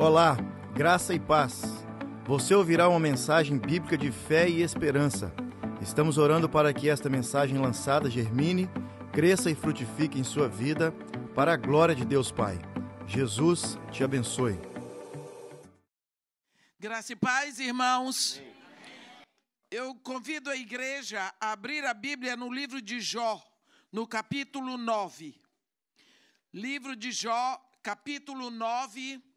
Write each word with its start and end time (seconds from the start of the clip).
Olá, 0.00 0.34
graça 0.72 1.12
e 1.12 1.20
paz. 1.20 1.60
Você 2.24 2.54
ouvirá 2.54 2.88
uma 2.88 2.98
mensagem 2.98 3.58
bíblica 3.58 3.98
de 3.98 4.10
fé 4.10 4.48
e 4.48 4.62
esperança. 4.62 5.30
Estamos 5.82 6.16
orando 6.16 6.48
para 6.48 6.72
que 6.72 6.88
esta 6.88 7.10
mensagem 7.10 7.58
lançada 7.58 8.08
germine, 8.08 8.66
cresça 9.12 9.50
e 9.50 9.54
frutifique 9.54 10.18
em 10.18 10.24
sua 10.24 10.48
vida, 10.48 10.90
para 11.34 11.52
a 11.52 11.56
glória 11.56 11.94
de 11.94 12.06
Deus 12.06 12.32
Pai. 12.32 12.58
Jesus 13.06 13.78
te 13.92 14.02
abençoe. 14.02 14.58
Graça 16.78 17.12
e 17.12 17.16
paz, 17.16 17.58
irmãos. 17.58 18.40
Eu 19.70 19.94
convido 19.96 20.48
a 20.48 20.56
igreja 20.56 21.30
a 21.38 21.52
abrir 21.52 21.84
a 21.84 21.92
Bíblia 21.92 22.34
no 22.38 22.50
livro 22.50 22.80
de 22.80 23.02
Jó, 23.02 23.38
no 23.92 24.06
capítulo 24.06 24.78
9. 24.78 25.38
Livro 26.54 26.96
de 26.96 27.12
Jó, 27.12 27.60
capítulo 27.82 28.50
9. 28.50 29.28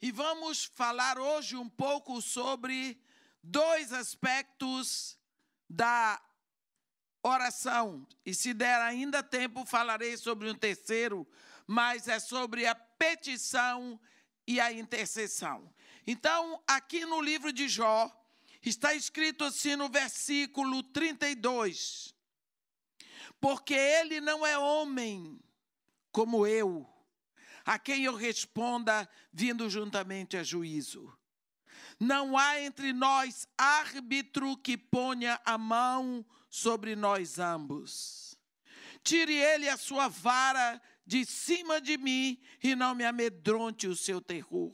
E 0.00 0.12
vamos 0.12 0.64
falar 0.64 1.18
hoje 1.18 1.56
um 1.56 1.68
pouco 1.68 2.22
sobre 2.22 3.00
dois 3.42 3.92
aspectos 3.92 5.18
da 5.68 6.22
oração. 7.20 8.06
E 8.24 8.32
se 8.32 8.54
der 8.54 8.80
ainda 8.80 9.24
tempo, 9.24 9.66
falarei 9.66 10.16
sobre 10.16 10.48
um 10.48 10.54
terceiro, 10.54 11.26
mas 11.66 12.06
é 12.06 12.20
sobre 12.20 12.64
a 12.64 12.76
petição 12.76 14.00
e 14.46 14.60
a 14.60 14.72
intercessão. 14.72 15.68
Então, 16.06 16.62
aqui 16.64 17.04
no 17.04 17.20
livro 17.20 17.52
de 17.52 17.68
Jó, 17.68 18.08
está 18.62 18.94
escrito 18.94 19.42
assim 19.42 19.74
no 19.74 19.88
versículo 19.88 20.80
32: 20.80 22.14
Porque 23.40 23.74
ele 23.74 24.20
não 24.20 24.46
é 24.46 24.56
homem 24.56 25.40
como 26.12 26.46
eu, 26.46 26.88
a 27.68 27.78
quem 27.78 28.04
eu 28.04 28.14
responda 28.14 29.06
vindo 29.30 29.68
juntamente 29.68 30.38
a 30.38 30.42
juízo. 30.42 31.14
Não 32.00 32.38
há 32.38 32.58
entre 32.62 32.94
nós 32.94 33.46
árbitro 33.58 34.56
que 34.56 34.78
ponha 34.78 35.38
a 35.44 35.58
mão 35.58 36.24
sobre 36.48 36.96
nós 36.96 37.38
ambos. 37.38 38.34
Tire 39.04 39.34
ele 39.34 39.68
a 39.68 39.76
sua 39.76 40.08
vara 40.08 40.80
de 41.04 41.26
cima 41.26 41.78
de 41.78 41.98
mim 41.98 42.40
e 42.62 42.74
não 42.74 42.94
me 42.94 43.04
amedronte 43.04 43.86
o 43.86 43.94
seu 43.94 44.18
terror. 44.18 44.72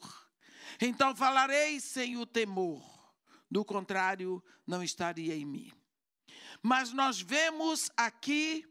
Então 0.81 1.17
falarei 1.17 1.81
sem 1.81 2.17
o 2.17 2.25
temor, 2.25 3.13
do 3.51 3.65
contrário, 3.65 4.41
não 4.65 4.85
estaria 4.85 5.35
em 5.35 5.45
mim. 5.45 5.73
Mas 6.63 6.93
nós 6.93 7.21
vemos 7.21 7.91
aqui, 7.97 8.65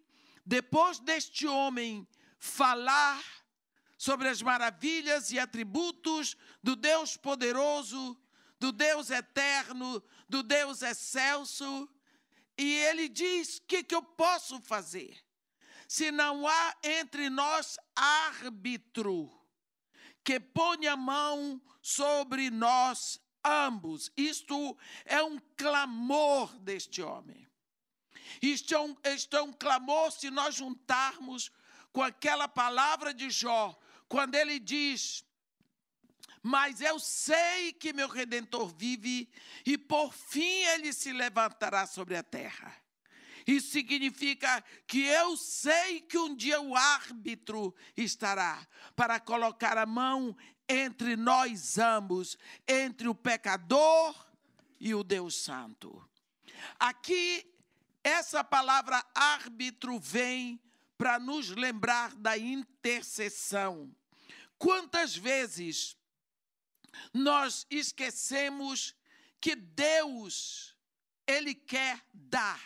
depois 0.45 0.97
deste 0.99 1.45
homem 1.45 2.07
falar 2.39 3.21
sobre 3.97 4.27
as 4.27 4.41
maravilhas 4.41 5.31
e 5.31 5.39
atributos 5.39 6.35
do 6.61 6.75
Deus 6.75 7.15
poderoso, 7.17 8.17
do 8.59 8.71
Deus 8.71 9.09
eterno, 9.09 10.03
do 10.27 10.43
Deus 10.43 10.81
excelso. 10.81 11.89
E 12.57 12.75
ele 12.75 13.09
diz: 13.09 13.57
O 13.57 13.61
que, 13.63 13.83
que 13.83 13.95
eu 13.95 14.03
posso 14.03 14.59
fazer? 14.61 15.17
Se 15.87 16.11
não 16.11 16.47
há 16.47 16.75
entre 16.83 17.29
nós 17.29 17.77
árbitro 17.95 19.31
que 20.23 20.39
ponha 20.39 20.93
a 20.93 20.97
mão 20.97 21.61
sobre 21.81 22.49
nós 22.49 23.19
ambos. 23.43 24.11
Isto 24.15 24.77
é 25.05 25.21
um 25.21 25.37
clamor 25.57 26.57
deste 26.59 27.01
homem. 27.01 27.47
Isto 28.41 28.73
é 28.73 28.79
um, 28.79 28.95
isto 29.03 29.35
é 29.35 29.41
um 29.41 29.53
clamor 29.53 30.11
se 30.11 30.31
nós 30.31 30.55
juntarmos 30.55 31.51
com 31.93 32.01
aquela 32.01 32.47
palavra 32.47 33.13
de 33.13 33.29
Jó, 33.29 33.79
quando 34.09 34.35
ele 34.35 34.59
diz: 34.59 35.23
Mas 36.41 36.81
eu 36.81 36.99
sei 36.99 37.71
que 37.71 37.93
meu 37.93 38.09
redentor 38.09 38.73
vive 38.75 39.29
e 39.65 39.77
por 39.77 40.11
fim 40.11 40.63
ele 40.73 40.91
se 40.91 41.13
levantará 41.13 41.85
sobre 41.85 42.17
a 42.17 42.23
terra. 42.23 42.75
Isso 43.45 43.71
significa 43.71 44.63
que 44.87 45.01
eu 45.03 45.37
sei 45.37 46.01
que 46.01 46.17
um 46.17 46.33
dia 46.33 46.61
o 46.61 46.75
árbitro 46.75 47.75
estará 47.95 48.65
para 48.95 49.19
colocar 49.19 49.77
a 49.77 49.85
mão 49.85 50.35
entre 50.67 51.15
nós 51.17 51.77
ambos, 51.77 52.37
entre 52.65 53.07
o 53.07 53.13
pecador 53.13 54.15
e 54.79 54.95
o 54.95 55.03
Deus 55.03 55.35
Santo. 55.35 56.09
Aqui, 56.79 57.45
essa 58.01 58.45
palavra 58.45 59.05
árbitro 59.13 59.99
vem 59.99 60.59
para 60.97 61.19
nos 61.19 61.49
lembrar 61.49 62.15
da 62.15 62.37
intercessão. 62.37 63.93
Quantas 64.57 65.15
vezes 65.15 65.97
nós 67.13 67.65
esquecemos 67.69 68.95
que 69.41 69.55
Deus, 69.55 70.75
Ele 71.27 71.53
quer 71.53 72.01
dar. 72.13 72.61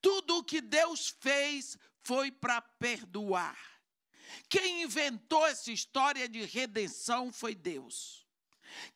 Tudo 0.00 0.38
o 0.38 0.44
que 0.44 0.60
Deus 0.60 1.14
fez 1.20 1.78
foi 2.02 2.32
para 2.32 2.60
perdoar. 2.60 3.58
Quem 4.48 4.82
inventou 4.82 5.46
essa 5.46 5.70
história 5.70 6.28
de 6.28 6.44
redenção 6.44 7.32
foi 7.32 7.54
Deus. 7.54 8.26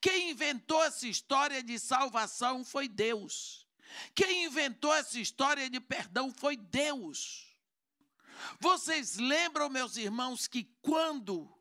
Quem 0.01 0.31
inventou 0.31 0.83
essa 0.83 1.07
história 1.07 1.63
de 1.63 1.79
salvação 1.79 2.65
foi 2.65 2.89
Deus. 2.89 3.67
Quem 4.15 4.45
inventou 4.45 4.93
essa 4.95 5.19
história 5.19 5.69
de 5.69 5.81
perdão 5.81 6.33
foi 6.33 6.57
Deus. 6.57 7.52
Vocês 8.59 9.17
lembram, 9.17 9.69
meus 9.69 9.97
irmãos, 9.97 10.47
que 10.47 10.65
quando 10.81 11.53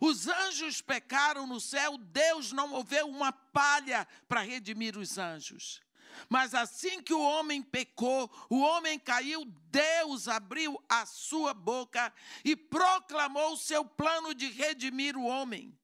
os 0.00 0.26
anjos 0.28 0.80
pecaram 0.80 1.46
no 1.46 1.60
céu, 1.60 1.96
Deus 1.98 2.52
não 2.52 2.68
moveu 2.68 3.08
uma 3.08 3.32
palha 3.32 4.06
para 4.28 4.42
redimir 4.42 4.96
os 4.96 5.18
anjos. 5.18 5.80
Mas 6.28 6.54
assim 6.54 7.02
que 7.02 7.12
o 7.12 7.20
homem 7.20 7.62
pecou, 7.62 8.30
o 8.48 8.60
homem 8.60 8.98
caiu, 8.98 9.44
Deus 9.44 10.28
abriu 10.28 10.82
a 10.88 11.04
sua 11.06 11.52
boca 11.52 12.12
e 12.44 12.54
proclamou 12.54 13.52
o 13.52 13.58
seu 13.58 13.84
plano 13.84 14.34
de 14.34 14.48
redimir 14.48 15.16
o 15.16 15.24
homem. 15.24 15.76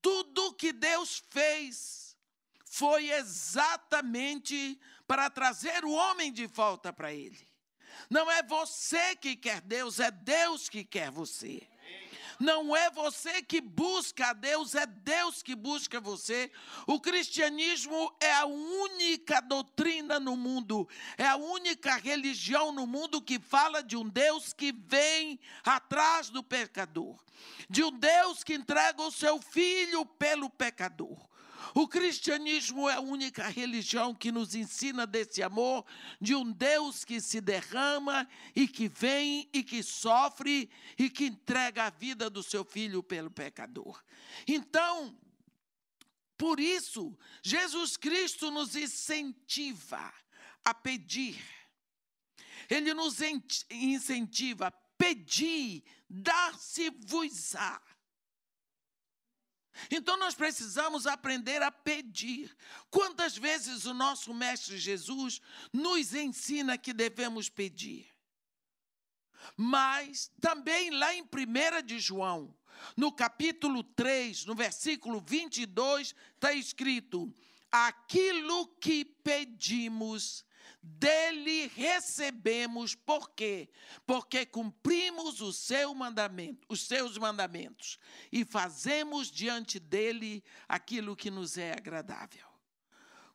Tudo 0.00 0.54
que 0.54 0.72
Deus 0.72 1.22
fez 1.30 2.16
foi 2.64 3.10
exatamente 3.10 4.80
para 5.06 5.30
trazer 5.30 5.84
o 5.84 5.92
homem 5.92 6.32
de 6.32 6.46
volta 6.46 6.92
para 6.92 7.12
ele. 7.12 7.51
Não 8.08 8.30
é 8.30 8.42
você 8.42 9.16
que 9.16 9.36
quer 9.36 9.60
Deus, 9.60 10.00
é 10.00 10.10
Deus 10.10 10.68
que 10.68 10.84
quer 10.84 11.10
você. 11.10 11.66
Não 12.42 12.74
é 12.74 12.90
você 12.90 13.40
que 13.40 13.60
busca 13.60 14.30
a 14.30 14.32
Deus, 14.32 14.74
é 14.74 14.84
Deus 14.84 15.44
que 15.44 15.54
busca 15.54 16.00
você. 16.00 16.50
O 16.88 17.00
cristianismo 17.00 18.12
é 18.20 18.32
a 18.34 18.46
única 18.46 19.40
doutrina 19.40 20.18
no 20.18 20.36
mundo, 20.36 20.88
é 21.16 21.24
a 21.24 21.36
única 21.36 21.94
religião 21.94 22.72
no 22.72 22.84
mundo 22.84 23.22
que 23.22 23.38
fala 23.38 23.80
de 23.80 23.96
um 23.96 24.08
Deus 24.08 24.52
que 24.52 24.72
vem 24.72 25.38
atrás 25.64 26.30
do 26.30 26.42
pecador, 26.42 27.16
de 27.70 27.84
um 27.84 27.96
Deus 27.96 28.42
que 28.42 28.54
entrega 28.54 29.00
o 29.02 29.12
seu 29.12 29.40
filho 29.40 30.04
pelo 30.04 30.50
pecador. 30.50 31.31
O 31.74 31.88
cristianismo 31.88 32.88
é 32.88 32.94
a 32.94 33.00
única 33.00 33.46
religião 33.48 34.14
que 34.14 34.32
nos 34.32 34.54
ensina 34.54 35.06
desse 35.06 35.42
amor 35.42 35.84
de 36.20 36.34
um 36.34 36.50
Deus 36.52 37.04
que 37.04 37.20
se 37.20 37.40
derrama 37.40 38.28
e 38.54 38.66
que 38.68 38.88
vem 38.88 39.48
e 39.52 39.62
que 39.62 39.82
sofre 39.82 40.70
e 40.98 41.08
que 41.08 41.26
entrega 41.26 41.84
a 41.84 41.90
vida 41.90 42.28
do 42.28 42.42
seu 42.42 42.64
filho 42.64 43.02
pelo 43.02 43.30
pecador. 43.30 44.02
Então, 44.46 45.16
por 46.36 46.58
isso, 46.58 47.16
Jesus 47.42 47.96
Cristo 47.96 48.50
nos 48.50 48.74
incentiva 48.74 50.12
a 50.64 50.74
pedir. 50.74 51.40
Ele 52.68 52.94
nos 52.94 53.18
incentiva 53.70 54.68
a 54.68 54.70
pedir, 54.70 55.84
dar-se-vos-á. 56.08 57.80
Então 59.90 60.16
nós 60.16 60.34
precisamos 60.34 61.06
aprender 61.06 61.62
a 61.62 61.70
pedir. 61.70 62.54
Quantas 62.90 63.36
vezes 63.36 63.84
o 63.84 63.94
nosso 63.94 64.32
Mestre 64.34 64.78
Jesus 64.78 65.40
nos 65.72 66.14
ensina 66.14 66.78
que 66.78 66.92
devemos 66.92 67.48
pedir? 67.48 68.06
Mas 69.56 70.30
também 70.40 70.90
lá 70.90 71.14
em 71.14 71.22
1 71.22 71.26
de 71.84 71.98
João, 71.98 72.54
no 72.96 73.12
capítulo 73.12 73.82
3, 73.82 74.44
no 74.44 74.54
versículo 74.54 75.22
22, 75.26 76.14
está 76.34 76.52
escrito: 76.52 77.32
Aquilo 77.70 78.66
que 78.80 79.04
pedimos, 79.04 80.44
dele 80.82 81.68
recebemos, 81.74 82.94
por 82.94 83.30
quê? 83.30 83.68
Porque 84.06 84.44
cumprimos 84.44 85.40
o 85.40 85.52
seu 85.52 85.94
mandamento, 85.94 86.66
os 86.68 86.82
seus 86.86 87.16
mandamentos 87.16 87.98
e 88.30 88.44
fazemos 88.44 89.30
diante 89.30 89.78
dele 89.78 90.42
aquilo 90.68 91.16
que 91.16 91.30
nos 91.30 91.56
é 91.56 91.72
agradável. 91.72 92.46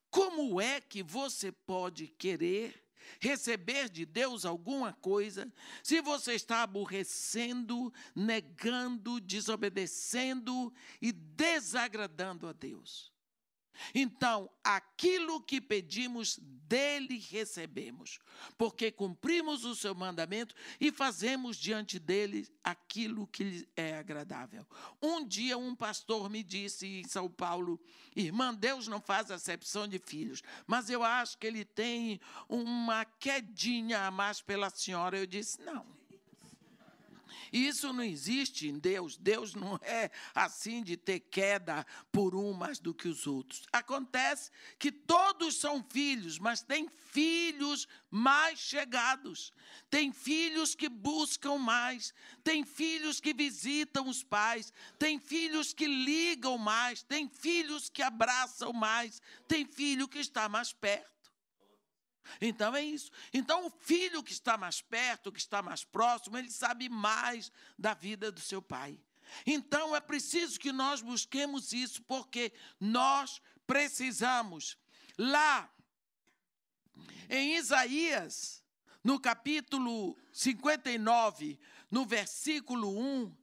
Como 0.10 0.60
é 0.60 0.82
que 0.82 1.04
você 1.04 1.52
pode 1.52 2.08
querer 2.08 2.88
receber 3.20 3.90
de 3.90 4.06
Deus 4.06 4.46
alguma 4.46 4.94
coisa, 4.94 5.52
se 5.84 6.02
você 6.02 6.34
está 6.34 6.64
aborrecendo, 6.64 7.94
negando, 8.16 9.20
desobedecendo 9.20 10.74
e 11.02 11.12
desagradando 11.12 12.48
a 12.48 12.54
Deus. 12.54 13.12
Então, 13.94 14.50
aquilo 14.64 15.42
que 15.42 15.60
pedimos, 15.62 16.40
dele 16.68 17.18
recebemos, 17.18 18.20
porque 18.58 18.92
cumprimos 18.92 19.64
o 19.64 19.76
seu 19.76 19.96
mandamento 19.96 20.54
e 20.80 20.92
fazemos 20.92 21.58
diante 21.58 21.98
dele 21.98 22.48
aquilo 22.64 23.26
que 23.28 23.44
lhe 23.44 23.70
é 23.76 23.98
agradável. 23.98 24.66
Um 25.02 25.26
dia, 25.26 25.58
um 25.58 25.76
pastor 25.76 26.30
me 26.30 26.44
disse 26.44 26.86
em 26.86 27.08
São 27.08 27.30
Paulo: 27.30 27.80
Irmã, 28.16 28.54
Deus 28.54 28.88
não 28.88 29.00
faz 29.00 29.32
acepção 29.32 29.88
de 29.88 29.98
filhos, 29.98 30.44
mas 30.66 30.90
eu 30.90 31.04
acho 31.04 31.38
que 31.38 31.48
ele 31.48 31.64
tem 31.64 32.20
uma 32.50 33.06
quedinha 33.06 34.06
a 34.06 34.12
mais 34.12 34.42
pela 34.42 34.70
senhora. 34.70 35.18
Eu 35.18 35.26
disse: 35.26 35.62
Não. 35.62 35.98
Isso 37.52 37.92
não 37.94 38.04
existe 38.04 38.68
em 38.68 38.78
Deus. 38.78 39.18
Deus 39.18 39.54
não 39.56 39.80
é 39.84 40.12
assim 40.34 40.84
de 40.84 40.98
ter 40.98 41.20
queda 41.20 41.86
por 42.12 42.36
um 42.36 42.54
mais 42.54 42.80
do 42.80 42.94
que 42.94 43.08
os 43.08 43.28
outros. 43.28 43.64
Acontece 43.72 44.52
que 44.78 44.92
todos 44.92 45.58
são 45.58 45.84
filhos, 45.90 46.40
mas 46.40 46.62
tem 46.62 46.88
filhos 47.12 47.88
mais 48.10 48.60
chegados. 48.60 49.54
Tem 49.90 50.12
filhos 50.12 50.76
que 50.76 50.90
buscam 50.90 51.58
mais, 51.58 52.14
tem 52.44 52.64
filhos 52.64 53.20
que 53.20 53.34
visitam 53.34 54.08
os 54.08 54.24
pais, 54.24 54.72
tem 55.00 55.20
filhos 55.20 55.74
que 55.74 55.88
ligam 55.88 56.58
mais, 56.58 57.04
tem 57.04 57.30
filhos 57.30 57.90
que 57.90 58.02
abraçam 58.02 58.74
mais, 58.74 59.22
tem 59.48 59.66
filho 59.66 60.08
que 60.08 60.20
está 60.20 60.50
mais 60.50 60.74
perto. 60.74 61.17
Então 62.42 62.76
é 62.76 62.84
isso. 62.84 63.12
Então 63.34 63.66
o 63.66 63.70
filho 63.70 64.24
que 64.24 64.32
está 64.32 64.58
mais 64.58 64.82
perto, 64.82 65.32
que 65.32 65.40
está 65.40 65.62
mais 65.62 65.84
próximo, 65.84 66.38
ele 66.38 66.52
sabe 66.52 66.90
mais 66.90 67.52
da 67.78 67.94
vida 67.94 68.32
do 68.32 68.40
seu 68.40 68.62
pai. 68.62 69.00
Então 69.46 69.96
é 69.96 70.00
preciso 70.00 70.60
que 70.60 70.72
nós 70.72 71.02
busquemos 71.02 71.74
isso, 71.74 72.02
porque 72.04 72.52
nós 72.80 73.42
precisamos. 73.66 74.78
Lá 75.18 75.70
em 77.30 77.56
Isaías, 77.56 78.64
no 79.04 79.20
capítulo 79.20 80.18
59, 80.32 81.60
no 81.90 82.06
versículo 82.06 82.98
1, 82.98 83.36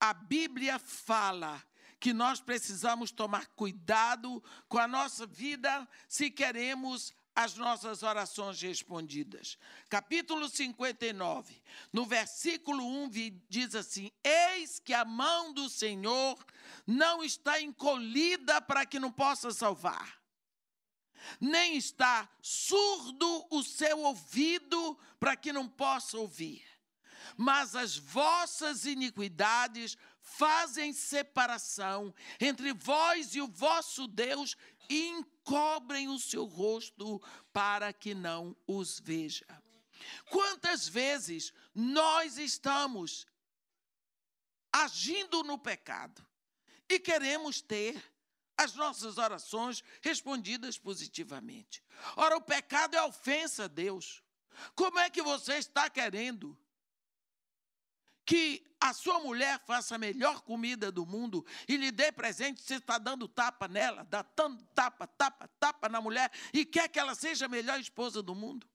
a 0.00 0.14
Bíblia 0.14 0.78
fala 0.78 1.62
que 2.00 2.12
nós 2.12 2.40
precisamos 2.40 3.10
tomar 3.10 3.46
cuidado 3.48 4.42
com 4.68 4.78
a 4.78 4.86
nossa 4.86 5.26
vida 5.26 5.88
se 6.08 6.30
queremos 6.30 7.12
as 7.38 7.54
nossas 7.54 8.02
orações 8.02 8.60
respondidas. 8.60 9.56
Capítulo 9.88 10.48
59, 10.48 11.62
no 11.92 12.04
versículo 12.04 12.84
1 12.84 13.10
diz 13.48 13.76
assim: 13.76 14.10
Eis 14.24 14.80
que 14.80 14.92
a 14.92 15.04
mão 15.04 15.52
do 15.52 15.68
Senhor 15.68 16.36
não 16.84 17.22
está 17.22 17.60
encolhida 17.60 18.60
para 18.60 18.84
que 18.84 18.98
não 18.98 19.12
possa 19.12 19.52
salvar, 19.52 20.20
nem 21.40 21.76
está 21.76 22.28
surdo 22.42 23.46
o 23.52 23.62
seu 23.62 24.00
ouvido 24.00 24.98
para 25.20 25.36
que 25.36 25.52
não 25.52 25.68
possa 25.68 26.18
ouvir. 26.18 26.66
Mas 27.36 27.76
as 27.76 27.96
vossas 27.96 28.84
iniquidades 28.84 29.96
fazem 30.36 30.92
separação 30.92 32.14
entre 32.40 32.72
vós 32.72 33.34
e 33.34 33.40
o 33.40 33.48
vosso 33.48 34.06
Deus 34.06 34.56
e 34.88 35.08
encobrem 35.08 36.08
o 36.08 36.18
seu 36.18 36.44
rosto 36.44 37.20
para 37.52 37.92
que 37.92 38.14
não 38.14 38.56
os 38.66 39.00
veja. 39.00 39.46
Quantas 40.30 40.86
vezes 40.86 41.52
nós 41.74 42.38
estamos 42.38 43.26
agindo 44.72 45.42
no 45.42 45.58
pecado 45.58 46.24
e 46.88 46.98
queremos 46.98 47.60
ter 47.60 48.02
as 48.56 48.74
nossas 48.74 49.18
orações 49.18 49.82
respondidas 50.02 50.78
positivamente? 50.78 51.82
Ora, 52.16 52.36
o 52.36 52.42
pecado 52.42 52.94
é 52.94 53.02
ofensa 53.02 53.64
a 53.64 53.68
Deus. 53.68 54.22
Como 54.74 54.98
é 54.98 55.10
que 55.10 55.22
você 55.22 55.54
está 55.54 55.88
querendo 55.90 56.58
que 58.28 58.62
a 58.78 58.92
sua 58.92 59.20
mulher 59.20 59.58
faça 59.60 59.94
a 59.94 59.98
melhor 59.98 60.42
comida 60.42 60.92
do 60.92 61.06
mundo 61.06 61.46
e 61.66 61.78
lhe 61.78 61.90
dê 61.90 62.12
presente, 62.12 62.60
você 62.60 62.74
está 62.74 62.98
dando 62.98 63.26
tapa 63.26 63.66
nela, 63.66 64.04
dá 64.04 64.22
tanto 64.22 64.62
tapa, 64.74 65.06
tapa, 65.06 65.48
tapa 65.58 65.88
na 65.88 65.98
mulher 65.98 66.30
e 66.52 66.66
quer 66.66 66.90
que 66.90 67.00
ela 67.00 67.14
seja 67.14 67.46
a 67.46 67.48
melhor 67.48 67.80
esposa 67.80 68.22
do 68.22 68.34
mundo? 68.34 68.68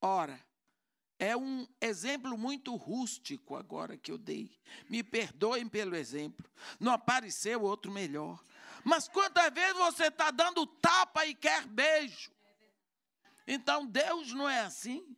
Ora, 0.00 0.42
é 1.18 1.36
um 1.36 1.68
exemplo 1.82 2.38
muito 2.38 2.74
rústico 2.76 3.54
agora 3.54 3.98
que 3.98 4.10
eu 4.10 4.16
dei. 4.16 4.58
Me 4.88 5.02
perdoem 5.02 5.68
pelo 5.68 5.94
exemplo. 5.94 6.50
Não 6.80 6.92
apareceu 6.92 7.60
outro 7.60 7.92
melhor. 7.92 8.42
Mas 8.84 9.06
quantas 9.06 9.52
vezes 9.52 9.76
você 9.76 10.06
está 10.06 10.30
dando 10.30 10.64
tapa 10.64 11.26
e 11.26 11.34
quer 11.34 11.66
beijo? 11.66 12.32
Então 13.46 13.84
Deus 13.84 14.32
não 14.32 14.48
é 14.48 14.60
assim. 14.60 15.14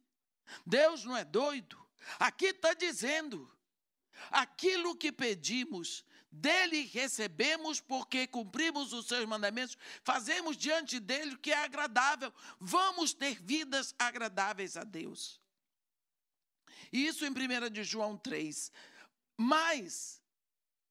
Deus 0.67 1.05
não 1.05 1.17
é 1.17 1.25
doido. 1.25 1.80
Aqui 2.19 2.47
está 2.47 2.75
dizendo: 2.75 3.51
aquilo 4.31 4.97
que 4.97 5.13
pedimos, 5.13 6.05
dele 6.31 6.87
recebemos, 6.87 7.81
porque 7.81 8.27
cumprimos 8.27 8.93
os 8.93 9.07
seus 9.07 9.25
mandamentos, 9.27 9.77
fazemos 10.03 10.57
diante 10.57 11.01
dele 11.01 11.35
o 11.35 11.39
que 11.39 11.51
é 11.51 11.65
agradável, 11.65 12.33
vamos 12.59 13.13
ter 13.13 13.43
vidas 13.43 13.95
agradáveis 13.99 14.77
a 14.77 14.85
Deus. 14.85 15.41
Isso 16.93 17.25
em 17.25 17.31
1 17.31 17.71
de 17.71 17.85
João 17.85 18.17
3. 18.17 18.73
Mas, 19.37 20.21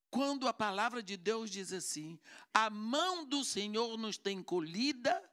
quando 0.09 0.47
a 0.47 0.53
palavra 0.53 1.03
de 1.03 1.15
Deus 1.17 1.49
diz 1.49 1.71
assim: 1.71 2.19
a 2.53 2.69
mão 2.69 3.25
do 3.25 3.43
Senhor 3.43 3.97
nos 3.97 4.17
tem 4.17 4.41
colhida 4.41 5.28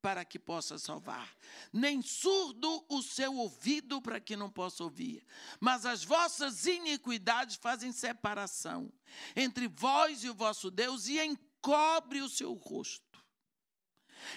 para 0.00 0.24
que 0.24 0.38
possa 0.38 0.78
salvar, 0.78 1.36
nem 1.72 2.00
surdo 2.02 2.84
o 2.88 3.02
seu 3.02 3.34
ouvido 3.36 4.00
para 4.00 4.20
que 4.20 4.36
não 4.36 4.50
possa 4.50 4.82
ouvir. 4.82 5.24
Mas 5.60 5.84
as 5.84 6.02
vossas 6.02 6.66
iniquidades 6.66 7.56
fazem 7.56 7.92
separação 7.92 8.92
entre 9.36 9.68
vós 9.68 10.24
e 10.24 10.30
o 10.30 10.34
vosso 10.34 10.70
Deus 10.70 11.06
e 11.06 11.20
encobre 11.20 12.22
o 12.22 12.28
seu 12.28 12.54
rosto. 12.54 13.22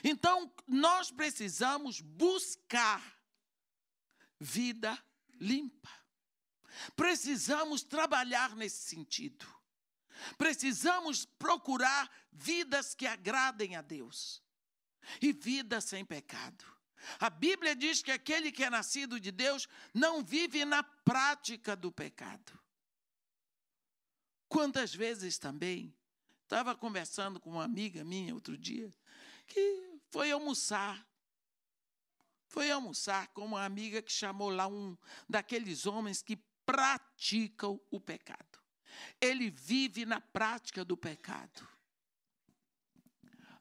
Então, 0.03 0.51
nós 0.67 1.11
precisamos 1.11 2.01
buscar 2.01 3.01
vida 4.39 4.97
limpa. 5.39 5.89
Precisamos 6.95 7.83
trabalhar 7.83 8.55
nesse 8.55 8.89
sentido. 8.89 9.45
Precisamos 10.37 11.25
procurar 11.25 12.09
vidas 12.31 12.95
que 12.95 13.05
agradem 13.05 13.75
a 13.75 13.81
Deus 13.81 14.42
e 15.21 15.31
vida 15.31 15.81
sem 15.81 16.03
pecado. 16.05 16.65
A 17.19 17.29
Bíblia 17.29 17.75
diz 17.75 18.01
que 18.01 18.11
aquele 18.11 18.51
que 18.51 18.63
é 18.63 18.69
nascido 18.69 19.19
de 19.19 19.31
Deus 19.31 19.67
não 19.93 20.23
vive 20.23 20.63
na 20.65 20.83
prática 20.83 21.75
do 21.75 21.91
pecado. 21.91 22.59
Quantas 24.47 24.93
vezes 24.93 25.37
também, 25.37 25.93
estava 26.43 26.75
conversando 26.75 27.39
com 27.39 27.49
uma 27.49 27.63
amiga 27.63 28.03
minha 28.03 28.33
outro 28.33 28.57
dia, 28.57 28.93
que 29.47 29.99
foi 30.11 30.31
almoçar. 30.31 31.05
Foi 32.47 32.69
almoçar 32.69 33.27
com 33.29 33.43
uma 33.43 33.65
amiga 33.65 34.01
que 34.01 34.11
chamou 34.11 34.49
lá 34.49 34.67
um 34.67 34.95
daqueles 35.27 35.87
homens 35.87 36.21
que 36.21 36.37
praticam 36.65 37.81
o 37.89 37.99
pecado. 37.99 38.59
Ele 39.19 39.49
vive 39.49 40.05
na 40.05 40.21
prática 40.21 40.85
do 40.85 40.95
pecado. 40.95 41.67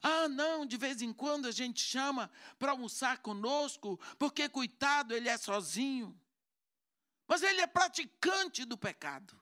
Ah, 0.05 0.27
não, 0.27 0.65
de 0.65 0.75
vez 0.75 1.01
em 1.01 1.13
quando 1.13 1.47
a 1.47 1.51
gente 1.51 1.81
chama 1.81 2.29
para 2.59 2.71
almoçar 2.71 3.19
conosco, 3.19 3.97
porque, 4.19 4.49
coitado, 4.49 5.15
ele 5.15 5.29
é 5.29 5.37
sozinho. 5.37 6.19
Mas 7.25 7.41
ele 7.41 7.61
é 7.61 7.67
praticante 7.67 8.65
do 8.65 8.77
pecado. 8.77 9.41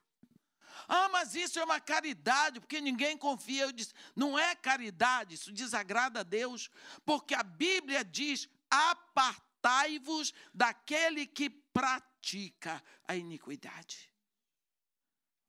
Ah, 0.86 1.08
mas 1.08 1.34
isso 1.34 1.58
é 1.58 1.64
uma 1.64 1.80
caridade, 1.80 2.60
porque 2.60 2.80
ninguém 2.80 3.18
confia. 3.18 3.64
Eu 3.64 3.72
disse, 3.72 3.92
não 4.14 4.38
é 4.38 4.54
caridade, 4.54 5.34
isso 5.34 5.50
desagrada 5.50 6.20
a 6.20 6.22
Deus, 6.22 6.70
porque 7.04 7.34
a 7.34 7.42
Bíblia 7.42 8.04
diz: 8.04 8.48
apartai-vos 8.70 10.32
daquele 10.54 11.26
que 11.26 11.50
pratica 11.50 12.80
a 13.06 13.16
iniquidade. 13.16 14.12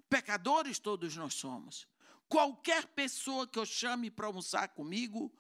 Pecadores 0.10 0.80
todos 0.80 1.16
nós 1.16 1.36
somos. 1.36 1.88
Qualquer 2.34 2.88
pessoa 2.88 3.46
que 3.46 3.60
eu 3.60 3.66
chame 3.66 4.10
para 4.10 4.26
almoçar 4.26 4.68
comigo 4.70 5.32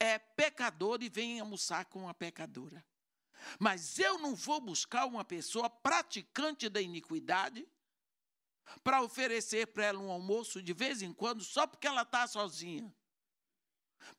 é 0.00 0.18
pecador 0.18 1.00
e 1.04 1.08
vem 1.08 1.38
almoçar 1.38 1.84
com 1.84 2.00
uma 2.00 2.12
pecadora. 2.12 2.84
Mas 3.60 3.96
eu 3.96 4.18
não 4.18 4.34
vou 4.34 4.60
buscar 4.60 5.06
uma 5.06 5.24
pessoa 5.24 5.70
praticante 5.70 6.68
da 6.68 6.80
iniquidade 6.80 7.64
para 8.82 9.02
oferecer 9.02 9.68
para 9.68 9.84
ela 9.84 10.00
um 10.00 10.10
almoço 10.10 10.60
de 10.60 10.72
vez 10.72 11.00
em 11.00 11.12
quando 11.12 11.44
só 11.44 11.64
porque 11.64 11.86
ela 11.86 12.02
está 12.02 12.26
sozinha. 12.26 12.92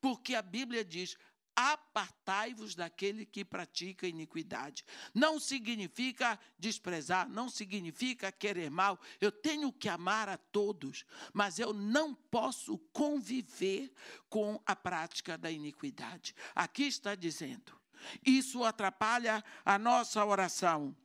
Porque 0.00 0.34
a 0.34 0.40
Bíblia 0.40 0.82
diz: 0.82 1.14
apartai-vos 1.54 2.74
daquele 2.74 3.26
que 3.26 3.44
pratica 3.44 4.06
iniquidade. 4.06 4.84
Não 5.14 5.38
significa 5.38 6.38
desprezar, 6.58 7.28
não 7.28 7.48
significa 7.48 8.32
querer 8.32 8.70
mal. 8.70 8.98
Eu 9.20 9.30
tenho 9.30 9.72
que 9.72 9.88
amar 9.88 10.28
a 10.28 10.36
todos, 10.36 11.04
mas 11.32 11.58
eu 11.58 11.72
não 11.72 12.14
posso 12.14 12.78
conviver 12.92 13.92
com 14.28 14.60
a 14.66 14.74
prática 14.74 15.36
da 15.36 15.50
iniquidade. 15.50 16.34
Aqui 16.54 16.84
está 16.84 17.14
dizendo. 17.14 17.80
Isso 18.24 18.64
atrapalha 18.64 19.44
a 19.64 19.78
nossa 19.78 20.24
oração. 20.24 20.96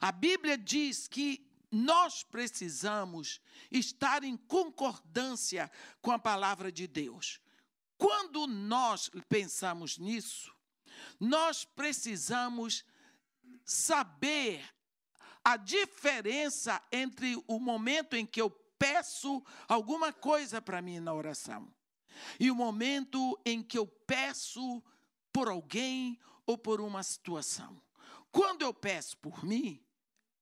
A 0.00 0.10
Bíblia 0.10 0.56
diz 0.56 1.06
que 1.06 1.46
nós 1.70 2.22
precisamos 2.22 3.40
estar 3.70 4.24
em 4.24 4.36
concordância 4.36 5.70
com 6.00 6.10
a 6.10 6.18
palavra 6.18 6.70
de 6.70 6.86
Deus. 6.86 7.40
Quando 7.98 8.46
nós 8.46 9.10
pensamos 9.28 9.98
nisso, 9.98 10.54
nós 11.18 11.64
precisamos 11.64 12.84
saber 13.64 14.64
a 15.44 15.56
diferença 15.56 16.82
entre 16.90 17.42
o 17.46 17.58
momento 17.58 18.14
em 18.14 18.26
que 18.26 18.40
eu 18.40 18.50
peço 18.78 19.42
alguma 19.68 20.12
coisa 20.12 20.60
para 20.60 20.82
mim 20.82 21.00
na 21.00 21.14
oração 21.14 21.72
e 22.38 22.50
o 22.50 22.54
momento 22.54 23.38
em 23.44 23.62
que 23.62 23.78
eu 23.78 23.86
peço 23.86 24.82
por 25.32 25.48
alguém 25.48 26.18
ou 26.46 26.56
por 26.56 26.80
uma 26.80 27.02
situação. 27.02 27.80
Quando 28.30 28.62
eu 28.62 28.72
peço 28.72 29.16
por 29.18 29.44
mim, 29.44 29.82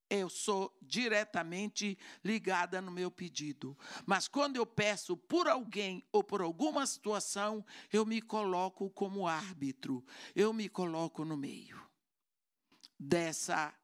eu 0.09 0.29
sou 0.29 0.77
diretamente 0.83 1.99
ligada 2.23 2.81
no 2.81 2.91
meu 2.91 3.11
pedido. 3.11 3.77
Mas 4.07 4.29
quando 4.29 4.57
eu 4.57 4.67
peço 4.67 5.17
por 5.17 5.49
alguém 5.49 6.05
ou 6.13 6.23
por 6.23 6.41
alguma 6.41 6.87
situação, 6.87 7.65
eu 7.93 8.05
me 8.05 8.21
coloco 8.21 8.91
como 8.91 9.27
árbitro, 9.27 10.05
eu 10.35 10.53
me 10.53 10.69
coloco 10.69 11.25
no 11.25 11.37
meio 11.37 11.83
dessa 12.99 13.75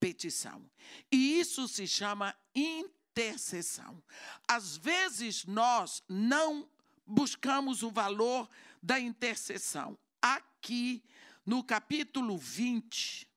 petição. 0.00 0.68
E 1.10 1.38
isso 1.38 1.68
se 1.68 1.86
chama 1.86 2.34
intercessão. 2.54 4.02
Às 4.46 4.76
vezes 4.76 5.44
nós 5.44 6.02
não 6.08 6.68
buscamos 7.06 7.82
o 7.82 7.90
valor 7.90 8.48
da 8.82 8.98
intercessão. 9.00 9.98
Aqui 10.20 11.02
no 11.44 11.64
capítulo 11.64 12.36
20 12.36 13.28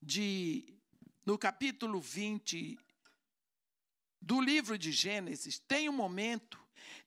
de 0.00 0.75
no 1.26 1.36
capítulo 1.36 2.00
20 2.00 2.78
do 4.22 4.40
livro 4.40 4.78
de 4.78 4.92
Gênesis, 4.92 5.58
tem 5.58 5.88
um 5.88 5.92
momento 5.92 6.56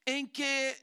em 0.06 0.26
que 0.26 0.76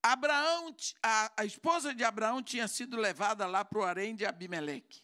Abraão, 0.00 0.74
a, 1.02 1.32
a 1.42 1.44
esposa 1.44 1.92
de 1.92 2.04
Abraão 2.04 2.40
tinha 2.40 2.68
sido 2.68 2.96
levada 2.96 3.46
lá 3.46 3.64
para 3.64 3.80
o 3.80 3.82
harém 3.82 4.14
de 4.14 4.24
Abimeleque. 4.24 5.02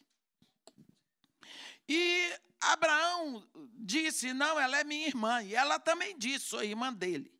E 1.87 2.33
Abraão 2.61 3.45
disse: 3.73 4.33
Não, 4.33 4.57
ela 4.59 4.79
é 4.79 4.83
minha 4.85 5.07
irmã. 5.07 5.43
E 5.43 5.53
ela 5.53 5.77
também 5.79 6.17
disse: 6.17 6.45
Sou 6.45 6.63
irmã 6.63 6.93
dele. 6.93 7.31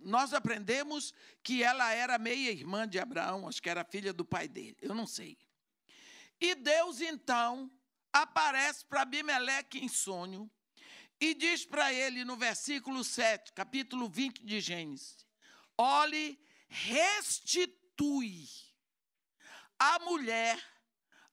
nós 0.00 0.32
aprendemos 0.32 1.12
que 1.42 1.62
ela 1.64 1.92
era 1.92 2.16
meia-irmã 2.16 2.88
de 2.88 2.98
Abraão, 2.98 3.48
acho 3.48 3.60
que 3.60 3.68
era 3.68 3.84
filha 3.84 4.12
do 4.12 4.24
pai 4.24 4.46
dele, 4.46 4.76
eu 4.80 4.94
não 4.94 5.06
sei. 5.06 5.36
E 6.40 6.54
Deus 6.54 7.00
então 7.00 7.70
aparece 8.12 8.84
para 8.84 9.02
Abimeleque 9.02 9.78
em 9.78 9.88
sonho 9.88 10.50
e 11.20 11.34
diz 11.34 11.64
para 11.64 11.92
ele 11.92 12.24
no 12.24 12.36
versículo 12.36 13.04
7, 13.04 13.52
capítulo 13.52 14.08
20 14.08 14.44
de 14.44 14.60
Gênesis: 14.60 15.26
Olhe, 15.78 16.38
restitui 16.68 18.48
a 19.78 19.98
mulher 20.00 20.60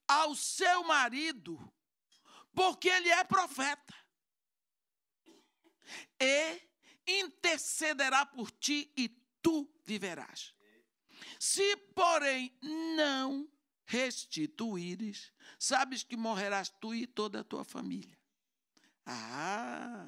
ao 0.08 0.36
seu 0.36 0.84
marido, 0.84 1.72
porque 2.54 2.88
ele 2.88 3.10
é 3.10 3.24
profeta, 3.24 3.96
e 6.20 6.62
intercederá 7.08 8.26
por 8.26 8.52
ti 8.52 8.92
e 8.96 9.10
tu 9.42 9.72
viverás. 9.86 10.54
Se, 11.40 11.76
porém, 11.96 12.56
não 12.62 13.50
restituíres, 13.90 15.34
sabes 15.58 16.04
que 16.04 16.16
morrerás 16.16 16.70
tu 16.70 16.94
e 16.94 17.08
toda 17.08 17.40
a 17.40 17.44
tua 17.44 17.64
família. 17.64 18.16
Ah, 19.04 20.08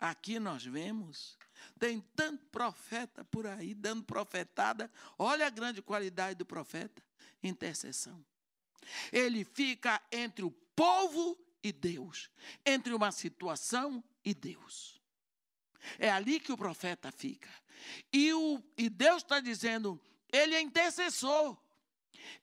aqui 0.00 0.40
nós 0.40 0.64
vemos, 0.64 1.38
tem 1.78 2.00
tanto 2.16 2.44
profeta 2.46 3.24
por 3.24 3.46
aí 3.46 3.72
dando 3.72 4.02
profetada. 4.02 4.90
Olha 5.16 5.46
a 5.46 5.50
grande 5.50 5.80
qualidade 5.80 6.36
do 6.36 6.44
profeta: 6.44 7.00
intercessão. 7.40 8.24
Ele 9.12 9.44
fica 9.44 10.02
entre 10.10 10.44
o 10.44 10.50
povo 10.50 11.38
e 11.62 11.72
Deus, 11.72 12.28
entre 12.66 12.92
uma 12.92 13.12
situação 13.12 14.02
e 14.24 14.34
Deus. 14.34 15.00
É 16.00 16.10
ali 16.10 16.40
que 16.40 16.52
o 16.52 16.56
profeta 16.56 17.12
fica. 17.12 17.48
E, 18.12 18.32
o, 18.32 18.60
e 18.76 18.88
Deus 18.88 19.22
está 19.22 19.38
dizendo: 19.38 20.00
ele 20.32 20.56
é 20.56 20.60
intercessor. 20.60 21.56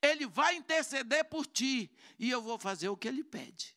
Ele 0.01 0.25
vai 0.25 0.55
interceder 0.55 1.25
por 1.25 1.45
ti 1.45 1.91
e 2.17 2.29
eu 2.29 2.41
vou 2.41 2.57
fazer 2.57 2.89
o 2.89 2.97
que 2.97 3.07
ele 3.07 3.23
pede. 3.23 3.75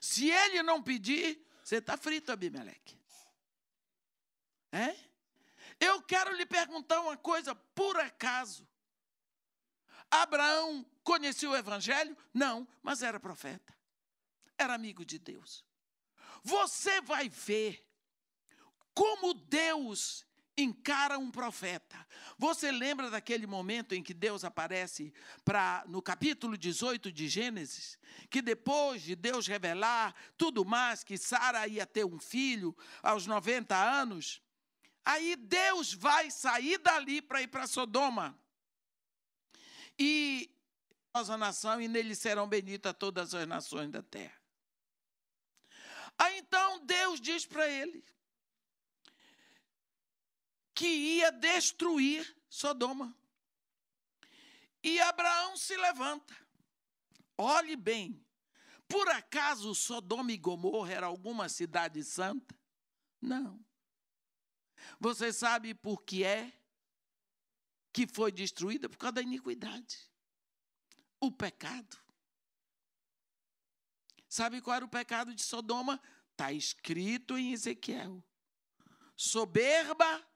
Se 0.00 0.30
ele 0.30 0.62
não 0.62 0.82
pedir, 0.82 1.44
você 1.62 1.76
está 1.76 1.96
frito, 1.96 2.32
Abimeleque. 2.32 2.98
É? 4.72 4.96
Eu 5.78 6.02
quero 6.02 6.34
lhe 6.34 6.46
perguntar 6.46 7.00
uma 7.00 7.16
coisa, 7.16 7.54
por 7.54 7.98
acaso. 7.98 8.66
Abraão 10.10 10.84
conhecia 11.02 11.50
o 11.50 11.56
Evangelho? 11.56 12.16
Não, 12.32 12.66
mas 12.82 13.02
era 13.02 13.18
profeta. 13.18 13.74
Era 14.56 14.74
amigo 14.74 15.04
de 15.04 15.18
Deus. 15.18 15.64
Você 16.42 17.00
vai 17.00 17.28
ver 17.28 17.84
como 18.94 19.34
Deus 19.34 20.24
encara 20.56 21.18
um 21.18 21.30
profeta. 21.30 22.06
Você 22.38 22.70
lembra 22.70 23.10
daquele 23.10 23.46
momento 23.46 23.94
em 23.94 24.02
que 24.02 24.14
Deus 24.14 24.44
aparece 24.44 25.12
para 25.44 25.84
no 25.88 26.00
capítulo 26.00 26.56
18 26.56 27.10
de 27.10 27.28
Gênesis, 27.28 27.98
que 28.30 28.40
depois 28.40 29.02
de 29.02 29.16
Deus 29.16 29.46
revelar 29.46 30.14
tudo 30.36 30.64
mais 30.64 31.02
que 31.02 31.18
Sara 31.18 31.66
ia 31.66 31.86
ter 31.86 32.04
um 32.04 32.18
filho 32.18 32.76
aos 33.02 33.26
90 33.26 33.76
anos, 33.76 34.40
aí 35.04 35.36
Deus 35.36 35.92
vai 35.92 36.30
sair 36.30 36.78
dali 36.78 37.20
para 37.20 37.42
ir 37.42 37.48
para 37.48 37.66
Sodoma. 37.66 38.38
E 39.98 40.50
a 41.12 41.36
nação 41.36 41.80
e 41.80 41.88
nele 41.88 42.14
serão 42.14 42.48
benditas 42.48 42.94
todas 42.98 43.34
as 43.34 43.46
nações 43.46 43.90
da 43.90 44.02
terra. 44.02 44.34
Aí 46.18 46.38
então 46.38 46.84
Deus 46.84 47.20
diz 47.20 47.44
para 47.44 47.68
ele: 47.68 48.04
que 50.74 50.86
ia 50.86 51.30
destruir 51.30 52.36
Sodoma. 52.48 53.16
E 54.82 55.00
Abraão 55.00 55.56
se 55.56 55.76
levanta. 55.76 56.36
Olhe 57.38 57.76
bem, 57.76 58.24
por 58.88 59.08
acaso 59.08 59.74
Sodoma 59.74 60.32
e 60.32 60.36
Gomorra 60.36 60.92
era 60.92 61.06
alguma 61.06 61.48
cidade 61.48 62.02
santa? 62.04 62.54
Não. 63.20 63.64
Você 65.00 65.32
sabe 65.32 65.74
por 65.74 66.02
que 66.02 66.22
é 66.24 66.52
que 67.92 68.06
foi 68.06 68.30
destruída? 68.30 68.88
Por 68.88 68.98
causa 68.98 69.14
da 69.14 69.22
iniquidade. 69.22 70.10
O 71.20 71.30
pecado. 71.32 71.96
Sabe 74.28 74.60
qual 74.60 74.76
era 74.76 74.84
o 74.84 74.88
pecado 74.88 75.34
de 75.34 75.42
Sodoma? 75.42 76.00
Está 76.32 76.52
escrito 76.52 77.38
em 77.38 77.52
Ezequiel. 77.52 78.22
Soberba 79.16 80.33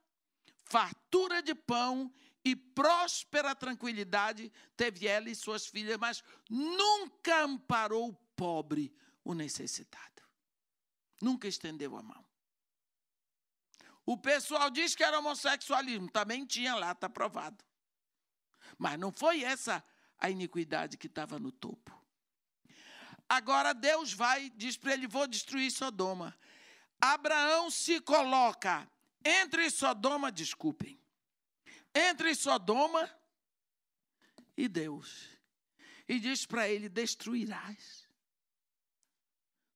fartura 0.69 1.41
de 1.41 1.55
pão 1.55 2.13
e 2.45 2.55
próspera 2.55 3.55
tranquilidade 3.55 4.51
teve 4.77 5.07
ela 5.07 5.29
e 5.29 5.35
suas 5.35 5.65
filhas, 5.65 5.97
mas 5.97 6.23
nunca 6.49 7.43
amparou 7.43 8.09
o 8.09 8.15
pobre, 8.35 8.93
o 9.23 9.33
necessitado. 9.33 10.23
Nunca 11.21 11.47
estendeu 11.47 11.97
a 11.97 12.03
mão. 12.03 12.25
O 14.05 14.17
pessoal 14.17 14.69
diz 14.69 14.95
que 14.95 15.03
era 15.03 15.19
homossexualismo, 15.19 16.09
também 16.09 16.45
tinha 16.45 16.75
lá, 16.75 16.93
está 16.93 17.09
provado. 17.09 17.63
Mas 18.77 18.97
não 18.97 19.11
foi 19.11 19.43
essa 19.43 19.83
a 20.17 20.29
iniquidade 20.29 20.97
que 20.97 21.07
estava 21.07 21.37
no 21.37 21.51
topo. 21.51 21.99
Agora 23.27 23.73
Deus 23.73 24.13
vai, 24.13 24.49
diz 24.51 24.77
para 24.77 24.93
ele: 24.93 25.07
vou 25.07 25.27
destruir 25.27 25.69
Sodoma. 25.71 26.35
Abraão 26.99 27.69
se 27.69 28.01
coloca 28.01 28.89
entre 29.23 29.69
Sodoma, 29.69 30.31
desculpem, 30.31 30.99
entre 31.93 32.33
Sodoma 32.35 33.09
e 34.55 34.67
Deus. 34.67 35.27
E 36.07 36.19
diz 36.19 36.45
para 36.45 36.67
ele: 36.67 36.89
destruirás 36.89 38.07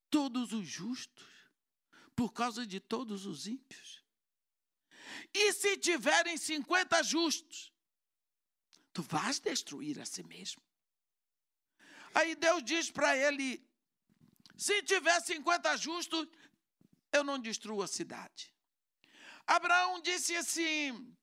todos 0.10 0.54
os 0.54 0.68
justos 0.68 1.28
por 2.16 2.32
causa 2.32 2.66
de 2.66 2.80
todos 2.80 3.26
os 3.26 3.48
ímpios. 3.48 4.04
E 5.34 5.54
se 5.54 5.78
tiverem 5.78 6.38
50 6.38 7.04
justos, 7.04 7.72
tu 8.92 9.02
vais 9.04 9.40
destruir 9.40 10.00
a 10.00 10.06
si 10.06 10.24
mesmo. 10.24 10.62
Aí 12.14 12.36
Deus 12.36 12.64
diz 12.64 12.92
para 12.92 13.18
ele: 13.18 13.66
se 14.56 14.82
tiver 14.84 15.20
50 15.20 15.78
justos, 15.78 16.28
eu 17.12 17.24
não 17.24 17.40
destruo 17.40 17.82
a 17.82 17.88
cidade. 17.88 18.53
Abraão 19.46 20.02
disse 20.02 20.36
assim: 20.36 21.16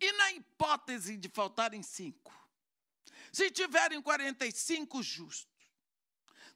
e 0.00 0.12
na 0.12 0.32
hipótese 0.32 1.16
de 1.16 1.28
faltarem 1.28 1.82
cinco, 1.82 2.34
se 3.32 3.50
tiverem 3.50 4.00
45 4.02 5.02
justos, 5.02 5.70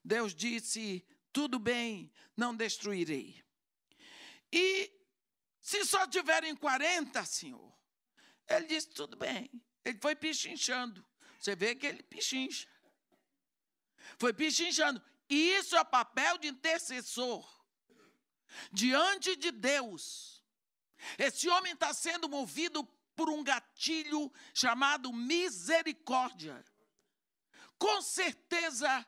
Deus 0.04 0.34
disse: 0.34 1.06
tudo 1.32 1.58
bem, 1.58 2.12
não 2.36 2.54
destruirei. 2.54 3.42
E 4.52 4.92
se 5.60 5.84
só 5.84 6.06
tiverem 6.06 6.56
40, 6.56 7.24
Senhor, 7.24 7.72
ele 8.48 8.66
disse: 8.66 8.88
tudo 8.88 9.16
bem. 9.16 9.50
Ele 9.84 9.98
foi 10.00 10.14
pichinchando. 10.14 11.06
Você 11.38 11.56
vê 11.56 11.74
que 11.74 11.86
ele 11.86 12.02
pichincha. 12.02 12.68
Foi 14.18 14.32
pichinchando. 14.32 15.02
E 15.28 15.54
isso 15.54 15.76
é 15.76 15.84
papel 15.84 16.36
de 16.38 16.48
intercessor. 16.48 17.48
Diante 18.72 19.36
de 19.36 19.50
Deus. 19.50 20.39
Esse 21.18 21.48
homem 21.48 21.72
está 21.72 21.92
sendo 21.92 22.28
movido 22.28 22.84
por 23.16 23.28
um 23.28 23.42
gatilho 23.42 24.32
chamado 24.54 25.12
misericórdia. 25.12 26.64
Com 27.78 28.02
certeza, 28.02 29.06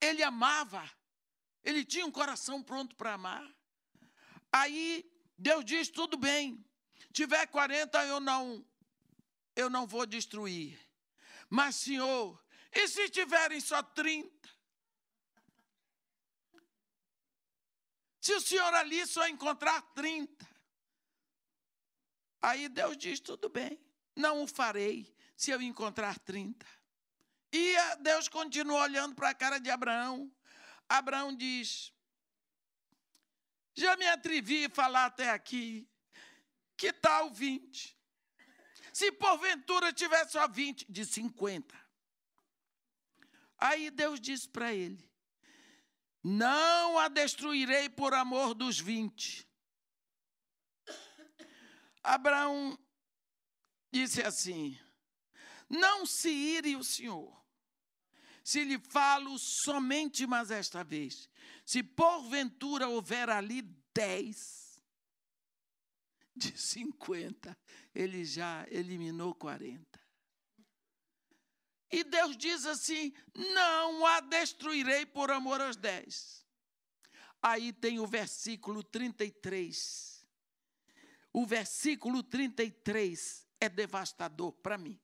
ele 0.00 0.22
amava, 0.22 0.88
ele 1.62 1.84
tinha 1.84 2.06
um 2.06 2.10
coração 2.10 2.62
pronto 2.62 2.94
para 2.96 3.14
amar. 3.14 3.44
Aí 4.52 5.04
Deus 5.38 5.64
diz: 5.64 5.88
tudo 5.88 6.16
bem, 6.16 6.64
tiver 7.12 7.46
40 7.46 8.04
eu 8.06 8.20
não, 8.20 8.64
eu 9.56 9.70
não 9.70 9.86
vou 9.86 10.06
destruir. 10.06 10.78
Mas, 11.48 11.76
Senhor, 11.76 12.42
e 12.72 12.88
se 12.88 13.08
tiverem 13.08 13.60
só 13.60 13.82
30? 13.82 14.43
Se 18.24 18.32
o 18.32 18.40
Senhor 18.40 18.72
ali 18.72 19.06
só 19.06 19.28
encontrar 19.28 19.82
30. 19.92 20.48
Aí 22.40 22.70
Deus 22.70 22.96
diz: 22.96 23.20
tudo 23.20 23.50
bem, 23.50 23.78
não 24.16 24.42
o 24.42 24.46
farei 24.46 25.14
se 25.36 25.50
eu 25.50 25.60
encontrar 25.60 26.18
30. 26.20 26.66
E 27.52 27.74
Deus 28.00 28.26
continua 28.26 28.80
olhando 28.80 29.14
para 29.14 29.28
a 29.28 29.34
cara 29.34 29.58
de 29.58 29.68
Abraão. 29.68 30.34
Abraão 30.88 31.36
diz: 31.36 31.92
já 33.74 33.94
me 33.98 34.06
atrevi 34.06 34.64
a 34.64 34.70
falar 34.70 35.04
até 35.04 35.28
aqui. 35.28 35.86
Que 36.78 36.94
tal 36.94 37.30
20? 37.30 37.94
Se 38.90 39.12
porventura 39.12 39.92
tiver 39.92 40.26
só 40.30 40.48
20, 40.48 40.90
de 40.90 41.04
50. 41.04 41.78
Aí 43.58 43.90
Deus 43.90 44.18
disse 44.18 44.48
para 44.48 44.72
ele: 44.72 45.12
Não 46.24 46.98
a 46.98 47.08
destruirei 47.08 47.90
por 47.90 48.14
amor 48.14 48.54
dos 48.54 48.80
20. 48.80 49.46
Abraão 52.02 52.78
disse 53.92 54.22
assim: 54.22 54.78
Não 55.68 56.06
se 56.06 56.30
ire 56.30 56.76
o 56.76 56.82
Senhor, 56.82 57.44
se 58.42 58.64
lhe 58.64 58.78
falo 58.78 59.38
somente 59.38 60.26
mais 60.26 60.50
esta 60.50 60.82
vez. 60.82 61.28
Se 61.64 61.82
porventura 61.82 62.88
houver 62.88 63.28
ali 63.28 63.60
dez 63.94 64.82
de 66.34 66.56
cinquenta, 66.58 67.56
ele 67.94 68.24
já 68.24 68.66
eliminou 68.70 69.34
quarenta. 69.34 70.03
E 71.94 72.02
Deus 72.02 72.36
diz 72.36 72.66
assim: 72.66 73.12
não 73.54 74.04
a 74.04 74.18
destruirei 74.18 75.06
por 75.06 75.30
amor 75.30 75.60
aos 75.60 75.76
dez. 75.76 76.44
Aí 77.40 77.72
tem 77.72 78.00
o 78.00 78.06
versículo 78.06 78.82
33. 78.82 80.26
O 81.32 81.46
versículo 81.46 82.20
33 82.22 83.46
é 83.60 83.68
devastador 83.68 84.52
para 84.54 84.76
mim. 84.76 85.00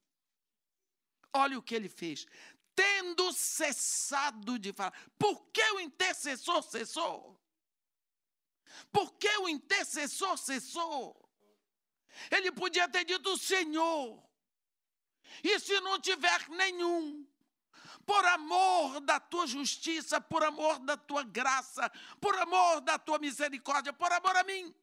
Olha 1.33 1.57
o 1.57 1.63
que 1.63 1.77
ele 1.77 1.89
fez 1.89 2.27
tendo 2.75 3.31
cessado 3.33 4.59
de 4.59 4.73
falar. 4.73 4.95
Por 5.19 5.47
que 5.51 5.63
o 5.73 5.81
intercessor 5.81 6.63
cessou? 6.63 7.39
Por 8.91 9.13
que 9.19 9.29
o 9.39 9.49
intercessor 9.49 10.39
cessou? 10.39 11.31
Ele 12.31 12.51
podia 12.51 12.89
ter 12.89 13.05
dito 13.05 13.37
Senhor. 13.37 14.30
E 15.43 15.59
se 15.59 15.81
não 15.81 16.01
tiver 16.01 16.49
nenhum, 16.51 17.27
por 18.05 18.25
amor 18.25 19.01
da 19.01 19.21
tua 19.21 19.47
justiça, 19.47 20.21
por 20.21 20.43
amor 20.43 20.79
da 20.81 20.97
tua 20.97 21.23
graça, 21.23 21.91
por 22.21 22.37
amor 22.39 22.81
da 22.81 22.99
tua 22.99 23.19
misericórdia, 23.19 23.93
por 23.93 24.11
amor 24.11 24.37
a 24.37 24.45
mim, 24.45 24.75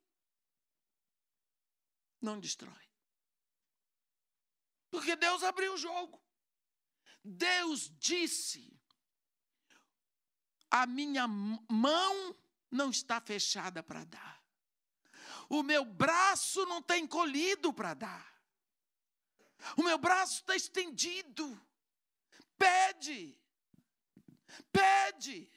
não 2.21 2.39
destrói. 2.39 2.73
Porque 4.89 5.15
Deus 5.15 5.43
abriu 5.43 5.73
o 5.73 5.77
jogo. 5.77 6.21
Deus 7.23 7.91
disse: 7.99 8.79
a 10.71 10.85
minha 10.85 11.27
mão 11.27 12.35
não 12.71 12.89
está 12.89 13.19
fechada 13.19 13.83
para 13.83 14.05
dar, 14.05 14.43
o 15.49 15.63
meu 15.63 15.83
braço 15.83 16.65
não 16.65 16.81
tem 16.81 17.03
encolhido 17.03 17.73
para 17.73 17.93
dar, 17.93 18.36
o 19.75 19.83
meu 19.83 19.97
braço 19.97 20.35
está 20.35 20.55
estendido. 20.55 21.59
Pede, 22.57 23.39
pede. 24.71 25.51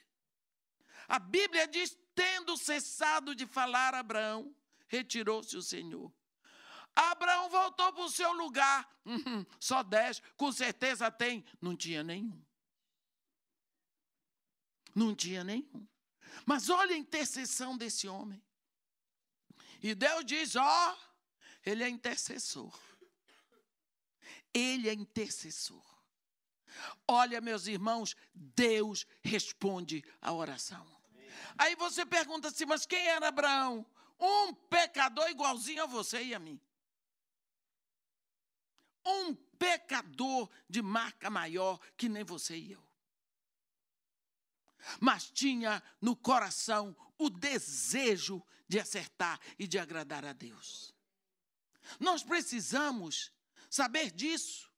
A 1.07 1.19
Bíblia 1.19 1.67
diz: 1.67 1.97
tendo 2.13 2.57
cessado 2.57 3.33
de 3.33 3.45
falar 3.47 3.93
Abraão, 3.93 4.55
retirou-se 4.87 5.55
o 5.55 5.61
Senhor. 5.61 6.11
Abraão 6.95 7.49
voltou 7.49 7.91
para 7.93 8.03
o 8.03 8.09
seu 8.09 8.31
lugar. 8.33 8.87
Uhum, 9.05 9.45
só 9.59 9.81
dez, 9.81 10.21
com 10.35 10.51
certeza 10.51 11.09
tem. 11.09 11.43
Não 11.61 11.75
tinha 11.75 12.03
nenhum. 12.03 12.43
Não 14.93 15.15
tinha 15.15 15.43
nenhum. 15.43 15.87
Mas 16.45 16.69
olha 16.69 16.95
a 16.95 16.97
intercessão 16.97 17.77
desse 17.77 18.07
homem. 18.07 18.43
E 19.81 19.95
Deus 19.95 20.25
diz: 20.25 20.55
ó, 20.55 20.97
ele 21.65 21.83
é 21.83 21.89
intercessor. 21.89 22.77
Ele 24.53 24.89
é 24.89 24.93
intercessor. 24.93 25.83
Olha, 27.07 27.41
meus 27.41 27.67
irmãos, 27.67 28.15
Deus 28.33 29.05
responde 29.21 30.03
a 30.21 30.31
oração. 30.33 30.85
Aí 31.57 31.75
você 31.75 32.05
pergunta 32.05 32.47
assim, 32.47 32.65
mas 32.65 32.85
quem 32.85 33.07
era 33.07 33.27
Abraão? 33.27 33.85
Um 34.19 34.53
pecador 34.53 35.29
igualzinho 35.29 35.83
a 35.83 35.87
você 35.87 36.23
e 36.23 36.35
a 36.35 36.39
mim 36.39 36.59
um 39.05 39.33
pecador 39.57 40.49
de 40.69 40.81
marca 40.81 41.29
maior 41.29 41.79
que 41.97 42.07
nem 42.09 42.23
você 42.23 42.55
e 42.55 42.71
eu. 42.71 42.83
Mas 44.99 45.29
tinha 45.29 45.81
no 45.99 46.15
coração 46.15 46.95
o 47.17 47.29
desejo 47.29 48.43
de 48.67 48.79
acertar 48.79 49.39
e 49.59 49.67
de 49.67 49.77
agradar 49.77 50.25
a 50.25 50.33
Deus. 50.33 50.93
Nós 51.99 52.23
precisamos 52.23 53.31
saber 53.71 54.11
disso. 54.11 54.69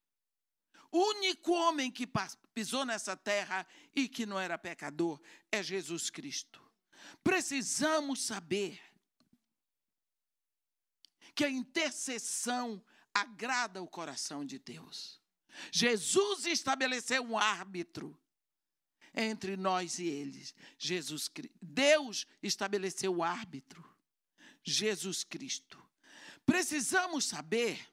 O 0.92 1.00
único 1.00 1.52
homem 1.52 1.92
que 1.92 2.08
pisou 2.54 2.86
nessa 2.86 3.18
terra 3.18 3.66
e 3.96 4.08
que 4.08 4.28
não 4.28 4.40
era 4.40 4.60
pecador 4.60 5.20
é 5.52 5.64
Jesus 5.64 6.12
Cristo. 6.12 6.62
Precisamos 7.24 8.24
saber 8.24 8.80
que 11.34 11.44
a 11.44 11.50
intercessão 11.50 12.82
agrada 13.12 13.82
o 13.82 13.88
coração 13.88 14.46
de 14.46 14.60
Deus. 14.60 15.20
Jesus 15.72 16.46
estabeleceu 16.46 17.24
um 17.24 17.38
árbitro 17.38 18.18
entre 19.16 19.58
nós 19.58 19.98
e 19.98 20.06
eles. 20.06 20.54
Jesus 20.78 21.30
Deus 21.60 22.28
estabeleceu 22.42 23.16
o 23.16 23.24
árbitro. 23.24 23.84
Jesus 24.64 25.24
Cristo. 25.24 25.84
Precisamos 26.46 27.26
saber 27.26 27.93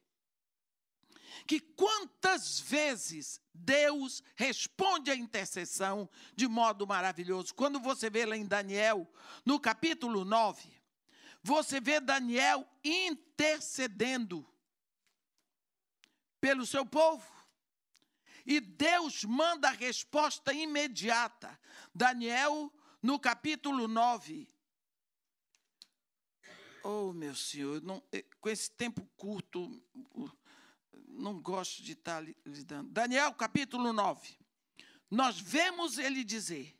que 1.46 1.60
quantas 1.60 2.60
vezes 2.60 3.40
Deus 3.52 4.22
responde 4.34 5.10
à 5.10 5.14
intercessão 5.14 6.08
de 6.34 6.48
modo 6.48 6.86
maravilhoso. 6.86 7.54
Quando 7.54 7.80
você 7.80 8.08
vê 8.08 8.24
lá 8.24 8.36
em 8.36 8.46
Daniel, 8.46 9.10
no 9.44 9.58
capítulo 9.60 10.24
9, 10.24 10.68
você 11.42 11.80
vê 11.80 12.00
Daniel 12.00 12.66
intercedendo 12.84 14.46
pelo 16.40 16.66
seu 16.66 16.84
povo. 16.84 17.30
E 18.46 18.60
Deus 18.60 19.24
manda 19.24 19.68
a 19.68 19.72
resposta 19.72 20.52
imediata. 20.52 21.58
Daniel, 21.94 22.72
no 23.02 23.18
capítulo 23.18 23.86
9. 23.86 24.48
Oh, 26.82 27.12
meu 27.12 27.34
senhor, 27.34 27.82
não, 27.82 28.02
eh, 28.10 28.24
com 28.40 28.48
esse 28.48 28.70
tempo 28.70 29.06
curto, 29.16 29.70
não 31.12 31.40
gosto 31.40 31.82
de 31.82 31.92
estar 31.92 32.22
lidando. 32.44 32.90
Daniel, 32.90 33.32
capítulo 33.34 33.92
9. 33.92 34.36
Nós 35.10 35.38
vemos 35.38 35.98
ele 35.98 36.22
dizer: 36.24 36.78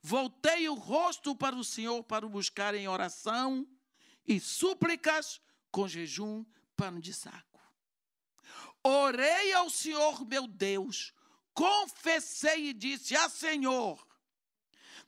Voltei 0.00 0.68
o 0.68 0.74
rosto 0.74 1.34
para 1.34 1.56
o 1.56 1.64
Senhor 1.64 2.02
para 2.04 2.26
o 2.26 2.30
buscar 2.30 2.74
em 2.74 2.88
oração 2.88 3.66
e 4.26 4.40
súplicas 4.40 5.40
com 5.70 5.88
jejum, 5.88 6.44
pano 6.76 7.00
de 7.00 7.14
saco. 7.14 7.60
Orei 8.84 9.52
ao 9.52 9.70
Senhor 9.70 10.26
meu 10.26 10.46
Deus, 10.46 11.12
confessei 11.54 12.70
e 12.70 12.72
disse: 12.72 13.16
Ah, 13.16 13.28
Senhor, 13.28 14.04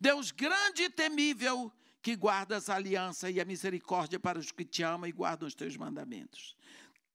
Deus 0.01 0.31
grande 0.31 0.85
e 0.85 0.91
temível, 0.91 1.73
que 2.01 2.15
guardas 2.15 2.69
a 2.69 2.77
aliança 2.77 3.31
e 3.31 3.41
a 3.41 3.45
misericórdia 3.45 4.21
para 4.21 4.39
os 4.39 4.53
que 4.53 4.65
te 4.65 4.83
amam 4.83 5.09
e 5.09 5.13
guardam 5.13 5.49
os 5.49 5.55
teus 5.55 5.77
mandamentos. 5.77 6.57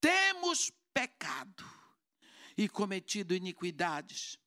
Temos 0.01 0.71
pecado 0.93 1.65
e 2.57 2.67
cometido 2.67 3.33
iniquidades. 3.33 4.37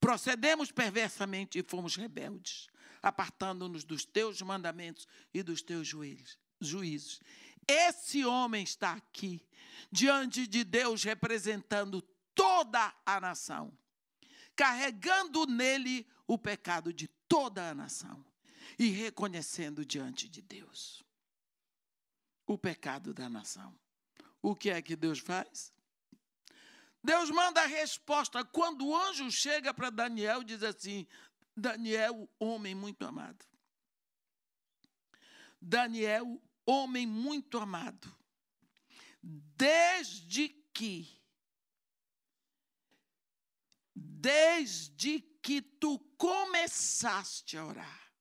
Procedemos 0.00 0.70
perversamente 0.70 1.58
e 1.58 1.62
fomos 1.62 1.96
rebeldes, 1.96 2.68
apartando-nos 3.02 3.84
dos 3.84 4.04
teus 4.04 4.42
mandamentos 4.42 5.06
e 5.32 5.42
dos 5.42 5.62
teus 5.62 5.86
juízos. 5.86 7.20
Esse 7.66 8.24
homem 8.24 8.62
está 8.62 8.92
aqui, 8.92 9.46
diante 9.90 10.46
de 10.46 10.64
Deus, 10.64 11.02
representando 11.02 12.02
toda 12.34 12.94
a 13.06 13.20
nação, 13.20 13.76
carregando 14.54 15.46
nele 15.46 16.06
o 16.26 16.36
pecado 16.36 16.92
de 16.92 17.08
toda 17.28 17.70
a 17.70 17.74
nação 17.74 18.24
e 18.78 18.88
reconhecendo 18.88 19.84
diante 19.84 20.28
de 20.28 20.42
Deus 20.42 21.04
o 22.46 22.58
pecado 22.58 23.14
da 23.14 23.28
nação. 23.28 23.74
O 24.42 24.54
que 24.54 24.70
é 24.70 24.82
que 24.82 24.94
Deus 24.94 25.18
faz? 25.18 25.72
Deus 27.04 27.30
manda 27.30 27.62
a 27.62 27.66
resposta. 27.66 28.42
Quando 28.42 28.86
o 28.86 28.96
anjo 28.96 29.30
chega 29.30 29.74
para 29.74 29.90
Daniel, 29.90 30.42
diz 30.42 30.62
assim: 30.62 31.06
Daniel, 31.54 32.26
homem 32.38 32.74
muito 32.74 33.04
amado. 33.04 33.44
Daniel, 35.60 36.42
homem 36.64 37.06
muito 37.06 37.58
amado. 37.58 38.10
Desde 39.22 40.48
que, 40.72 41.06
desde 43.94 45.20
que 45.42 45.60
tu 45.60 45.98
começaste 46.16 47.58
a 47.58 47.66
orar, 47.66 48.12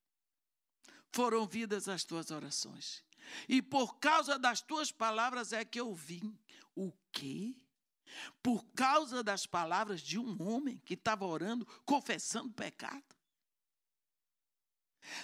foram 1.10 1.40
ouvidas 1.40 1.88
as 1.88 2.04
tuas 2.04 2.32
orações. 2.32 3.02
E 3.48 3.62
por 3.62 3.98
causa 4.00 4.38
das 4.38 4.62
tuas 4.62 4.92
palavras 4.92 5.54
é 5.54 5.64
que 5.64 5.80
eu 5.80 5.94
vim. 5.94 6.38
O 6.76 6.92
quê? 7.14 7.63
Por 8.42 8.66
causa 8.76 9.24
das 9.24 9.46
palavras 9.46 10.02
de 10.02 10.18
um 10.20 10.42
homem 10.42 10.82
que 10.86 10.94
estava 10.94 11.26
orando, 11.26 11.66
confessando 11.86 12.52
pecado. 12.54 13.04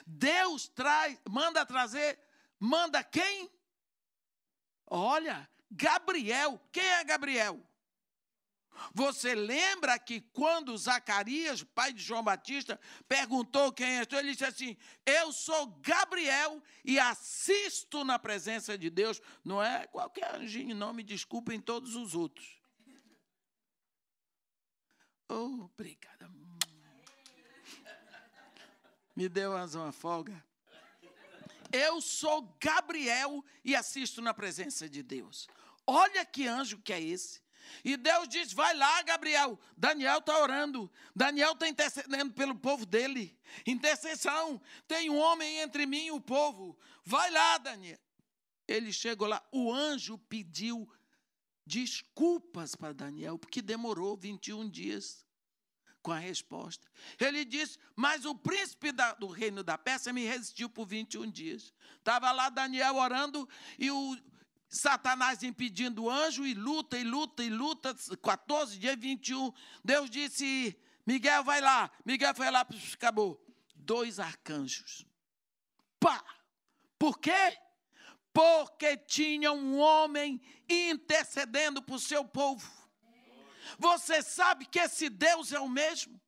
Deus 0.06 0.68
traz, 0.68 1.18
manda 1.30 1.66
trazer, 1.66 2.20
manda 2.60 3.04
quem? 3.04 3.50
Olha, 4.86 5.50
Gabriel. 5.72 6.60
Quem 6.72 6.84
é 6.84 7.04
Gabriel? 7.04 7.66
Você 8.94 9.36
lembra 9.36 10.00
que 10.00 10.22
quando 10.22 10.78
Zacarias, 10.78 11.64
pai 11.64 11.92
de 11.92 12.02
João 12.02 12.24
Batista, 12.24 12.80
perguntou 13.08 13.74
quem 13.74 14.00
é, 14.00 14.08
ele 14.12 14.32
disse 14.32 14.46
assim: 14.46 14.78
Eu 15.06 15.32
sou 15.32 15.68
Gabriel 15.82 16.62
e 16.84 17.00
assisto 17.00 18.04
na 18.04 18.18
presença 18.18 18.78
de 18.78 18.90
Deus. 18.90 19.22
Não 19.44 19.62
é 19.62 19.86
qualquer 19.88 20.36
anjinho, 20.36 20.76
não, 20.76 20.94
me 20.94 21.04
desculpem 21.04 21.60
todos 21.60 21.96
os 21.96 22.16
outros. 22.16 22.59
Obrigada. 25.30 26.30
Me 29.16 29.30
deu 29.30 29.52
uma 29.52 29.92
folga. 29.92 30.44
Eu 31.72 32.02
sou 32.02 32.42
Gabriel 32.60 33.46
e 33.64 33.76
assisto 33.76 34.22
na 34.22 34.34
presença 34.34 34.90
de 34.90 35.04
Deus. 35.04 35.48
Olha 35.86 36.26
que 36.26 36.48
anjo 36.48 36.80
que 36.80 36.92
é 36.92 37.00
esse. 37.00 37.42
E 37.84 37.96
Deus 37.96 38.28
diz: 38.28 38.52
vai 38.54 38.74
lá, 38.76 39.02
Gabriel. 39.04 39.60
Daniel 39.78 40.18
está 40.18 40.42
orando. 40.42 40.92
Daniel 41.16 41.54
está 41.54 41.68
intercedendo 41.68 42.34
pelo 42.34 42.56
povo 42.56 42.86
dele. 42.86 43.38
Intercessão. 43.68 44.60
Tem 44.88 45.10
um 45.10 45.18
homem 45.18 45.60
entre 45.60 45.86
mim 45.86 46.08
e 46.08 46.12
o 46.12 46.20
povo. 46.22 46.78
Vai 47.06 47.30
lá, 47.30 47.58
Daniel. 47.60 48.00
Ele 48.68 48.92
chegou 48.92 49.28
lá. 49.28 49.46
O 49.52 49.72
anjo 49.72 50.18
pediu 50.18 50.90
desculpas 51.70 52.76
para 52.76 52.94
Daniel, 52.94 53.38
porque 53.38 53.62
demorou 53.62 54.18
21 54.18 54.68
dias 54.68 55.24
com 56.02 56.12
a 56.12 56.18
resposta. 56.18 56.88
Ele 57.20 57.46
disse: 57.46 57.78
Mas 57.96 58.26
o 58.26 58.34
príncipe 58.34 58.92
da, 58.92 59.14
do 59.14 59.28
reino 59.28 59.64
da 59.64 59.78
Pérsia 59.78 60.12
me 60.12 60.26
resistiu 60.26 60.68
por 60.68 60.88
21 60.88 61.30
dias. 61.30 61.72
Estava 61.98 62.32
lá 62.32 62.50
Daniel 62.50 62.96
orando 62.96 63.48
e 63.78 63.92
o 63.92 64.18
Satanás 64.68 65.44
impedindo 65.44 66.06
o 66.06 66.10
anjo 66.10 66.44
e 66.46 66.56
luta, 66.56 66.98
e 66.98 67.04
luta, 67.04 67.44
e 67.44 67.50
luta. 67.50 67.96
14 68.20 68.80
dias, 68.80 68.98
21. 69.00 69.54
Deus 69.84 70.10
disse: 70.10 70.76
Miguel, 71.06 71.44
vai 71.44 71.62
lá. 71.62 71.92
Miguel 72.04 72.34
foi 72.34 72.50
lá, 72.50 72.68
acabou. 72.94 73.40
Dois 73.76 74.20
arcanjos. 74.20 75.06
Pá! 76.00 76.24
Por 76.98 77.20
quê? 77.20 77.58
Porque 78.34 78.96
tinha 78.98 79.52
um 79.52 79.80
homem 79.80 80.42
intercedendo 80.70 81.82
por 81.82 82.00
seu 82.00 82.24
povo. 82.24 82.70
Você 83.78 84.22
sabe 84.22 84.66
que 84.66 84.80
esse 84.80 85.10
Deus 85.10 85.52
é 85.52 85.60
o 85.60 85.68
mesmo? 85.68 86.20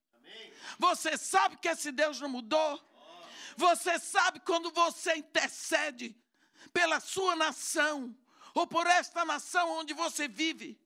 Você 0.77 1.17
sabe 1.17 1.57
que 1.57 1.67
esse 1.67 1.91
Deus 1.91 2.19
não 2.19 2.29
mudou? 2.29 2.81
Você 3.57 3.99
sabe 3.99 4.39
quando 4.39 4.71
você 4.71 5.15
intercede 5.15 6.15
pela 6.73 6.99
sua 6.99 7.35
nação, 7.35 8.15
ou 8.53 8.65
por 8.67 8.87
esta 8.87 9.25
nação 9.25 9.69
onde 9.71 9.93
você 9.93 10.27
vive. 10.27 10.79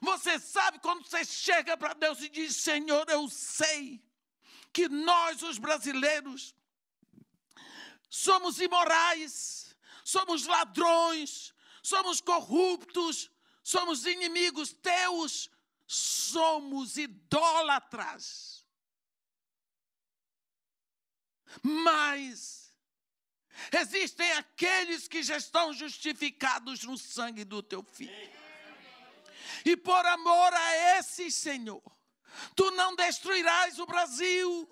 Você 0.00 0.38
sabe 0.38 0.78
quando 0.78 1.04
você 1.04 1.24
chega 1.24 1.76
para 1.76 1.94
Deus 1.94 2.20
e 2.20 2.28
diz: 2.28 2.56
Senhor, 2.56 3.08
eu 3.08 3.28
sei 3.28 4.02
que 4.72 4.88
nós, 4.88 5.42
os 5.42 5.58
brasileiros, 5.58 6.54
somos 8.08 8.60
imorais, 8.60 9.71
somos 10.04 10.46
ladrões, 10.46 11.54
somos 11.82 12.20
corruptos, 12.20 13.30
somos 13.62 14.06
inimigos 14.06 14.72
teus, 14.72 15.50
somos 15.86 16.96
idólatras. 16.96 18.66
Mas 21.62 22.62
Existem 23.70 24.32
aqueles 24.32 25.06
que 25.06 25.22
já 25.22 25.36
estão 25.36 25.72
justificados 25.72 26.82
no 26.82 26.98
sangue 26.98 27.44
do 27.44 27.62
teu 27.62 27.82
filho. 27.82 28.32
E 29.64 29.76
por 29.76 30.04
amor 30.06 30.52
a 30.52 30.98
esse 30.98 31.30
Senhor, 31.30 31.82
tu 32.56 32.70
não 32.72 32.96
destruirás 32.96 33.78
o 33.78 33.86
Brasil. 33.86 34.68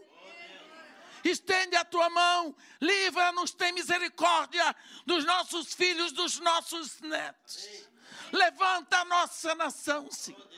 Estende 1.24 1.76
a 1.76 1.84
tua 1.84 2.08
mão, 2.08 2.56
livra-nos, 2.80 3.52
tem 3.52 3.72
misericórdia 3.72 4.74
dos 5.04 5.24
nossos 5.24 5.74
filhos, 5.74 6.12
dos 6.12 6.38
nossos 6.38 7.00
netos. 7.00 7.68
Levanta 8.32 8.98
a 8.98 9.04
nossa 9.04 9.54
nação, 9.54 10.10
Senhor. 10.10 10.48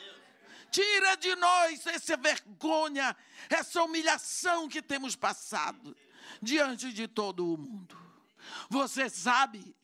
Tira 0.70 1.16
de 1.16 1.35
nós 1.37 1.87
essa 1.87 2.16
vergonha, 2.16 3.14
essa 3.51 3.83
humilhação 3.83 4.68
que 4.68 4.81
temos 4.81 5.14
passado 5.14 5.94
diante 6.40 6.92
de 6.92 7.07
todo 7.07 7.53
o 7.53 7.59
mundo. 7.59 7.98
Você 8.70 9.11
sabe 9.11 9.77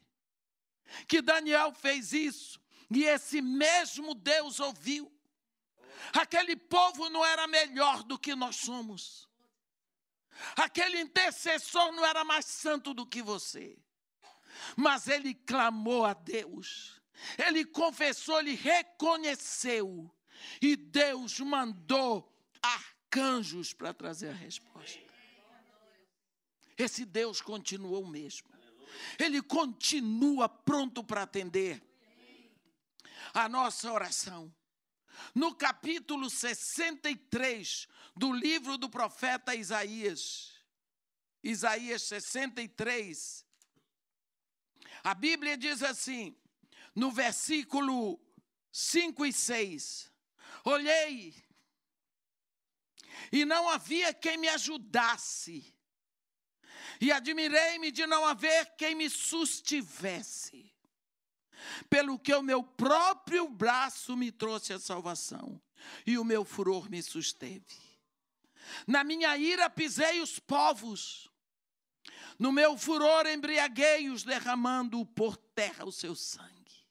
que 1.07 1.21
Daniel 1.21 1.75
fez 1.75 2.13
isso 2.13 2.61
e 2.91 3.05
esse 3.05 3.43
mesmo 3.43 4.15
Deus 4.15 4.61
ouviu. 4.61 5.13
Aquele 6.13 6.57
povo 6.57 7.11
não 7.11 7.25
era 7.25 7.47
melhor 7.47 8.03
do 8.03 8.19
que 8.19 8.35
nós 8.35 8.57
somos. 8.57 9.28
Aquele 10.57 11.01
intercessor 11.01 11.93
não 11.93 12.05
era 12.05 12.25
mais 12.25 12.45
santo 12.47 12.95
do 12.95 13.07
que 13.07 13.23
você. 13.23 13.79
Mas 14.77 15.09
ele 15.09 15.35
clamou 15.35 16.05
a 16.05 16.15
Deus. 16.15 17.01
Ele 17.37 17.65
confessou, 17.65 18.39
ele 18.41 18.55
reconheceu. 18.55 20.11
E 20.63 20.77
Deus 20.77 21.41
mandou 21.41 22.33
arcanjos 22.63 23.73
para 23.73 23.93
trazer 23.93 24.29
a 24.29 24.35
resposta. 24.35 25.01
Esse 26.77 27.05
Deus 27.05 27.41
continuou 27.41 28.05
o 28.05 28.09
mesmo. 28.09 28.49
Ele 29.19 29.43
continua 29.43 30.49
pronto 30.49 31.03
para 31.03 31.23
atender 31.23 31.83
a 33.35 33.49
nossa 33.49 33.93
oração. 33.93 34.53
No 35.35 35.55
capítulo 35.55 36.29
63 36.31 37.89
do 38.17 38.33
livro 38.33 38.77
do 38.77 38.89
profeta 38.89 39.55
Isaías, 39.55 40.53
Isaías 41.43 42.03
63, 42.03 43.47
A 45.03 45.15
Bíblia 45.15 45.57
diz 45.57 45.83
assim, 45.83 46.37
no 46.95 47.11
versículo 47.11 48.21
5 48.73 49.27
e 49.27 49.33
6: 49.33 50.13
Olhei, 50.65 51.35
e 53.33 53.45
não 53.45 53.69
havia 53.69 54.13
quem 54.13 54.37
me 54.37 54.49
ajudasse, 54.49 55.75
e 57.01 57.13
admirei-me 57.13 57.91
de 57.91 58.07
não 58.07 58.25
haver 58.25 58.75
quem 58.77 58.95
me 58.95 59.09
sustivesse, 59.09 60.68
pelo 61.89 62.19
que 62.19 62.35
o 62.35 62.43
meu 62.43 62.63
próprio 62.63 63.49
braço 63.49 64.17
me 64.17 64.31
trouxe 64.31 64.73
a 64.73 64.79
salvação, 64.79 65.61
e 66.07 66.19
o 66.19 66.25
meu 66.25 66.45
furor 66.45 66.91
me 66.91 67.03
susteve. 67.03 67.89
Na 68.87 69.03
minha 69.03 69.37
ira 69.37 69.71
pisei 69.71 70.21
os 70.21 70.39
povos, 70.39 71.31
no 72.39 72.53
meu 72.53 72.77
furor 72.79 73.27
embriaguei-os, 73.27 74.23
derramando 74.23 75.05
por 75.07 75.37
terra 75.37 75.85
o 75.85 75.93
seu 75.93 76.15
sangue. 76.15 76.87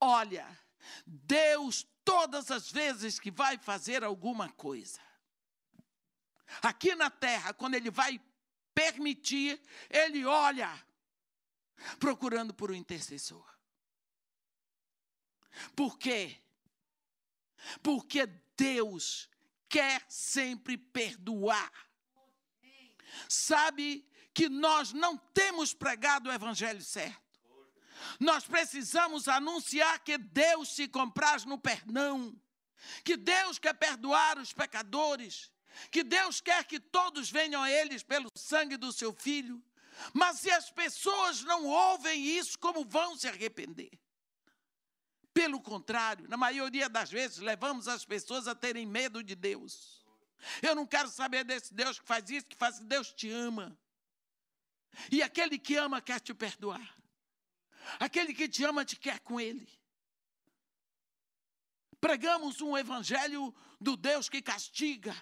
Olha, 0.00 0.46
Deus, 1.06 1.86
todas 2.04 2.50
as 2.50 2.70
vezes 2.70 3.18
que 3.18 3.30
vai 3.30 3.58
fazer 3.58 4.02
alguma 4.02 4.48
coisa, 4.48 5.00
aqui 6.62 6.94
na 6.94 7.10
terra, 7.10 7.52
quando 7.52 7.74
Ele 7.74 7.90
vai 7.90 8.20
permitir, 8.74 9.60
Ele 9.90 10.24
olha, 10.24 10.70
procurando 11.98 12.52
por 12.54 12.70
um 12.70 12.74
intercessor. 12.74 13.44
Por 15.74 15.98
quê? 15.98 16.36
Porque 17.82 18.26
Deus 18.56 19.28
quer 19.68 20.04
sempre 20.08 20.76
perdoar. 20.76 21.72
Sabe 23.28 24.06
que 24.32 24.48
nós 24.48 24.92
não 24.92 25.16
temos 25.16 25.74
pregado 25.74 26.28
o 26.28 26.32
evangelho 26.32 26.82
certo. 26.82 27.30
Nós 28.18 28.44
precisamos 28.44 29.28
anunciar 29.28 30.02
que 30.02 30.16
Deus 30.16 30.74
se 30.74 30.88
compraz 30.88 31.44
no 31.44 31.58
perdão, 31.58 32.34
que 33.04 33.16
Deus 33.16 33.58
quer 33.58 33.74
perdoar 33.74 34.38
os 34.38 34.52
pecadores, 34.52 35.52
que 35.90 36.02
Deus 36.02 36.40
quer 36.40 36.64
que 36.64 36.80
todos 36.80 37.30
venham 37.30 37.62
a 37.62 37.70
eles 37.70 38.02
pelo 38.02 38.28
sangue 38.36 38.76
do 38.76 38.92
seu 38.92 39.12
filho. 39.12 39.62
Mas 40.12 40.40
se 40.40 40.50
as 40.50 40.70
pessoas 40.70 41.42
não 41.42 41.66
ouvem 41.66 42.24
isso, 42.24 42.58
como 42.58 42.84
vão 42.84 43.16
se 43.16 43.28
arrepender? 43.28 43.90
Pelo 45.32 45.60
contrário, 45.60 46.28
na 46.28 46.36
maioria 46.36 46.88
das 46.88 47.10
vezes, 47.10 47.38
levamos 47.38 47.86
as 47.86 48.04
pessoas 48.04 48.48
a 48.48 48.54
terem 48.54 48.86
medo 48.86 49.22
de 49.22 49.34
Deus. 49.34 50.04
Eu 50.62 50.74
não 50.74 50.86
quero 50.86 51.08
saber 51.08 51.44
desse 51.44 51.72
Deus 51.72 51.98
que 51.98 52.06
faz 52.06 52.28
isso, 52.30 52.46
que 52.46 52.56
faz 52.56 52.80
Deus 52.80 53.12
te 53.12 53.30
ama. 53.30 53.78
E 55.10 55.22
aquele 55.22 55.58
que 55.58 55.76
ama 55.76 56.00
quer 56.00 56.20
te 56.20 56.34
perdoar. 56.34 56.96
Aquele 57.98 58.34
que 58.34 58.48
te 58.48 58.64
ama 58.64 58.84
te 58.84 58.96
quer 58.96 59.20
com 59.20 59.40
ele. 59.40 59.68
Pregamos 62.00 62.60
um 62.60 62.76
evangelho 62.76 63.54
do 63.80 63.96
Deus 63.96 64.28
que 64.28 64.40
castiga, 64.40 65.14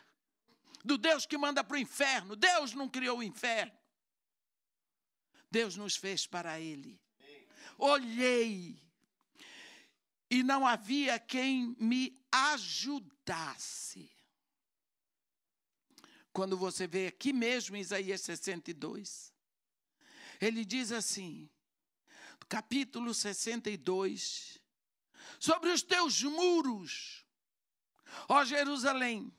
do 0.84 0.96
Deus 0.96 1.26
que 1.26 1.36
manda 1.36 1.62
para 1.62 1.74
o 1.74 1.78
inferno. 1.78 2.36
Deus 2.36 2.72
não 2.72 2.88
criou 2.88 3.18
o 3.18 3.22
inferno. 3.22 3.77
Deus 5.50 5.76
nos 5.76 5.96
fez 5.96 6.26
para 6.26 6.60
ele. 6.60 7.00
Olhei 7.78 8.78
e 10.30 10.42
não 10.42 10.66
havia 10.66 11.18
quem 11.18 11.74
me 11.78 12.20
ajudasse. 12.30 14.10
Quando 16.32 16.56
você 16.56 16.86
vê 16.86 17.06
aqui 17.06 17.32
mesmo 17.32 17.76
em 17.76 17.80
Isaías 17.80 18.20
62, 18.20 19.32
ele 20.40 20.64
diz 20.64 20.92
assim, 20.92 21.50
capítulo 22.48 23.12
62, 23.12 24.60
sobre 25.40 25.70
os 25.70 25.82
teus 25.82 26.22
muros, 26.22 27.26
ó 28.28 28.44
Jerusalém, 28.44 29.32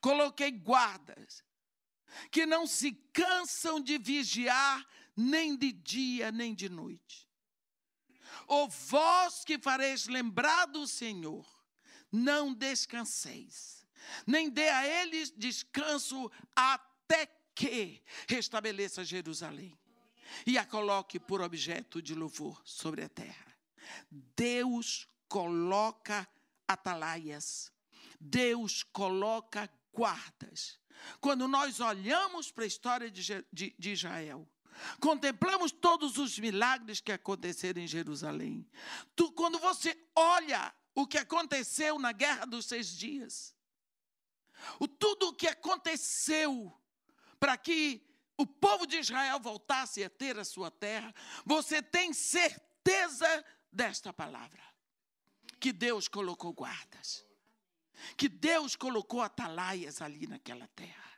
coloquei 0.00 0.50
guardas 0.50 1.43
que 2.30 2.46
não 2.46 2.66
se 2.66 2.92
cansam 3.12 3.80
de 3.80 3.98
vigiar 3.98 4.86
nem 5.16 5.56
de 5.56 5.72
dia 5.72 6.32
nem 6.32 6.54
de 6.54 6.68
noite. 6.68 7.28
Ou 8.46 8.68
vós 8.68 9.44
que 9.44 9.58
fareis 9.58 10.06
lembrar 10.06 10.66
do 10.66 10.86
Senhor, 10.86 11.46
não 12.10 12.52
descanseis, 12.52 13.86
nem 14.26 14.50
dê 14.50 14.68
a 14.68 14.86
eles 14.86 15.30
descanso 15.30 16.30
até 16.54 17.26
que 17.54 18.02
restabeleça 18.28 19.04
Jerusalém 19.04 19.78
e 20.46 20.58
a 20.58 20.64
coloque 20.64 21.18
por 21.18 21.40
objeto 21.40 22.02
de 22.02 22.14
louvor 22.14 22.60
sobre 22.64 23.02
a 23.02 23.08
terra. 23.08 23.56
Deus 24.10 25.08
coloca 25.28 26.28
atalaias, 26.66 27.72
Deus 28.20 28.82
coloca 28.82 29.70
guardas. 29.92 30.78
Quando 31.20 31.46
nós 31.48 31.80
olhamos 31.80 32.50
para 32.50 32.64
a 32.64 32.66
história 32.66 33.10
de, 33.10 33.44
de, 33.52 33.74
de 33.78 33.92
Israel, 33.92 34.48
Contemplamos 35.00 35.72
todos 35.72 36.18
os 36.18 36.38
milagres 36.38 37.00
que 37.00 37.12
aconteceram 37.12 37.80
em 37.80 37.86
Jerusalém. 37.86 38.68
Tu, 39.14 39.30
quando 39.32 39.58
você 39.58 39.96
olha 40.14 40.74
o 40.94 41.06
que 41.06 41.18
aconteceu 41.18 41.98
na 41.98 42.12
Guerra 42.12 42.44
dos 42.44 42.66
Seis 42.66 42.88
Dias, 42.88 43.54
o, 44.78 44.86
tudo 44.88 45.28
o 45.28 45.34
que 45.34 45.46
aconteceu 45.46 46.72
para 47.38 47.56
que 47.56 48.02
o 48.36 48.46
povo 48.46 48.86
de 48.86 48.98
Israel 48.98 49.38
voltasse 49.38 50.02
a 50.02 50.10
ter 50.10 50.38
a 50.38 50.44
sua 50.44 50.70
terra, 50.70 51.14
você 51.44 51.82
tem 51.82 52.12
certeza 52.12 53.44
desta 53.70 54.12
palavra: 54.12 54.62
que 55.60 55.72
Deus 55.72 56.08
colocou 56.08 56.52
guardas, 56.52 57.24
que 58.16 58.28
Deus 58.28 58.76
colocou 58.76 59.22
atalaias 59.22 60.02
ali 60.02 60.26
naquela 60.26 60.66
terra. 60.68 61.12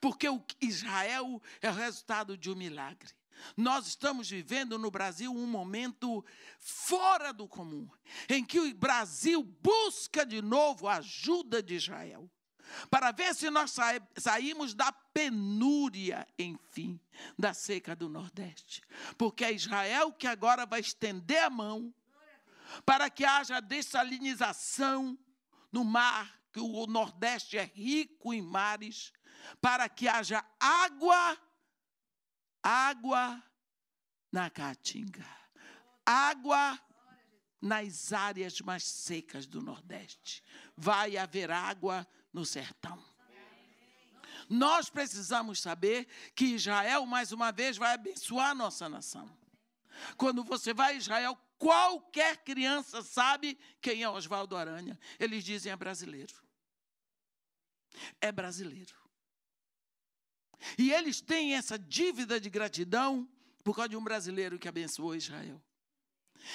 Porque 0.00 0.28
o 0.28 0.44
Israel 0.60 1.40
é 1.60 1.70
o 1.70 1.74
resultado 1.74 2.36
de 2.36 2.50
um 2.50 2.54
milagre. 2.54 3.10
Nós 3.56 3.86
estamos 3.86 4.28
vivendo 4.28 4.78
no 4.78 4.90
Brasil 4.90 5.32
um 5.34 5.46
momento 5.46 6.24
fora 6.58 7.32
do 7.32 7.48
comum, 7.48 7.88
em 8.28 8.44
que 8.44 8.60
o 8.60 8.74
Brasil 8.74 9.42
busca 9.42 10.26
de 10.26 10.42
novo 10.42 10.86
a 10.86 10.96
ajuda 10.96 11.62
de 11.62 11.74
Israel, 11.74 12.30
para 12.90 13.10
ver 13.10 13.34
se 13.34 13.50
nós 13.50 13.74
saímos 14.16 14.74
da 14.74 14.92
penúria, 14.92 16.26
enfim, 16.38 17.00
da 17.38 17.52
seca 17.52 17.96
do 17.96 18.08
Nordeste. 18.08 18.82
Porque 19.16 19.44
é 19.44 19.52
Israel 19.52 20.12
que 20.12 20.26
agora 20.26 20.66
vai 20.66 20.80
estender 20.80 21.42
a 21.42 21.50
mão 21.50 21.92
para 22.84 23.10
que 23.10 23.24
haja 23.24 23.58
dessalinização 23.60 25.18
no 25.72 25.84
mar, 25.84 26.40
que 26.52 26.60
o 26.60 26.86
Nordeste 26.86 27.56
é 27.56 27.64
rico 27.64 28.34
em 28.34 28.42
mares, 28.42 29.12
para 29.60 29.88
que 29.88 30.08
haja 30.08 30.44
água, 30.58 31.38
água 32.62 33.42
na 34.32 34.50
caatinga, 34.50 35.26
água 36.04 36.78
nas 37.60 38.12
áreas 38.12 38.60
mais 38.60 38.84
secas 38.84 39.46
do 39.46 39.60
Nordeste. 39.60 40.42
Vai 40.76 41.16
haver 41.16 41.50
água 41.50 42.06
no 42.32 42.44
sertão. 42.44 43.02
Nós 44.48 44.90
precisamos 44.90 45.60
saber 45.60 46.08
que 46.34 46.46
Israel, 46.46 47.06
mais 47.06 47.30
uma 47.30 47.52
vez, 47.52 47.76
vai 47.76 47.94
abençoar 47.94 48.50
a 48.50 48.54
nossa 48.54 48.88
nação. 48.88 49.30
Quando 50.16 50.42
você 50.42 50.72
vai 50.72 50.94
a 50.94 50.96
Israel, 50.96 51.38
qualquer 51.60 52.38
criança 52.38 53.02
sabe 53.02 53.58
quem 53.82 54.02
é 54.02 54.08
Oswaldo 54.08 54.56
Aranha. 54.56 54.98
Eles 55.18 55.44
dizem 55.44 55.70
é 55.70 55.76
brasileiro. 55.76 56.34
É 58.18 58.32
brasileiro. 58.32 58.94
E 60.78 60.90
eles 60.90 61.20
têm 61.20 61.54
essa 61.54 61.78
dívida 61.78 62.40
de 62.40 62.48
gratidão 62.48 63.28
por 63.62 63.76
causa 63.76 63.90
de 63.90 63.96
um 63.96 64.02
brasileiro 64.02 64.58
que 64.58 64.68
abençoou 64.68 65.14
Israel. 65.14 65.62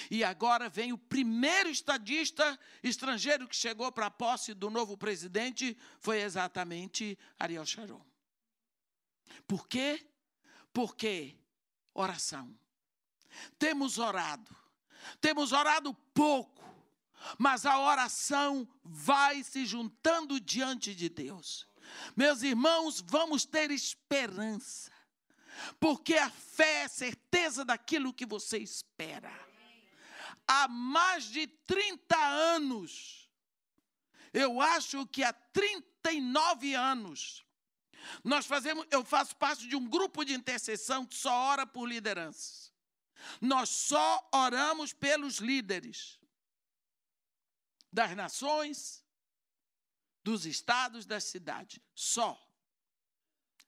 E 0.09 0.23
agora 0.23 0.67
vem 0.67 0.91
o 0.91 0.97
primeiro 0.97 1.69
estadista 1.69 2.59
estrangeiro 2.81 3.47
que 3.47 3.55
chegou 3.55 3.91
para 3.91 4.07
a 4.07 4.11
posse 4.11 4.55
do 4.55 4.71
novo 4.71 4.97
presidente, 4.97 5.77
foi 5.99 6.21
exatamente 6.21 7.15
Ariel 7.37 7.65
Sharon. 7.65 8.03
Por 9.45 9.67
quê? 9.67 10.03
Porque 10.73 11.37
oração. 11.93 12.57
Temos 13.59 13.99
orado, 13.99 14.55
temos 15.19 15.51
orado 15.51 15.93
pouco, 16.13 16.63
mas 17.37 17.65
a 17.65 17.79
oração 17.79 18.67
vai 18.83 19.43
se 19.43 19.65
juntando 19.65 20.39
diante 20.39 20.93
de 20.93 21.09
Deus. 21.09 21.67
Meus 22.15 22.41
irmãos, 22.41 23.03
vamos 23.05 23.45
ter 23.45 23.71
esperança, 23.71 24.91
porque 25.79 26.15
a 26.15 26.29
fé 26.29 26.83
é 26.83 26.87
certeza 26.87 27.63
daquilo 27.63 28.13
que 28.13 28.25
você 28.25 28.57
espera. 28.57 29.31
Há 30.47 30.67
mais 30.67 31.25
de 31.25 31.47
30 31.47 32.15
anos, 32.17 33.29
eu 34.33 34.61
acho 34.61 35.07
que 35.07 35.23
há 35.23 35.33
39 35.33 36.75
anos, 36.75 37.45
nós 38.23 38.45
fazemos, 38.45 38.85
eu 38.91 39.03
faço 39.03 39.35
parte 39.35 39.67
de 39.67 39.75
um 39.75 39.87
grupo 39.87 40.23
de 40.23 40.33
intercessão 40.33 41.05
que 41.05 41.15
só 41.15 41.33
ora 41.33 41.65
por 41.65 41.87
lideranças. 41.87 42.64
Nós 43.41 43.69
só 43.69 44.29
oramos 44.33 44.93
pelos 44.93 45.37
líderes 45.37 46.19
das 47.91 48.15
nações, 48.15 49.05
dos 50.23 50.45
estados, 50.45 51.05
das 51.05 51.23
cidades. 51.23 51.79
Só. 51.93 52.41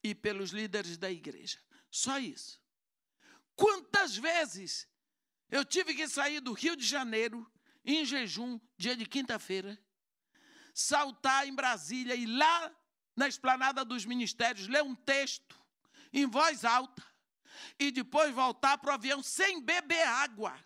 E 0.02 0.14
pelos 0.14 0.50
líderes 0.50 0.96
da 0.96 1.10
igreja. 1.10 1.58
Só 1.90 2.18
isso. 2.18 2.60
Quantas 3.56 4.16
vezes 4.16 4.88
eu 5.50 5.64
tive 5.64 5.94
que 5.94 6.06
sair 6.06 6.40
do 6.40 6.52
Rio 6.52 6.76
de 6.76 6.86
Janeiro 6.86 7.50
em 7.84 8.04
jejum, 8.04 8.60
dia 8.76 8.94
de 8.94 9.06
quinta-feira, 9.06 9.78
saltar 10.74 11.48
em 11.48 11.54
Brasília 11.54 12.14
e 12.14 12.26
lá 12.26 12.76
na 13.16 13.26
esplanada 13.26 13.84
dos 13.84 14.04
ministérios 14.04 14.68
ler 14.68 14.82
um 14.82 14.94
texto 14.94 15.58
em 16.12 16.26
voz 16.26 16.64
alta 16.64 17.07
e 17.78 17.90
depois 17.90 18.34
voltar 18.34 18.78
para 18.78 18.90
o 18.90 18.94
avião 18.94 19.22
sem 19.22 19.60
beber 19.60 20.06
água 20.06 20.58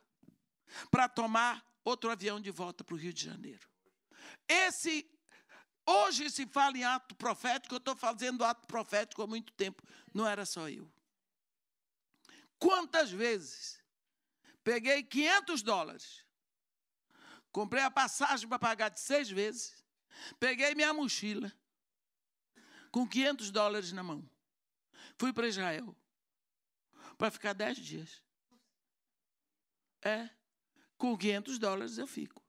para 0.91 1.09
tomar 1.09 1.65
outro 1.85 2.11
avião 2.11 2.41
de 2.41 2.51
volta 2.51 2.85
para 2.85 2.95
o 2.95 2.99
Rio 2.99 3.13
de 3.13 3.25
Janeiro. 3.25 3.69
Esse 4.49 5.09
hoje 5.87 6.31
se 6.31 6.47
fala 6.47 6.77
em 6.77 6.85
ato 6.85 7.15
profético, 7.15 7.75
eu 7.75 7.79
estou 7.79 7.97
fazendo 7.97 8.45
ato 8.45 8.67
profético 8.67 9.23
há 9.23 9.27
muito 9.27 9.53
tempo, 9.53 9.83
não 10.13 10.27
era 10.27 10.45
só 10.47 10.69
eu. 10.69 10.91
Quantas 12.59 13.11
vezes 13.11 13.83
peguei 14.63 15.03
500 15.03 15.63
dólares, 15.63 16.25
comprei 17.51 17.83
a 17.83 17.91
passagem 17.91 18.49
para 18.49 18.59
pagar 18.59 18.89
de 18.89 19.01
seis 19.01 19.29
vezes, 19.29 19.85
peguei 20.39 20.75
minha 20.75 20.95
mochila 20.95 21.53
com 22.91 23.09
500 23.09 23.51
dólares 23.51 23.93
na 23.93 24.03
mão, 24.03 24.29
fui 25.19 25.33
para 25.33 25.49
Israel 25.49 25.97
para 27.23 27.31
ficar 27.31 27.53
dez 27.53 27.79
dias. 27.79 28.21
É, 30.05 30.29
com 30.99 31.17
500 31.17 31.57
dólares 31.57 31.97
eu 31.97 32.07
fico. 32.09 32.43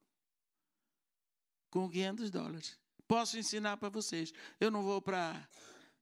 Com 1.69 1.87
500 1.87 2.31
dólares. 2.31 2.79
Posso 3.07 3.37
ensinar 3.37 3.77
para 3.77 3.89
vocês. 3.89 4.33
Eu 4.59 4.71
não 4.71 4.81
vou 4.81 4.99
para 4.99 5.47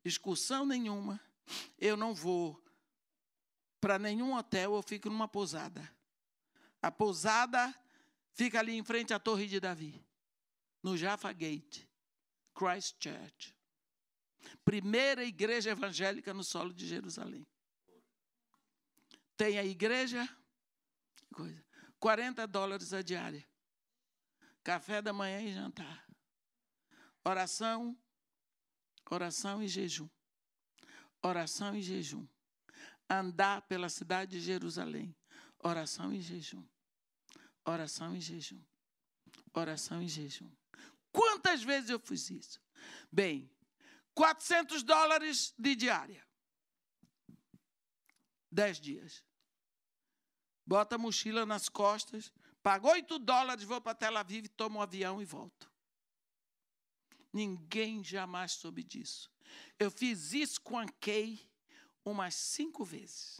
excursão 0.05 0.65
nenhuma. 0.65 1.19
Eu 1.77 1.97
não 1.97 2.15
vou 2.15 2.63
para 3.81 3.99
nenhum 3.99 4.37
hotel. 4.37 4.73
Eu 4.73 4.81
fico 4.81 5.09
numa 5.09 5.27
pousada. 5.27 5.93
A 6.81 6.89
pousada 6.89 7.77
fica 8.31 8.59
ali 8.59 8.77
em 8.77 8.85
frente 8.85 9.13
à 9.13 9.19
Torre 9.19 9.47
de 9.47 9.59
Davi, 9.59 10.01
no 10.81 10.95
Jaffa 10.95 11.33
Gate, 11.33 11.85
Christchurch. 12.55 13.53
Primeira 14.63 15.25
igreja 15.25 15.71
evangélica 15.71 16.33
no 16.33 16.41
solo 16.45 16.73
de 16.73 16.87
Jerusalém. 16.87 17.45
Tem 19.41 19.57
a 19.57 19.65
igreja, 19.65 20.29
coisa, 21.33 21.65
40 21.99 22.45
dólares 22.45 22.93
a 22.93 23.01
diária. 23.01 23.43
Café 24.63 25.01
da 25.01 25.11
manhã 25.11 25.41
e 25.41 25.51
jantar. 25.51 26.07
Oração, 27.25 27.99
oração 29.09 29.63
e 29.63 29.67
jejum. 29.67 30.07
Oração 31.23 31.75
e 31.75 31.81
jejum. 31.81 32.27
Andar 33.09 33.63
pela 33.63 33.89
cidade 33.89 34.37
de 34.37 34.41
Jerusalém. 34.41 35.17
Oração 35.57 36.13
e 36.13 36.21
jejum. 36.21 36.63
Oração 37.65 38.15
e 38.15 38.21
jejum. 38.21 38.63
Oração 39.55 40.03
e 40.03 40.07
jejum. 40.07 40.55
Quantas 41.11 41.63
vezes 41.63 41.89
eu 41.89 41.99
fiz 41.99 42.29
isso? 42.29 42.61
Bem, 43.11 43.51
400 44.13 44.83
dólares 44.83 45.51
de 45.57 45.75
diária. 45.75 46.23
Dez 48.51 48.79
dias. 48.79 49.30
Bota 50.65 50.95
a 50.95 50.97
mochila 50.97 51.45
nas 51.45 51.67
costas, 51.67 52.31
paga 52.61 52.87
8 52.87 53.19
dólares, 53.19 53.63
vou 53.63 53.81
para 53.81 53.95
Tel 53.95 54.17
Aviv, 54.17 54.47
tomo 54.49 54.79
um 54.79 54.81
avião 54.81 55.21
e 55.21 55.25
volto. 55.25 55.71
Ninguém 57.33 58.03
jamais 58.03 58.53
soube 58.53 58.83
disso. 58.83 59.31
Eu 59.79 59.89
fiz 59.89 60.33
isso 60.33 60.61
com 60.61 60.77
a 60.77 60.85
Kay 60.87 61.39
umas 62.03 62.35
cinco 62.35 62.83
vezes. 62.83 63.39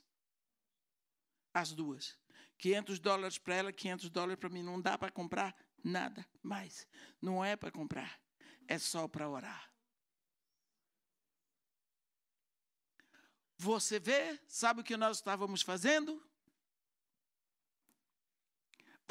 As 1.53 1.71
duas. 1.71 2.17
500 2.57 2.99
dólares 2.99 3.37
para 3.37 3.55
ela, 3.55 3.73
500 3.73 4.09
dólares 4.09 4.39
para 4.39 4.49
mim. 4.49 4.63
Não 4.63 4.79
dá 4.79 4.97
para 4.97 5.11
comprar 5.11 5.55
nada 5.83 6.25
mais. 6.41 6.87
Não 7.21 7.43
é 7.43 7.55
para 7.55 7.71
comprar. 7.71 8.21
É 8.67 8.77
só 8.77 9.07
para 9.07 9.27
orar. 9.27 9.71
Você 13.57 13.99
vê? 13.99 14.39
Sabe 14.47 14.81
o 14.81 14.83
que 14.83 14.95
nós 14.95 15.17
estávamos 15.17 15.61
fazendo? 15.61 16.23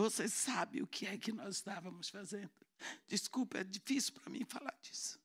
Você 0.00 0.30
sabe 0.30 0.80
o 0.80 0.86
que 0.86 1.06
é 1.06 1.18
que 1.18 1.30
nós 1.30 1.56
estávamos 1.56 2.08
fazendo? 2.08 2.50
Desculpa, 3.06 3.58
é 3.58 3.64
difícil 3.64 4.14
para 4.14 4.30
mim 4.30 4.46
falar 4.46 4.74
disso. 4.80 5.20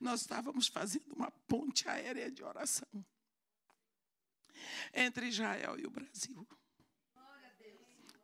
Nós 0.00 0.22
estávamos 0.22 0.66
fazendo 0.66 1.12
uma 1.12 1.30
ponte 1.30 1.88
aérea 1.88 2.28
de 2.28 2.42
oração 2.42 3.06
entre 4.92 5.28
Israel 5.28 5.78
e 5.78 5.86
o 5.86 5.90
Brasil. 5.90 6.44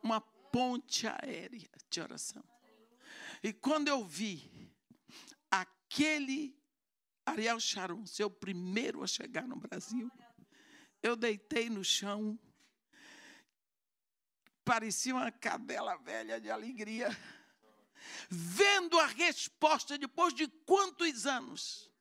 Uma 0.01 0.19
ponte 0.19 1.07
aérea 1.07 1.69
de 1.89 2.01
oração. 2.01 2.43
E 3.41 3.53
quando 3.53 3.87
eu 3.87 4.05
vi 4.05 4.69
aquele 5.49 6.53
Ariel 7.25 7.61
Sharon, 7.61 8.05
seu 8.05 8.29
primeiro 8.29 9.01
a 9.03 9.07
chegar 9.07 9.47
no 9.47 9.55
Brasil, 9.55 10.11
eu 11.01 11.15
deitei 11.15 11.69
no 11.69 11.83
chão, 11.83 12.37
parecia 14.63 15.13
uma 15.13 15.31
cadela 15.31 15.95
velha 15.97 16.39
de 16.39 16.49
alegria, 16.49 17.09
vendo 18.29 18.99
a 18.99 19.05
resposta 19.05 19.97
depois 19.97 20.33
de 20.33 20.47
quantos 20.65 21.25
anos. 21.25 21.91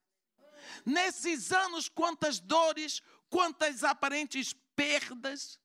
Nesses 0.87 1.53
anos, 1.53 1.89
quantas 1.89 2.39
dores, 2.39 3.03
quantas 3.29 3.83
aparentes 3.85 4.55
perdas, 4.75 5.61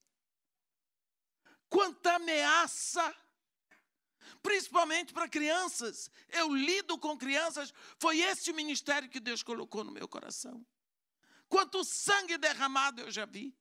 quanta 1.70 2.16
ameaça, 2.16 3.16
principalmente 4.42 5.14
para 5.14 5.30
crianças. 5.30 6.10
Eu 6.30 6.54
lido 6.54 6.98
com 6.98 7.18
crianças, 7.18 7.74
foi 8.00 8.20
esse 8.20 8.52
ministério 8.54 9.10
que 9.10 9.20
Deus 9.20 9.44
colocou 9.44 9.84
no 9.84 9.92
meu 9.92 10.08
coração. 10.08 10.66
Quanto 11.48 11.84
sangue 11.84 12.38
derramado 12.38 13.02
eu 13.02 13.12
já 13.12 13.26
vi. 13.26 13.56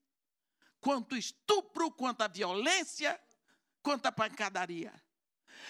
Quanto 0.80 1.16
estupro, 1.16 1.90
quanta 1.90 2.28
violência, 2.28 3.20
quanta 3.86 4.10
pancadaria. 4.10 4.92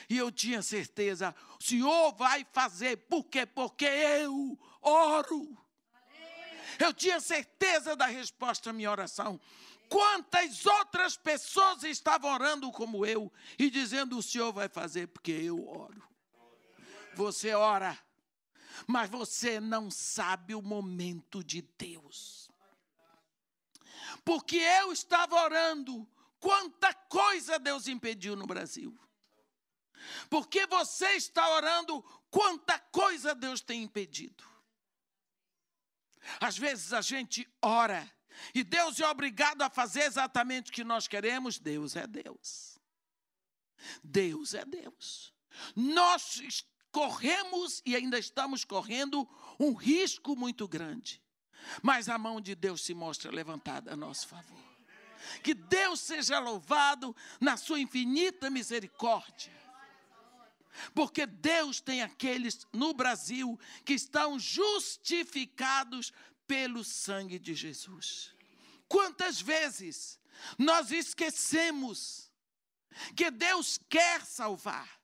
E 0.08 0.16
eu 0.16 0.32
tinha 0.32 0.62
certeza, 0.62 1.34
o 1.60 1.62
Senhor 1.62 2.14
vai 2.14 2.46
fazer, 2.50 2.96
por 2.96 3.24
quê? 3.24 3.44
Porque 3.44 3.84
eu 3.84 4.58
oro. 4.80 5.54
Eu 6.78 6.94
tinha 6.94 7.20
certeza 7.20 7.94
da 7.94 8.06
resposta 8.06 8.70
à 8.70 8.72
minha 8.72 8.90
oração. 8.90 9.38
Quantas 9.90 10.64
outras 10.64 11.14
pessoas 11.18 11.82
estavam 11.84 12.32
orando 12.32 12.72
como 12.72 13.04
eu 13.04 13.30
e 13.58 13.68
dizendo: 13.68 14.16
O 14.16 14.22
Senhor 14.22 14.50
vai 14.50 14.68
fazer 14.68 15.08
porque 15.08 15.32
eu 15.32 15.68
oro. 15.68 16.02
Você 17.14 17.54
ora 17.54 17.98
mas 18.86 19.08
você 19.08 19.58
não 19.58 19.90
sabe 19.90 20.54
o 20.54 20.60
momento 20.60 21.42
de 21.42 21.62
Deus. 21.78 22.50
Porque 24.22 24.58
eu 24.58 24.92
estava 24.92 25.34
orando, 25.34 26.06
quanta 26.38 26.92
coisa 26.94 27.58
Deus 27.58 27.86
impediu 27.88 28.36
no 28.36 28.46
Brasil. 28.46 28.98
Porque 30.28 30.66
você 30.66 31.12
está 31.12 31.48
orando, 31.54 32.02
quanta 32.30 32.78
coisa 32.78 33.34
Deus 33.34 33.60
tem 33.60 33.82
impedido. 33.82 34.44
Às 36.40 36.58
vezes 36.58 36.92
a 36.92 37.00
gente 37.00 37.48
ora 37.62 38.10
e 38.54 38.62
Deus 38.62 39.00
é 39.00 39.08
obrigado 39.08 39.62
a 39.62 39.70
fazer 39.70 40.02
exatamente 40.02 40.70
o 40.70 40.74
que 40.74 40.84
nós 40.84 41.08
queremos. 41.08 41.58
Deus 41.58 41.96
é 41.96 42.06
Deus. 42.06 42.78
Deus 44.02 44.54
é 44.54 44.64
Deus. 44.64 45.32
Nós 45.74 46.64
corremos 46.90 47.82
e 47.84 47.96
ainda 47.96 48.18
estamos 48.18 48.64
correndo 48.64 49.28
um 49.58 49.74
risco 49.74 50.36
muito 50.36 50.66
grande. 50.68 51.22
Mas 51.82 52.08
a 52.08 52.18
mão 52.18 52.40
de 52.40 52.54
Deus 52.54 52.82
se 52.82 52.94
mostra 52.94 53.30
levantada 53.30 53.92
a 53.92 53.96
nosso 53.96 54.28
favor. 54.28 54.75
Que 55.42 55.54
Deus 55.54 56.00
seja 56.00 56.38
louvado 56.38 57.14
na 57.40 57.56
sua 57.56 57.80
infinita 57.80 58.50
misericórdia. 58.50 59.52
Porque 60.94 61.26
Deus 61.26 61.80
tem 61.80 62.02
aqueles 62.02 62.66
no 62.72 62.92
Brasil 62.92 63.58
que 63.84 63.94
estão 63.94 64.38
justificados 64.38 66.12
pelo 66.46 66.84
sangue 66.84 67.38
de 67.38 67.54
Jesus. 67.54 68.34
Quantas 68.88 69.40
vezes 69.40 70.20
nós 70.58 70.90
esquecemos 70.90 72.30
que 73.14 73.30
Deus 73.30 73.78
quer 73.88 74.24
salvar, 74.24 75.00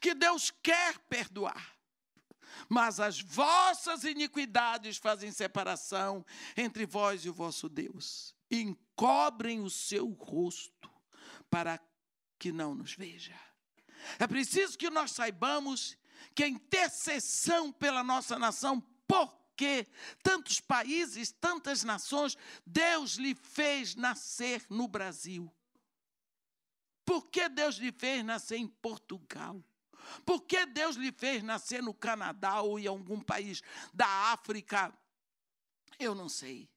que 0.00 0.14
Deus 0.14 0.52
quer 0.62 0.98
perdoar. 1.00 1.76
mas 2.68 3.00
as 3.00 3.20
vossas 3.20 4.04
iniquidades 4.04 4.96
fazem 4.96 5.30
separação 5.30 6.24
entre 6.56 6.86
vós 6.86 7.24
e 7.24 7.28
o 7.28 7.34
vosso 7.34 7.68
Deus. 7.68 8.35
Encobrem 8.50 9.60
o 9.60 9.70
seu 9.70 10.08
rosto 10.10 10.90
para 11.50 11.80
que 12.38 12.52
não 12.52 12.74
nos 12.74 12.94
veja. 12.94 13.34
É 14.18 14.26
preciso 14.26 14.76
que 14.78 14.90
nós 14.90 15.12
saibamos 15.12 15.96
que 16.34 16.44
a 16.44 16.48
intercessão 16.48 17.72
pela 17.72 18.04
nossa 18.04 18.38
nação, 18.38 18.80
porque 19.06 19.86
tantos 20.22 20.60
países, 20.60 21.32
tantas 21.32 21.82
nações, 21.82 22.36
Deus 22.64 23.14
lhe 23.14 23.34
fez 23.34 23.94
nascer 23.94 24.64
no 24.68 24.86
Brasil. 24.86 25.52
Por 27.04 27.26
que 27.28 27.48
Deus 27.48 27.76
lhe 27.76 27.92
fez 27.92 28.24
nascer 28.24 28.56
em 28.56 28.66
Portugal? 28.66 29.62
Por 30.24 30.42
que 30.42 30.66
Deus 30.66 30.96
lhe 30.96 31.12
fez 31.12 31.42
nascer 31.42 31.82
no 31.82 31.94
Canadá 31.94 32.60
ou 32.60 32.78
em 32.78 32.86
algum 32.86 33.20
país 33.20 33.62
da 33.92 34.06
África? 34.32 34.92
Eu 35.98 36.14
não 36.14 36.28
sei. 36.28 36.68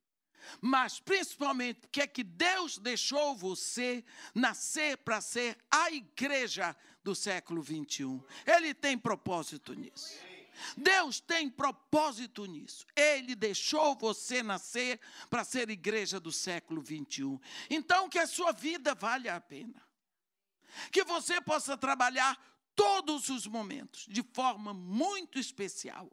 Mas 0.62 1.00
principalmente 1.00 1.88
que 1.92 2.02
é 2.02 2.08
que 2.08 2.24
Deus 2.24 2.78
deixou 2.78 3.36
você 3.36 4.04
nascer 4.34 4.98
para 4.98 5.22
ser 5.22 5.58
a 5.70 5.92
igreja 5.92 6.76
do 7.04 7.16
século 7.16 7.62
21. 7.62 8.24
Ele 8.46 8.74
tem 8.74 8.98
propósito 8.98 9.74
nisso. 9.74 10.18
Deus 10.76 11.20
tem 11.20 11.50
propósito 11.50 12.46
nisso. 12.46 12.86
Ele 12.96 13.36
deixou 13.36 13.96
você 13.96 14.44
nascer 14.44 15.00
para 15.30 15.44
ser 15.44 15.70
igreja 15.70 16.20
do 16.20 16.32
século 16.32 16.82
21. 16.82 17.40
Então, 17.70 18.10
que 18.10 18.20
a 18.20 18.28
sua 18.28 18.52
vida 18.52 18.94
valha 18.94 19.36
a 19.36 19.42
pena. 19.42 19.82
Que 20.92 21.04
você 21.04 21.42
possa 21.42 21.78
trabalhar 21.78 22.38
todos 22.76 23.30
os 23.30 23.48
momentos 23.48 24.06
de 24.08 24.24
forma 24.34 24.74
muito 24.74 25.40
especial. 25.40 26.10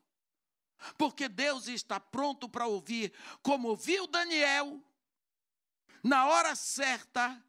Porque 0.97 1.29
Deus 1.29 1.69
está 1.69 1.99
pronto 1.99 2.49
para 2.49 2.67
ouvir, 2.67 3.13
como 3.43 3.69
ouviu 3.69 4.07
Daniel, 4.07 4.83
na 6.03 6.27
hora 6.27 6.55
certa, 6.55 7.43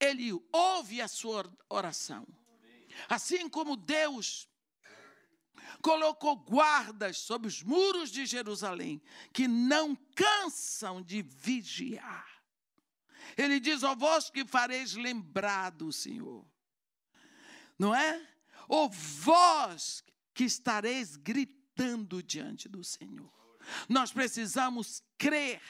ele 0.00 0.32
ouve 0.52 1.02
a 1.02 1.08
sua 1.08 1.44
oração. 1.68 2.26
Assim 3.08 3.48
como 3.48 3.76
Deus 3.76 4.48
colocou 5.82 6.36
guardas 6.36 7.18
sobre 7.18 7.48
os 7.48 7.62
muros 7.62 8.10
de 8.10 8.24
Jerusalém, 8.24 9.02
que 9.32 9.46
não 9.46 9.94
cansam 10.14 11.02
de 11.02 11.22
vigiar. 11.22 12.26
Ele 13.36 13.60
diz: 13.60 13.82
Ó 13.82 13.94
vós 13.94 14.30
que 14.30 14.44
fareis 14.44 14.94
lembrar 14.94 15.70
do 15.70 15.92
Senhor, 15.92 16.46
não 17.78 17.94
é? 17.94 18.26
Ou 18.68 18.88
vós 18.88 20.02
que 20.32 20.44
estareis 20.44 21.16
gritando 21.16 21.65
diante 22.22 22.68
do 22.68 22.82
Senhor. 22.82 23.32
Nós 23.88 24.12
precisamos 24.12 25.02
crer 25.18 25.60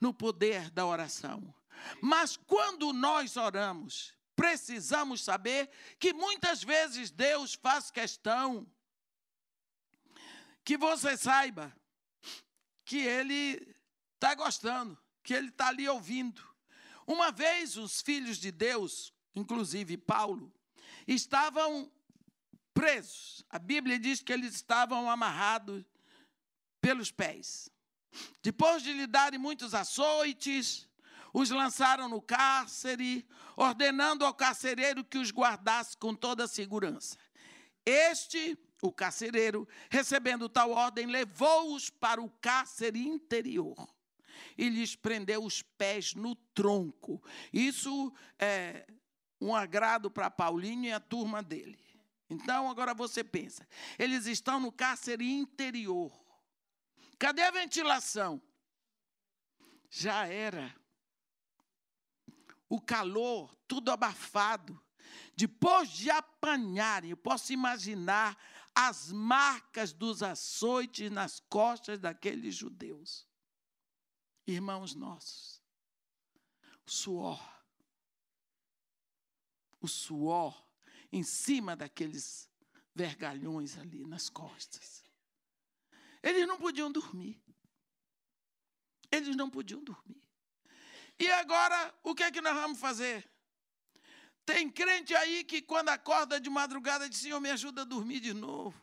no 0.00 0.12
poder 0.12 0.70
da 0.70 0.86
oração. 0.86 1.54
Mas 2.00 2.36
quando 2.36 2.92
nós 2.92 3.36
oramos, 3.36 4.14
precisamos 4.34 5.22
saber 5.22 5.70
que 5.98 6.12
muitas 6.12 6.62
vezes 6.62 7.10
Deus 7.10 7.54
faz 7.54 7.90
questão 7.90 8.66
que 10.64 10.76
você 10.76 11.16
saiba 11.16 11.74
que 12.84 12.98
Ele 12.98 13.76
está 14.14 14.34
gostando, 14.34 14.98
que 15.22 15.34
Ele 15.34 15.48
está 15.48 15.68
ali 15.68 15.88
ouvindo. 15.88 16.42
Uma 17.06 17.30
vez 17.30 17.76
os 17.76 18.00
filhos 18.00 18.38
de 18.38 18.50
Deus, 18.50 19.12
inclusive 19.34 19.96
Paulo, 19.96 20.52
estavam 21.06 21.92
presos. 22.74 23.44
A 23.48 23.58
Bíblia 23.58 23.98
diz 23.98 24.20
que 24.20 24.32
eles 24.32 24.54
estavam 24.54 25.08
amarrados 25.08 25.84
pelos 26.80 27.10
pés. 27.10 27.70
Depois 28.42 28.82
de 28.82 28.92
lhe 28.92 29.06
darem 29.06 29.38
muitos 29.38 29.74
açoites, 29.74 30.88
os 31.32 31.50
lançaram 31.50 32.08
no 32.08 32.20
cárcere, 32.20 33.26
ordenando 33.56 34.24
ao 34.24 34.34
carcereiro 34.34 35.04
que 35.04 35.18
os 35.18 35.30
guardasse 35.30 35.96
com 35.96 36.14
toda 36.14 36.44
a 36.44 36.48
segurança. 36.48 37.16
Este, 37.86 38.58
o 38.82 38.92
carcereiro, 38.92 39.68
recebendo 39.90 40.48
tal 40.48 40.70
ordem, 40.70 41.06
levou-os 41.06 41.90
para 41.90 42.20
o 42.20 42.30
cárcere 42.40 43.06
interior 43.06 43.88
e 44.56 44.68
lhes 44.68 44.94
prendeu 44.94 45.44
os 45.44 45.62
pés 45.62 46.14
no 46.14 46.34
tronco. 46.34 47.22
Isso 47.52 48.12
é 48.38 48.86
um 49.40 49.54
agrado 49.54 50.10
para 50.10 50.30
Paulinho 50.30 50.84
e 50.84 50.92
a 50.92 51.00
turma 51.00 51.42
dele. 51.42 51.93
Então, 52.34 52.68
agora 52.68 52.92
você 52.92 53.22
pensa, 53.22 53.66
eles 53.98 54.26
estão 54.26 54.58
no 54.58 54.72
cárcere 54.72 55.30
interior. 55.30 56.12
Cadê 57.18 57.42
a 57.42 57.50
ventilação? 57.50 58.42
Já 59.88 60.26
era 60.26 60.74
o 62.68 62.80
calor, 62.80 63.54
tudo 63.68 63.90
abafado. 63.90 64.80
Depois 65.36 65.90
de 65.90 66.10
apanharem, 66.10 67.10
eu 67.10 67.16
posso 67.16 67.52
imaginar 67.52 68.36
as 68.74 69.12
marcas 69.12 69.92
dos 69.92 70.22
açoites 70.22 71.10
nas 71.10 71.38
costas 71.38 72.00
daqueles 72.00 72.56
judeus. 72.56 73.26
Irmãos 74.46 74.94
nossos, 74.94 75.62
o 76.86 76.90
suor, 76.90 77.64
o 79.80 79.88
suor 79.88 80.64
em 81.14 81.22
cima 81.22 81.76
daqueles 81.76 82.50
vergalhões 82.92 83.78
ali 83.78 84.04
nas 84.04 84.28
costas. 84.28 85.04
Eles 86.20 86.44
não 86.44 86.58
podiam 86.58 86.90
dormir. 86.90 87.40
Eles 89.12 89.36
não 89.36 89.48
podiam 89.48 89.80
dormir. 89.80 90.20
E 91.16 91.30
agora, 91.30 91.94
o 92.02 92.16
que 92.16 92.24
é 92.24 92.32
que 92.32 92.40
nós 92.40 92.54
vamos 92.54 92.80
fazer? 92.80 93.30
Tem 94.44 94.68
crente 94.68 95.14
aí 95.14 95.44
que 95.44 95.62
quando 95.62 95.90
acorda 95.90 96.40
de 96.40 96.50
madrugada 96.50 97.08
diz: 97.08 97.20
Senhor, 97.20 97.40
me 97.40 97.50
ajuda 97.50 97.82
a 97.82 97.84
dormir 97.84 98.18
de 98.18 98.34
novo. 98.34 98.74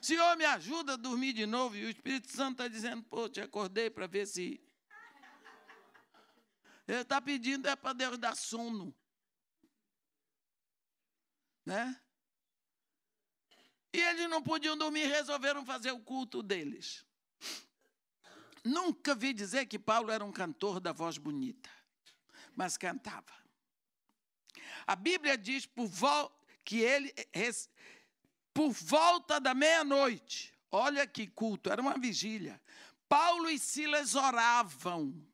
Senhor, 0.00 0.34
me 0.38 0.46
ajuda 0.46 0.94
a 0.94 0.96
dormir 0.96 1.34
de 1.34 1.44
novo. 1.44 1.76
E 1.76 1.84
o 1.84 1.90
Espírito 1.90 2.32
Santo 2.32 2.52
está 2.52 2.66
dizendo: 2.66 3.02
Pô, 3.02 3.28
te 3.28 3.42
acordei 3.42 3.90
para 3.90 4.06
ver 4.06 4.26
se. 4.26 4.58
Ele 6.88 7.02
está 7.02 7.20
pedindo 7.20 7.68
é 7.68 7.76
para 7.76 7.92
Deus 7.92 8.16
dar 8.16 8.34
sono. 8.34 8.96
Né? 11.70 11.96
E 13.92 14.00
eles 14.00 14.28
não 14.28 14.42
podiam 14.42 14.76
dormir, 14.76 15.06
resolveram 15.06 15.64
fazer 15.64 15.92
o 15.92 16.00
culto 16.00 16.42
deles. 16.42 17.06
Nunca 18.64 19.14
vi 19.14 19.32
dizer 19.32 19.66
que 19.66 19.78
Paulo 19.78 20.10
era 20.10 20.24
um 20.24 20.32
cantor 20.32 20.80
da 20.80 20.92
voz 20.92 21.16
bonita, 21.16 21.70
mas 22.56 22.76
cantava. 22.76 23.32
A 24.84 24.96
Bíblia 24.96 25.38
diz 25.38 25.64
por 25.64 25.88
que 26.64 26.80
ele, 26.80 27.14
por 28.52 28.72
volta 28.72 29.38
da 29.38 29.54
meia-noite, 29.54 30.52
olha 30.72 31.06
que 31.06 31.28
culto, 31.28 31.70
era 31.70 31.80
uma 31.80 31.96
vigília. 31.96 32.60
Paulo 33.08 33.48
e 33.48 33.60
Silas 33.60 34.16
oravam 34.16 35.24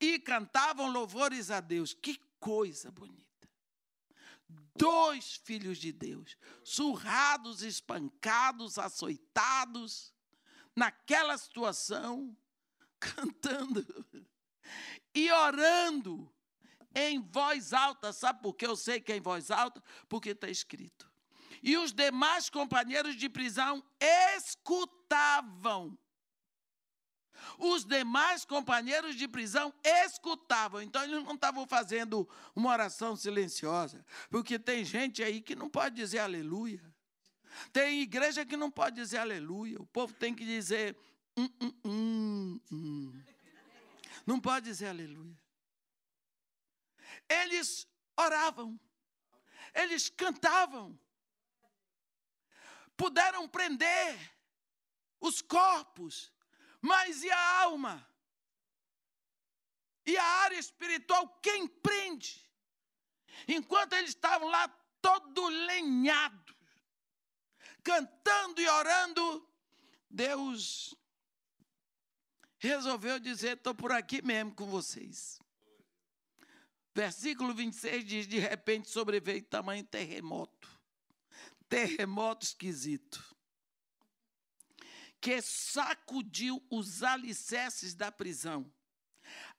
e 0.00 0.18
cantavam 0.18 0.90
louvores 0.90 1.52
a 1.52 1.60
Deus. 1.60 1.94
Que 1.94 2.20
coisa 2.40 2.90
bonita. 2.90 3.23
Dois 4.76 5.36
filhos 5.36 5.78
de 5.78 5.92
Deus, 5.92 6.36
surrados, 6.64 7.62
espancados, 7.62 8.76
açoitados, 8.76 10.12
naquela 10.74 11.38
situação, 11.38 12.36
cantando 12.98 13.86
e 15.14 15.30
orando 15.30 16.32
em 16.94 17.20
voz 17.20 17.72
alta. 17.72 18.12
Sabe 18.12 18.42
por 18.42 18.54
que 18.54 18.66
eu 18.66 18.76
sei 18.76 19.00
que 19.00 19.12
é 19.12 19.16
em 19.16 19.20
voz 19.20 19.50
alta? 19.50 19.82
Porque 20.08 20.30
está 20.30 20.48
escrito. 20.48 21.10
E 21.62 21.76
os 21.76 21.92
demais 21.92 22.50
companheiros 22.50 23.16
de 23.16 23.28
prisão 23.28 23.82
escutavam. 24.36 25.98
Os 27.58 27.84
demais 27.84 28.44
companheiros 28.44 29.16
de 29.16 29.28
prisão 29.28 29.72
escutavam. 29.82 30.82
Então, 30.82 31.02
eles 31.02 31.24
não 31.24 31.34
estavam 31.34 31.66
fazendo 31.66 32.28
uma 32.54 32.70
oração 32.70 33.16
silenciosa. 33.16 34.04
Porque 34.30 34.58
tem 34.58 34.84
gente 34.84 35.22
aí 35.22 35.40
que 35.40 35.54
não 35.54 35.68
pode 35.68 35.94
dizer 35.94 36.18
aleluia. 36.20 36.82
Tem 37.72 38.02
igreja 38.02 38.44
que 38.44 38.56
não 38.56 38.70
pode 38.70 38.96
dizer 38.96 39.18
aleluia. 39.18 39.80
O 39.80 39.86
povo 39.86 40.12
tem 40.14 40.34
que 40.34 40.44
dizer. 40.44 40.96
Hum, 41.36 41.48
hum, 41.60 41.72
hum, 41.84 42.60
hum. 42.72 43.22
Não 44.26 44.40
pode 44.40 44.66
dizer 44.66 44.88
aleluia. 44.88 45.36
Eles 47.28 47.86
oravam. 48.16 48.78
Eles 49.74 50.08
cantavam. 50.08 50.98
Puderam 52.96 53.48
prender 53.48 54.34
os 55.20 55.40
corpos, 55.40 56.32
mas 56.84 57.22
e 57.22 57.30
a 57.30 57.62
alma? 57.62 58.06
E 60.04 60.14
a 60.18 60.24
área 60.42 60.58
espiritual, 60.58 61.26
quem 61.40 61.66
prende? 61.66 62.46
Enquanto 63.48 63.94
eles 63.94 64.10
estavam 64.10 64.48
lá 64.48 64.68
todo 65.00 65.48
lenhado, 65.48 66.54
cantando 67.82 68.60
e 68.60 68.68
orando, 68.68 69.48
Deus 70.10 70.94
resolveu 72.58 73.18
dizer: 73.18 73.56
estou 73.56 73.74
por 73.74 73.90
aqui 73.90 74.20
mesmo 74.20 74.54
com 74.54 74.66
vocês. 74.66 75.38
Versículo 76.94 77.54
26 77.54 78.04
diz: 78.04 78.26
De 78.26 78.38
repente 78.38 78.90
sobreveio 78.90 79.42
tamanho 79.42 79.84
terremoto. 79.84 80.68
Terremoto 81.66 82.44
esquisito. 82.44 83.33
Que 85.24 85.40
sacudiu 85.40 86.62
os 86.68 87.02
alicerces 87.02 87.94
da 87.94 88.12
prisão. 88.12 88.70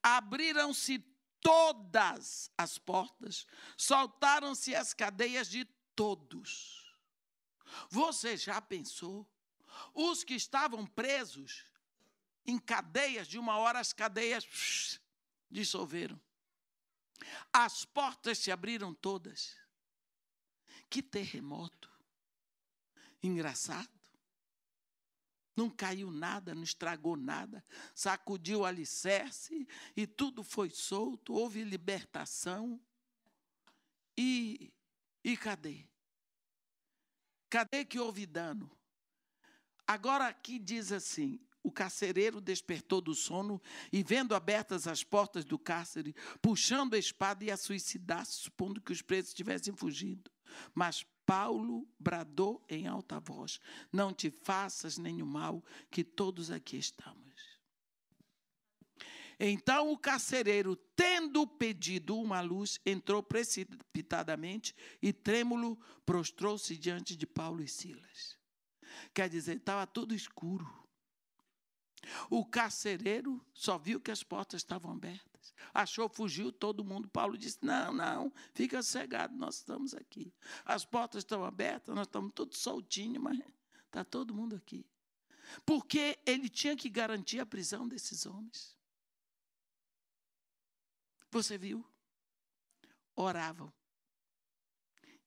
Abriram-se 0.03 0.99
todas 1.41 2.51
as 2.55 2.77
portas, 2.77 3.47
soltaram-se 3.75 4.75
as 4.75 4.93
cadeias 4.93 5.49
de 5.49 5.65
todos. 5.95 6.95
Você 7.89 8.37
já 8.37 8.61
pensou? 8.61 9.27
Os 9.91 10.23
que 10.23 10.35
estavam 10.35 10.85
presos 10.85 11.65
em 12.45 12.59
cadeias, 12.59 13.27
de 13.27 13.39
uma 13.39 13.57
hora 13.57 13.79
as 13.79 13.91
cadeias 13.91 14.99
dissolveram. 15.49 16.21
As 17.51 17.83
portas 17.85 18.37
se 18.37 18.51
abriram 18.51 18.93
todas. 18.93 19.57
Que 20.91 21.01
terremoto. 21.01 21.91
Engraçado. 23.23 23.94
Não 25.55 25.69
caiu 25.69 26.11
nada, 26.11 26.53
não 26.53 26.63
estragou 26.63 27.15
nada, 27.15 27.63
sacudiu 27.93 28.59
o 28.59 28.65
alicerce 28.65 29.67
e 29.95 30.05
tudo 30.05 30.43
foi 30.43 30.69
solto, 30.69 31.33
houve 31.33 31.63
libertação. 31.63 32.79
E, 34.17 34.73
e 35.23 35.37
cadê? 35.37 35.87
Cadê 37.49 37.85
que 37.85 37.99
houve 37.99 38.25
dano? 38.25 38.69
Agora 39.87 40.27
aqui 40.27 40.59
diz 40.59 40.91
assim: 40.91 41.39
o 41.65 41.71
carcereiro 41.71 42.39
despertou 42.39 43.01
do 43.01 43.15
sono 43.15 43.61
e, 43.91 44.03
vendo 44.03 44.35
abertas 44.35 44.87
as 44.87 45.03
portas 45.03 45.43
do 45.43 45.57
cárcere, 45.57 46.15
puxando 46.41 46.93
a 46.93 46.97
espada, 46.97 47.43
ia 47.43 47.57
suicidar-se, 47.57 48.33
supondo 48.33 48.81
que 48.81 48.91
os 48.91 49.01
presos 49.01 49.33
tivessem 49.33 49.75
fugido. 49.75 50.29
Mas 50.75 51.05
Paulo 51.25 51.87
bradou 51.99 52.63
em 52.69 52.87
alta 52.87 53.19
voz: 53.19 53.59
Não 53.91 54.13
te 54.13 54.29
faças 54.29 54.97
nenhum 54.97 55.25
mal, 55.25 55.63
que 55.89 56.03
todos 56.03 56.51
aqui 56.51 56.77
estamos. 56.77 57.25
Então 59.39 59.91
o 59.91 59.97
carcereiro, 59.97 60.75
tendo 60.95 61.45
pedido 61.45 62.17
uma 62.17 62.39
luz, 62.39 62.79
entrou 62.85 63.21
precipitadamente 63.21 64.73
e, 65.01 65.11
trêmulo, 65.11 65.77
prostrou-se 66.05 66.77
diante 66.77 67.15
de 67.15 67.27
Paulo 67.27 67.61
e 67.61 67.67
Silas. 67.67 68.37
Quer 69.13 69.27
dizer, 69.27 69.57
estava 69.57 69.85
tudo 69.85 70.15
escuro. 70.15 70.65
O 72.29 72.45
carcereiro 72.45 73.43
só 73.53 73.77
viu 73.77 73.99
que 73.99 74.11
as 74.11 74.23
portas 74.23 74.61
estavam 74.61 74.91
abertas. 74.91 75.34
Achou, 75.73 76.07
fugiu 76.07 76.51
todo 76.51 76.83
mundo. 76.83 77.07
Paulo 77.07 77.37
disse: 77.37 77.57
Não, 77.61 77.93
não, 77.93 78.33
fica 78.53 78.81
cegado, 78.81 79.35
nós 79.35 79.55
estamos 79.55 79.93
aqui. 79.93 80.33
As 80.63 80.85
portas 80.85 81.19
estão 81.19 81.43
abertas, 81.43 81.93
nós 81.93 82.07
estamos 82.07 82.31
todos 82.33 82.57
soltinhos, 82.57 83.21
mas 83.21 83.39
está 83.85 84.03
todo 84.03 84.33
mundo 84.33 84.55
aqui. 84.55 84.85
Porque 85.65 86.19
ele 86.25 86.49
tinha 86.49 86.75
que 86.75 86.89
garantir 86.89 87.39
a 87.39 87.45
prisão 87.45 87.87
desses 87.87 88.25
homens. 88.25 88.75
Você 91.31 91.57
viu? 91.57 91.85
Oravam 93.15 93.71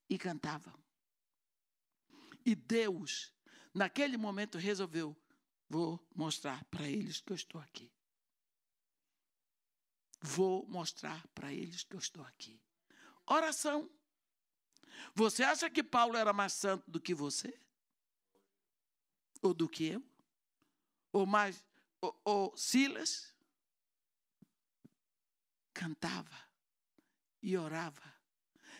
e 0.09 0.17
cantavam. 0.17 0.73
E 2.45 2.55
Deus, 2.55 3.33
naquele 3.73 4.17
momento, 4.17 4.57
resolveu 4.57 5.15
Vou 5.69 6.03
mostrar 6.15 6.65
para 6.65 6.89
eles 6.89 7.21
que 7.21 7.31
eu 7.31 7.35
estou 7.35 7.61
aqui. 7.61 7.91
Vou 10.21 10.65
mostrar 10.67 11.25
para 11.29 11.53
eles 11.53 11.83
que 11.83 11.95
eu 11.95 11.99
estou 11.99 12.23
aqui. 12.23 12.61
Oração. 13.25 13.89
Você 15.13 15.43
acha 15.43 15.69
que 15.69 15.83
Paulo 15.83 16.17
era 16.17 16.33
mais 16.33 16.53
santo 16.53 16.89
do 16.89 16.99
que 16.99 17.13
você? 17.13 17.57
Ou 19.41 19.53
do 19.53 19.69
que 19.69 19.85
eu? 19.85 20.03
Ou 21.13 21.25
mais. 21.25 21.63
Ou, 22.01 22.21
ou 22.25 22.57
Silas? 22.57 23.33
Cantava 25.73 26.37
e 27.41 27.57
orava. 27.57 28.13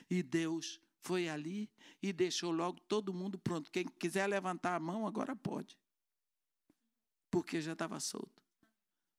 E 0.10 0.22
Deus 0.22 0.82
foi 0.98 1.30
ali 1.30 1.72
e 2.02 2.12
deixou 2.12 2.52
logo 2.52 2.80
todo 2.82 3.14
mundo 3.14 3.40
pronto. 3.40 3.72
Quem 3.72 3.86
quiser 3.86 4.28
levantar 4.28 4.76
a 4.76 4.80
mão, 4.80 5.08
agora 5.08 5.36
pode 5.36 5.78
porque 7.30 7.62
já 7.62 7.74
estava 7.74 8.00
solto 8.00 8.44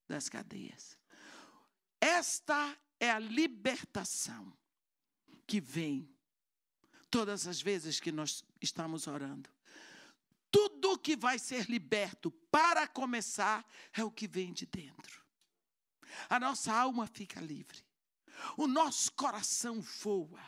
das 0.09 0.29
cadeias. 0.29 0.99
Esta 2.01 2.77
é 2.99 3.11
a 3.11 3.19
libertação 3.19 4.57
que 5.47 5.61
vem 5.61 6.09
todas 7.11 7.47
as 7.47 7.61
vezes 7.61 8.01
que 8.01 8.11
nós 8.11 8.45
estamos 8.61 9.07
orando. 9.07 9.51
Tudo 10.51 10.99
que 10.99 11.17
vai 11.17 11.39
ser 11.39 11.69
liberto 11.69 12.31
para 12.51 12.87
começar 12.89 13.65
é 13.93 14.03
o 14.03 14.11
que 14.11 14.27
vem 14.27 14.53
de 14.53 14.67
dentro. 14.67 15.25
A 16.29 16.41
nossa 16.41 16.73
alma 16.73 17.07
fica 17.07 17.41
livre. 17.41 17.85
O 18.57 18.67
nosso 18.67 19.13
coração 19.13 19.81
voa. 19.81 20.43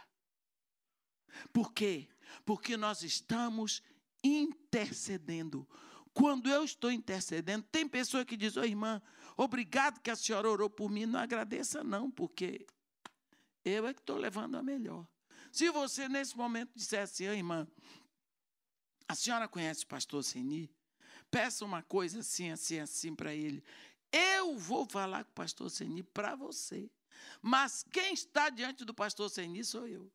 Por 1.53 1.73
quê? 1.73 2.09
Porque 2.45 2.77
nós 2.77 3.03
estamos 3.03 3.83
intercedendo 4.25 5.69
quando 6.15 6.49
eu 6.49 6.63
estou 6.63 6.91
intercedendo, 6.91 7.67
tem 7.71 7.89
pessoa 7.89 8.25
que 8.25 8.37
diz: 8.37 8.57
Ô 8.57 8.61
oh, 8.61 8.65
irmã, 8.65 9.01
obrigado 9.43 10.01
que 10.01 10.11
a 10.11 10.17
senhora 10.17 10.49
orou 10.49 10.71
por 10.71 10.91
mim. 10.91 11.07
Não 11.07 11.21
agradeça, 11.21 11.83
não, 11.85 12.11
porque 12.11 12.67
eu 13.65 13.87
é 13.87 13.95
que 13.95 14.01
estou 14.01 14.17
levando 14.17 14.57
a 14.57 14.63
melhor. 14.63 15.07
Se 15.51 15.71
você, 15.71 16.09
nesse 16.09 16.37
momento, 16.37 16.73
disser 16.75 17.07
Ô 17.07 17.25
oh, 17.29 17.33
irmã, 17.33 17.69
a 19.07 19.15
senhora 19.15 19.47
conhece 19.47 19.85
o 19.85 19.87
pastor 19.87 20.25
Seni? 20.25 20.71
Peça 21.31 21.65
uma 21.65 21.83
coisa 21.83 22.21
assim, 22.21 22.51
assim, 22.51 22.79
assim 22.79 23.15
para 23.15 23.35
ele. 23.35 23.63
Eu 24.11 24.57
vou 24.57 24.87
falar 24.87 25.25
com 25.25 25.31
o 25.31 25.35
pastor 25.35 25.71
Seni 25.71 26.03
para 26.03 26.35
você. 26.35 26.91
Mas 27.41 27.85
quem 27.93 28.15
está 28.15 28.49
diante 28.49 28.85
do 28.85 28.95
pastor 28.95 29.31
Seni 29.31 29.65
sou 29.65 29.87
eu. 29.87 30.11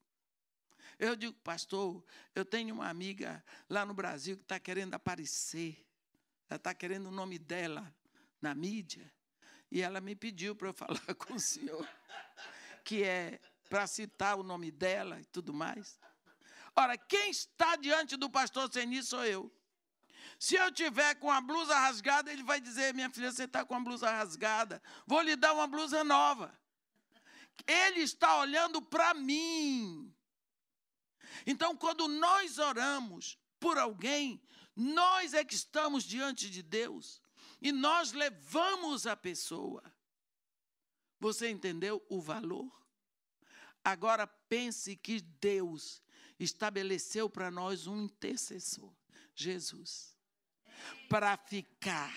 Eu 1.00 1.16
digo, 1.16 1.34
pastor, 1.44 2.04
eu 2.34 2.44
tenho 2.44 2.74
uma 2.74 2.90
amiga 2.90 3.44
lá 3.70 3.86
no 3.86 3.94
Brasil 3.94 4.36
que 4.36 4.44
está 4.44 4.60
querendo 4.60 4.96
aparecer. 4.96 5.86
Ela 6.50 6.58
está 6.58 6.74
querendo 6.74 7.08
o 7.08 7.12
nome 7.12 7.38
dela 7.38 7.96
na 8.42 8.56
mídia. 8.56 9.12
E 9.72 9.82
ela 9.82 10.00
me 10.00 10.16
pediu 10.16 10.56
para 10.56 10.70
eu 10.70 10.74
falar 10.74 11.00
com 11.16 11.34
o 11.34 11.40
senhor, 11.40 11.88
que 12.84 13.04
é 13.04 13.40
para 13.70 13.86
citar 13.86 14.38
o 14.38 14.44
nome 14.44 14.72
dela 14.72 15.20
e 15.20 15.26
tudo 15.26 15.54
mais. 15.54 16.00
Ora, 16.76 16.98
quem 16.98 17.30
está 17.30 17.76
diante 17.76 18.16
do 18.16 18.30
pastor 18.30 18.72
Seni 18.72 19.04
sou 19.04 19.26
eu. 19.26 19.52
Se 20.40 20.56
eu 20.56 20.72
tiver 20.72 21.16
com 21.16 21.32
a 21.32 21.42
blusa 21.42 21.78
rasgada, 21.78 22.32
ele 22.32 22.44
vai 22.44 22.62
dizer: 22.62 22.94
minha 22.94 23.10
filha, 23.10 23.32
você 23.32 23.46
está 23.46 23.66
com 23.66 23.76
a 23.76 23.80
blusa 23.80 24.10
rasgada, 24.10 24.82
vou 25.06 25.22
lhe 25.22 25.36
dar 25.36 25.54
uma 25.54 25.68
blusa 25.68 26.04
nova. 26.04 26.58
Ele 27.66 28.02
está 28.02 28.40
olhando 28.40 28.82
para 28.82 29.14
mim. 29.16 30.14
Então, 31.46 31.76
quando 31.76 32.08
nós 32.08 32.60
oramos 32.60 33.38
por 33.60 33.78
alguém, 33.78 34.42
nós 34.76 35.34
é 35.34 35.44
que 35.44 35.56
estamos 35.56 36.04
diante 36.04 36.50
de 36.50 36.62
Deus 36.62 37.22
e 37.68 37.72
nós 37.74 38.14
levamos 38.14 39.06
a 39.06 39.14
pessoa. 39.14 39.84
Você 41.20 41.50
entendeu 41.50 42.02
o 42.08 42.22
valor? 42.22 42.72
Agora 43.84 44.26
pense 44.26 44.96
que 44.96 45.20
Deus 45.20 46.02
estabeleceu 46.40 47.30
para 47.30 47.52
nós 47.52 47.86
um 47.86 48.04
intercessor, 48.04 48.96
Jesus, 49.36 50.18
para 51.10 51.36
ficar 51.36 52.14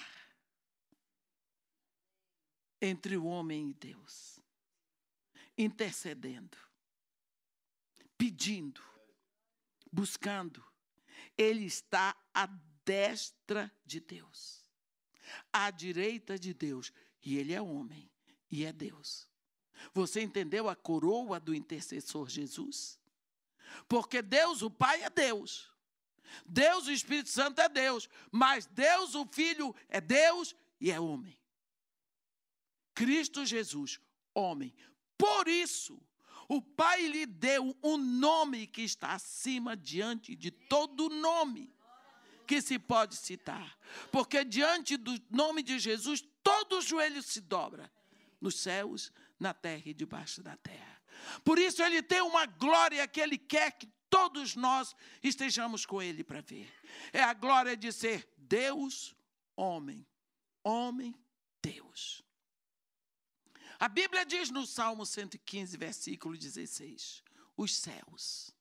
entre 2.80 3.16
o 3.16 3.24
homem 3.24 3.70
e 3.70 3.74
Deus, 3.74 4.38
intercedendo, 5.58 6.56
pedindo, 8.16 8.82
buscando, 9.90 10.64
ele 11.36 11.64
está 11.64 12.16
à 12.32 12.46
destra 12.84 13.68
de 13.84 13.98
Deus, 13.98 14.69
à 15.52 15.70
direita 15.70 16.38
de 16.38 16.52
Deus. 16.54 16.92
E 17.22 17.38
ele 17.38 17.52
é 17.52 17.60
homem 17.60 18.10
e 18.50 18.64
é 18.64 18.72
Deus. 18.72 19.28
Você 19.94 20.20
entendeu 20.20 20.68
a 20.68 20.76
coroa 20.76 21.40
do 21.40 21.54
intercessor 21.54 22.28
Jesus? 22.28 22.98
Porque 23.88 24.20
Deus, 24.20 24.62
o 24.62 24.70
Pai, 24.70 25.02
é 25.02 25.10
Deus. 25.10 25.70
Deus, 26.46 26.86
o 26.86 26.92
Espírito 26.92 27.30
Santo, 27.30 27.60
é 27.60 27.68
Deus. 27.68 28.08
Mas 28.30 28.66
Deus, 28.66 29.14
o 29.14 29.26
Filho, 29.26 29.74
é 29.88 30.00
Deus 30.00 30.54
e 30.80 30.90
é 30.90 31.00
homem. 31.00 31.38
Cristo 32.94 33.44
Jesus, 33.46 34.00
homem. 34.34 34.74
Por 35.16 35.48
isso, 35.48 36.00
o 36.48 36.60
Pai 36.60 37.06
lhe 37.06 37.26
deu 37.26 37.76
um 37.82 37.96
nome 37.96 38.66
que 38.66 38.82
está 38.82 39.14
acima 39.14 39.76
diante 39.76 40.34
de 40.34 40.50
todo 40.50 41.08
nome. 41.08 41.72
Que 42.50 42.60
se 42.60 42.80
pode 42.80 43.14
citar. 43.14 43.78
Porque 44.10 44.44
diante 44.44 44.96
do 44.96 45.16
nome 45.30 45.62
de 45.62 45.78
Jesus, 45.78 46.20
todo 46.42 46.82
joelho 46.82 47.22
se 47.22 47.40
dobra, 47.40 47.88
nos 48.40 48.56
céus, 48.56 49.12
na 49.38 49.54
terra 49.54 49.84
e 49.86 49.94
debaixo 49.94 50.42
da 50.42 50.56
terra. 50.56 51.00
Por 51.44 51.60
isso 51.60 51.80
ele 51.80 52.02
tem 52.02 52.20
uma 52.20 52.46
glória 52.46 53.06
que 53.06 53.20
ele 53.20 53.38
quer 53.38 53.70
que 53.70 53.86
todos 54.08 54.56
nós 54.56 54.96
estejamos 55.22 55.86
com 55.86 56.02
ele 56.02 56.24
para 56.24 56.40
ver. 56.40 56.68
É 57.12 57.22
a 57.22 57.32
glória 57.32 57.76
de 57.76 57.92
ser 57.92 58.28
Deus, 58.36 59.14
homem. 59.54 60.04
Homem, 60.64 61.14
Deus. 61.62 62.20
A 63.78 63.86
Bíblia 63.86 64.26
diz 64.26 64.50
no 64.50 64.66
Salmo 64.66 65.06
115, 65.06 65.76
versículo 65.76 66.36
16: 66.36 67.22
os 67.56 67.76
céus 67.76 68.52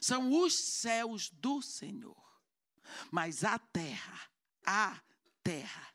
são 0.00 0.32
os 0.40 0.54
céus 0.54 1.28
do 1.30 1.60
Senhor, 1.60 2.25
mas 3.10 3.44
a 3.44 3.58
terra, 3.58 4.20
a 4.64 5.00
terra, 5.42 5.94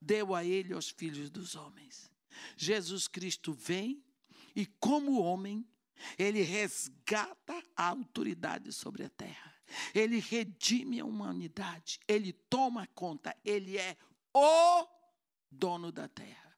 deu 0.00 0.34
a 0.34 0.44
ele 0.44 0.72
aos 0.72 0.90
filhos 0.90 1.30
dos 1.30 1.54
homens. 1.54 2.10
Jesus 2.56 3.06
Cristo 3.06 3.52
vem 3.52 4.02
e, 4.54 4.66
como 4.66 5.20
homem, 5.20 5.66
ele 6.18 6.42
resgata 6.42 7.62
a 7.76 7.88
autoridade 7.88 8.72
sobre 8.72 9.04
a 9.04 9.10
terra. 9.10 9.54
Ele 9.94 10.18
redime 10.18 11.00
a 11.00 11.04
humanidade. 11.04 12.00
Ele 12.08 12.32
toma 12.32 12.86
conta. 12.88 13.36
Ele 13.44 13.78
é 13.78 13.96
o 14.34 14.86
dono 15.50 15.92
da 15.92 16.08
terra. 16.08 16.56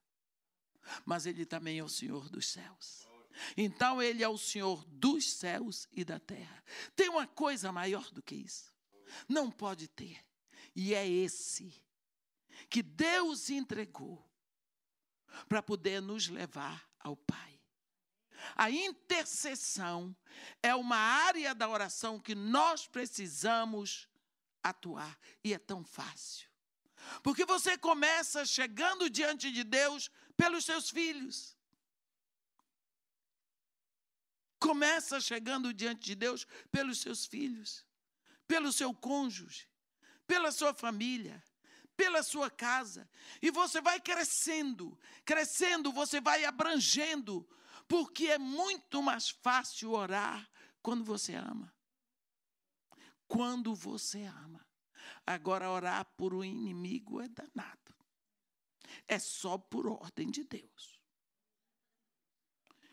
Mas 1.04 1.26
ele 1.26 1.44
também 1.44 1.78
é 1.78 1.84
o 1.84 1.88
Senhor 1.88 2.28
dos 2.28 2.46
céus. 2.48 3.06
Então 3.56 4.02
ele 4.02 4.22
é 4.22 4.28
o 4.28 4.38
Senhor 4.38 4.84
dos 4.86 5.32
céus 5.32 5.88
e 5.92 6.04
da 6.04 6.18
terra. 6.18 6.62
Tem 6.94 7.08
uma 7.08 7.26
coisa 7.26 7.72
maior 7.72 8.10
do 8.10 8.22
que 8.22 8.34
isso? 8.34 8.71
Não 9.28 9.50
pode 9.50 9.88
ter. 9.88 10.24
E 10.74 10.94
é 10.94 11.06
esse 11.06 11.74
que 12.68 12.82
Deus 12.82 13.50
entregou 13.50 14.26
para 15.48 15.62
poder 15.62 16.00
nos 16.00 16.28
levar 16.28 16.88
ao 16.98 17.16
Pai. 17.16 17.60
A 18.56 18.70
intercessão 18.70 20.14
é 20.62 20.74
uma 20.74 20.96
área 20.96 21.54
da 21.54 21.68
oração 21.68 22.18
que 22.18 22.34
nós 22.34 22.86
precisamos 22.86 24.08
atuar. 24.62 25.18
E 25.44 25.54
é 25.54 25.58
tão 25.58 25.84
fácil. 25.84 26.48
Porque 27.22 27.44
você 27.44 27.76
começa 27.76 28.44
chegando 28.44 29.10
diante 29.10 29.50
de 29.50 29.64
Deus 29.64 30.10
pelos 30.36 30.64
seus 30.64 30.90
filhos. 30.90 31.56
Começa 34.58 35.20
chegando 35.20 35.74
diante 35.74 36.04
de 36.04 36.14
Deus 36.14 36.46
pelos 36.70 37.00
seus 37.00 37.26
filhos, 37.26 37.84
pelo 38.52 38.70
seu 38.70 38.92
cônjuge, 38.92 39.66
pela 40.26 40.52
sua 40.52 40.74
família, 40.74 41.42
pela 41.96 42.22
sua 42.22 42.50
casa. 42.50 43.08
E 43.40 43.50
você 43.50 43.80
vai 43.80 43.98
crescendo, 43.98 45.00
crescendo, 45.24 45.90
você 45.90 46.20
vai 46.20 46.44
abrangendo, 46.44 47.48
porque 47.88 48.26
é 48.26 48.36
muito 48.36 49.02
mais 49.02 49.30
fácil 49.30 49.92
orar 49.92 50.46
quando 50.82 51.02
você 51.02 51.34
ama. 51.34 51.74
Quando 53.26 53.74
você 53.74 54.24
ama. 54.24 54.68
Agora, 55.26 55.70
orar 55.70 56.04
por 56.14 56.34
um 56.34 56.44
inimigo 56.44 57.22
é 57.22 57.28
danado. 57.28 57.94
É 59.08 59.18
só 59.18 59.56
por 59.56 59.86
ordem 59.86 60.30
de 60.30 60.44
Deus 60.44 61.00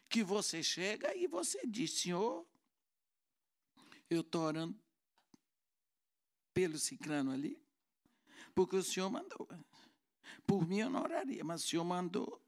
que 0.07 0.23
você 0.23 0.63
chega 0.63 1.13
e 1.17 1.27
você 1.27 1.67
diz: 1.67 1.99
Senhor, 1.99 2.47
eu 4.09 4.21
estou 4.21 4.43
orando 4.43 4.88
pelo 6.59 6.77
ciclano 6.77 7.31
ali, 7.31 7.57
porque 8.53 8.75
o 8.75 8.83
Senhor 8.83 9.09
mandou. 9.09 9.47
Por 10.45 10.67
mim 10.67 10.79
eu 10.79 10.89
não 10.89 11.01
oraria, 11.01 11.41
mas 11.41 11.63
o 11.63 11.67
Senhor 11.69 11.85
mandou, 11.85 12.43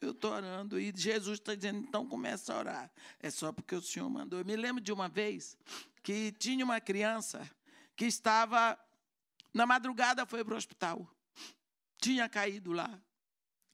eu 0.00 0.12
estou 0.12 0.30
orando. 0.30 0.78
E 0.78 0.92
Jesus 0.94 1.40
está 1.40 1.56
dizendo: 1.56 1.80
então 1.80 2.06
começa 2.06 2.54
a 2.54 2.58
orar. 2.58 2.92
É 3.18 3.28
só 3.28 3.50
porque 3.52 3.74
o 3.74 3.82
Senhor 3.82 4.08
mandou. 4.08 4.38
Eu 4.38 4.44
me 4.44 4.54
lembro 4.54 4.80
de 4.80 4.92
uma 4.92 5.08
vez 5.08 5.58
que 6.00 6.30
tinha 6.30 6.64
uma 6.64 6.80
criança 6.80 7.50
que 7.96 8.04
estava, 8.04 8.78
na 9.52 9.66
madrugada 9.66 10.24
foi 10.24 10.44
para 10.44 10.54
o 10.54 10.56
hospital. 10.56 11.12
Tinha 12.00 12.28
caído 12.28 12.70
lá 12.70 13.02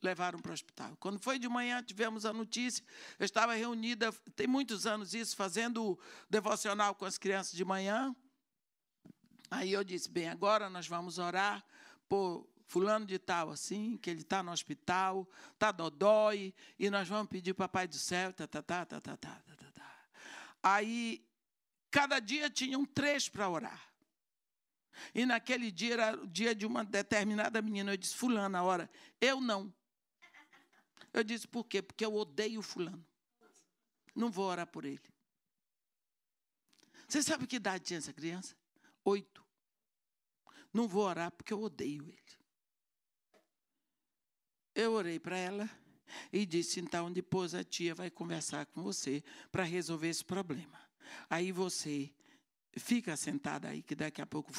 levaram 0.02 0.38
para 0.38 0.50
o 0.50 0.54
hospital. 0.54 0.96
Quando 1.00 1.18
foi 1.18 1.36
de 1.38 1.48
manhã, 1.48 1.82
tivemos 1.82 2.24
a 2.24 2.32
notícia. 2.32 2.84
Eu 3.18 3.24
estava 3.24 3.54
reunida, 3.54 4.12
tem 4.36 4.46
muitos 4.46 4.86
anos 4.86 5.14
isso, 5.14 5.34
fazendo 5.34 5.98
devocional 6.30 6.94
com 6.94 7.04
as 7.04 7.18
crianças 7.18 7.52
de 7.54 7.64
manhã. 7.64 8.14
Aí 9.50 9.72
eu 9.72 9.84
disse: 9.84 10.10
bem, 10.10 10.28
agora 10.28 10.68
nós 10.68 10.86
vamos 10.86 11.18
orar 11.18 11.64
por 12.08 12.48
fulano 12.66 13.06
de 13.06 13.18
tal, 13.18 13.50
assim, 13.50 13.96
que 13.96 14.10
ele 14.10 14.22
está 14.22 14.42
no 14.42 14.50
hospital, 14.50 15.28
está 15.52 15.70
dodói, 15.70 16.52
e 16.78 16.90
nós 16.90 17.08
vamos 17.08 17.28
pedir 17.28 17.54
Papai 17.54 17.86
do 17.86 17.96
Céu, 17.96 18.32
tá, 18.32 18.46
tá, 18.46 18.62
tá, 18.62 18.84
tá, 18.84 19.00
tá, 19.00 19.16
tá, 19.16 19.40
tá, 19.40 19.72
tá. 19.72 20.08
Aí, 20.62 21.24
cada 21.90 22.18
dia 22.18 22.50
tinha 22.50 22.78
um 22.78 22.84
trecho 22.84 23.30
para 23.30 23.48
orar. 23.48 23.86
E 25.14 25.26
naquele 25.26 25.70
dia 25.70 25.92
era 25.92 26.16
o 26.16 26.26
dia 26.26 26.54
de 26.54 26.66
uma 26.66 26.84
determinada 26.84 27.60
menina. 27.60 27.92
Eu 27.92 27.96
disse, 27.96 28.16
fulana, 28.16 28.58
a 28.58 28.62
hora, 28.62 28.90
eu 29.20 29.40
não. 29.40 29.72
Eu 31.12 31.22
disse, 31.22 31.46
por 31.46 31.64
quê? 31.64 31.82
Porque 31.82 32.04
eu 32.04 32.14
odeio 32.14 32.62
fulano. 32.62 33.04
Não 34.14 34.30
vou 34.30 34.46
orar 34.46 34.66
por 34.66 34.84
ele. 34.84 35.02
Você 37.06 37.22
sabe 37.22 37.46
que 37.46 37.56
idade 37.56 37.84
tinha 37.84 37.98
essa 37.98 38.12
criança? 38.12 38.56
Oito. 39.06 39.46
Não 40.72 40.88
vou 40.88 41.04
orar 41.04 41.30
porque 41.30 41.52
eu 41.52 41.62
odeio 41.62 42.08
ele. 42.08 42.36
Eu 44.74 44.92
orei 44.92 45.20
para 45.20 45.38
ela 45.38 45.70
e 46.32 46.44
disse: 46.44 46.80
então, 46.80 47.10
depois 47.12 47.54
a 47.54 47.62
tia 47.62 47.94
vai 47.94 48.10
conversar 48.10 48.66
com 48.66 48.82
você 48.82 49.22
para 49.50 49.62
resolver 49.62 50.08
esse 50.08 50.24
problema. 50.24 50.78
Aí 51.30 51.52
você 51.52 52.12
fica 52.72 53.16
sentada 53.16 53.68
aí, 53.68 53.80
que 53.80 53.94
daqui 53.94 54.20
a 54.20 54.26
pouco. 54.26 54.52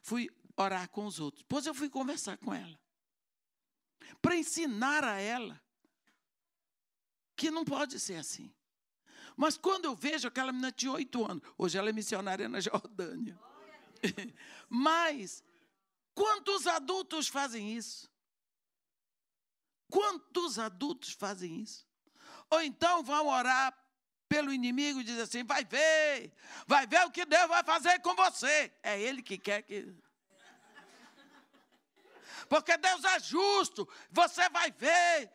Fui 0.00 0.30
orar 0.56 0.88
com 0.88 1.04
os 1.04 1.18
outros. 1.18 1.42
Depois 1.42 1.66
eu 1.66 1.74
fui 1.74 1.90
conversar 1.90 2.38
com 2.38 2.54
ela. 2.54 2.78
Para 4.20 4.36
ensinar 4.36 5.02
a 5.02 5.18
ela 5.18 5.60
que 7.34 7.50
não 7.50 7.64
pode 7.64 7.98
ser 7.98 8.14
assim. 8.14 8.54
Mas 9.36 9.56
quando 9.56 9.86
eu 9.86 9.96
vejo 9.96 10.28
aquela 10.28 10.52
menina 10.52 10.70
de 10.70 10.88
oito 10.88 11.24
anos, 11.28 11.42
hoje 11.58 11.76
ela 11.76 11.88
é 11.88 11.92
missionária 11.92 12.48
na 12.48 12.60
Jordânia. 12.60 13.38
Mas 14.68 15.42
quantos 16.14 16.66
adultos 16.66 17.28
fazem 17.28 17.76
isso? 17.76 18.10
Quantos 19.90 20.58
adultos 20.58 21.12
fazem 21.12 21.60
isso? 21.60 21.86
Ou 22.50 22.62
então 22.62 23.02
vão 23.02 23.28
orar 23.28 23.76
pelo 24.28 24.52
inimigo 24.52 25.00
e 25.00 25.04
dizem 25.04 25.22
assim: 25.22 25.44
vai 25.44 25.64
ver, 25.64 26.32
vai 26.66 26.86
ver 26.86 27.04
o 27.06 27.10
que 27.10 27.26
Deus 27.26 27.48
vai 27.48 27.62
fazer 27.62 27.98
com 28.00 28.14
você. 28.14 28.72
É 28.82 28.98
Ele 29.00 29.22
que 29.22 29.36
quer 29.36 29.62
que. 29.62 29.94
Porque 32.48 32.76
Deus 32.78 33.04
é 33.04 33.20
justo, 33.20 33.86
você 34.10 34.48
vai 34.48 34.70
ver. 34.70 35.30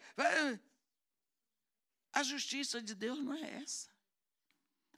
A 2.11 2.23
justiça 2.23 2.81
de 2.81 2.95
Deus 2.95 3.19
não 3.19 3.35
é 3.35 3.61
essa. 3.61 3.89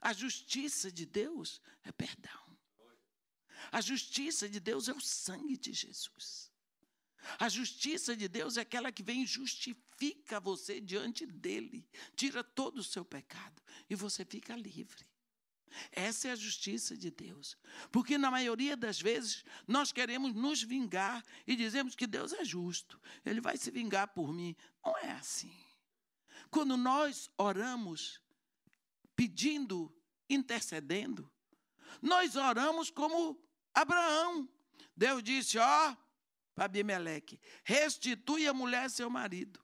A 0.00 0.14
justiça 0.14 0.90
de 0.90 1.04
Deus 1.04 1.60
é 1.84 1.92
perdão. 1.92 2.39
A 3.72 3.80
justiça 3.80 4.48
de 4.48 4.60
Deus 4.60 4.88
é 4.88 4.92
o 4.92 5.00
sangue 5.00 5.56
de 5.56 5.72
Jesus. 5.72 6.50
A 7.38 7.48
justiça 7.48 8.16
de 8.16 8.28
Deus 8.28 8.56
é 8.56 8.62
aquela 8.62 8.90
que 8.90 9.02
vem 9.02 9.22
e 9.22 9.26
justifica 9.26 10.40
você 10.40 10.80
diante 10.80 11.26
dele, 11.26 11.86
tira 12.16 12.42
todo 12.42 12.78
o 12.78 12.84
seu 12.84 13.04
pecado 13.04 13.62
e 13.88 13.94
você 13.94 14.24
fica 14.24 14.56
livre. 14.56 15.06
Essa 15.92 16.28
é 16.28 16.30
a 16.32 16.36
justiça 16.36 16.96
de 16.96 17.10
Deus. 17.10 17.56
Porque 17.92 18.18
na 18.18 18.30
maioria 18.30 18.76
das 18.76 19.00
vezes 19.00 19.44
nós 19.66 19.92
queremos 19.92 20.34
nos 20.34 20.62
vingar 20.62 21.24
e 21.46 21.54
dizemos 21.54 21.94
que 21.94 22.06
Deus 22.06 22.32
é 22.32 22.44
justo, 22.44 23.00
ele 23.24 23.40
vai 23.40 23.56
se 23.56 23.70
vingar 23.70 24.08
por 24.08 24.32
mim. 24.32 24.56
Não 24.84 24.96
é 24.98 25.12
assim. 25.12 25.54
Quando 26.50 26.76
nós 26.76 27.30
oramos 27.36 28.20
pedindo, 29.14 29.94
intercedendo, 30.28 31.30
nós 32.02 32.34
oramos 32.34 32.90
como 32.90 33.40
Abraão. 33.74 34.48
Deus 34.96 35.22
disse: 35.22 35.58
Ó, 35.58 35.96
para 36.54 36.66
Abimeleque, 36.66 37.40
restitui 37.64 38.46
a 38.46 38.54
mulher 38.54 38.90
seu 38.90 39.08
marido, 39.08 39.60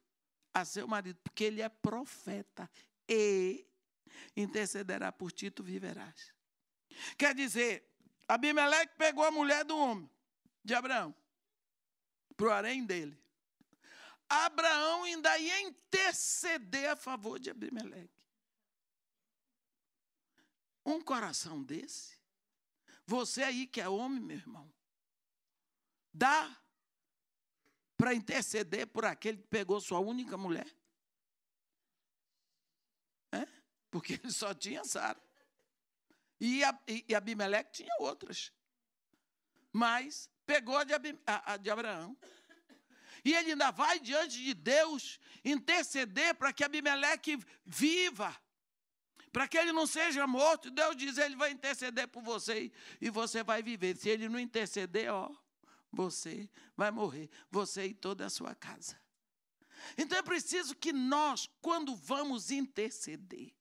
a 0.52 0.64
seu 0.64 0.86
marido, 0.88 1.18
porque 1.22 1.44
ele 1.44 1.60
é 1.60 1.68
profeta 1.68 2.70
e 3.08 3.66
intercederá 4.36 5.12
por 5.12 5.32
ti, 5.32 5.50
tu 5.50 5.62
viverás. 5.62 6.32
Quer 7.18 7.34
dizer, 7.34 7.86
Abimeleque 8.26 8.96
pegou 8.96 9.24
a 9.24 9.30
mulher 9.30 9.64
do 9.64 9.76
homem, 9.76 10.10
de 10.64 10.74
Abraão, 10.74 11.14
para 12.36 12.46
o 12.46 12.50
harém 12.50 12.84
dele. 12.84 13.18
Abraão 14.28 15.04
ainda 15.04 15.38
ia 15.38 15.60
interceder 15.60 16.90
a 16.90 16.96
favor 16.96 17.38
de 17.38 17.50
Abimeleque. 17.50 18.16
Um 20.84 21.00
coração 21.00 21.62
desse, 21.62 22.15
você 23.06 23.42
aí 23.42 23.66
que 23.66 23.80
é 23.80 23.88
homem, 23.88 24.20
meu 24.20 24.36
irmão, 24.36 24.70
dá 26.12 26.60
para 27.96 28.14
interceder 28.14 28.86
por 28.86 29.04
aquele 29.04 29.38
que 29.38 29.46
pegou 29.46 29.80
sua 29.80 30.00
única 30.00 30.36
mulher? 30.36 30.66
É? 33.32 33.46
Porque 33.90 34.14
ele 34.14 34.32
só 34.32 34.52
tinha 34.52 34.84
Sara. 34.84 35.20
E, 36.40 36.62
e, 36.86 37.04
e 37.08 37.14
Abimeleque 37.14 37.72
tinha 37.72 37.96
outras. 38.00 38.52
Mas 39.72 40.28
pegou 40.44 40.76
a 40.76 40.84
de, 40.84 40.94
a, 41.26 41.52
a 41.52 41.56
de 41.56 41.70
Abraão. 41.70 42.16
E 43.24 43.34
ele 43.34 43.52
ainda 43.52 43.70
vai 43.70 43.98
diante 43.98 44.42
de 44.42 44.54
Deus 44.54 45.18
interceder 45.44 46.34
para 46.34 46.52
que 46.52 46.62
Abimeleque 46.62 47.38
viva, 47.64 48.34
para 49.36 49.46
que 49.46 49.58
ele 49.58 49.70
não 49.70 49.86
seja 49.86 50.26
morto. 50.26 50.70
Deus 50.70 50.96
diz: 50.96 51.18
Ele 51.18 51.36
vai 51.36 51.50
interceder 51.50 52.08
por 52.08 52.22
você 52.22 52.72
e 52.98 53.10
você 53.10 53.44
vai 53.44 53.62
viver. 53.62 53.94
Se 53.94 54.08
ele 54.08 54.30
não 54.30 54.40
interceder, 54.40 55.12
ó, 55.12 55.30
você 55.92 56.48
vai 56.74 56.90
morrer, 56.90 57.28
você 57.50 57.84
e 57.84 57.92
toda 57.92 58.24
a 58.24 58.30
sua 58.30 58.54
casa. 58.54 58.98
Então 59.98 60.16
é 60.16 60.22
preciso 60.22 60.74
que 60.74 60.90
nós, 60.90 61.50
quando 61.60 61.94
vamos 61.94 62.50
interceder, 62.50 63.52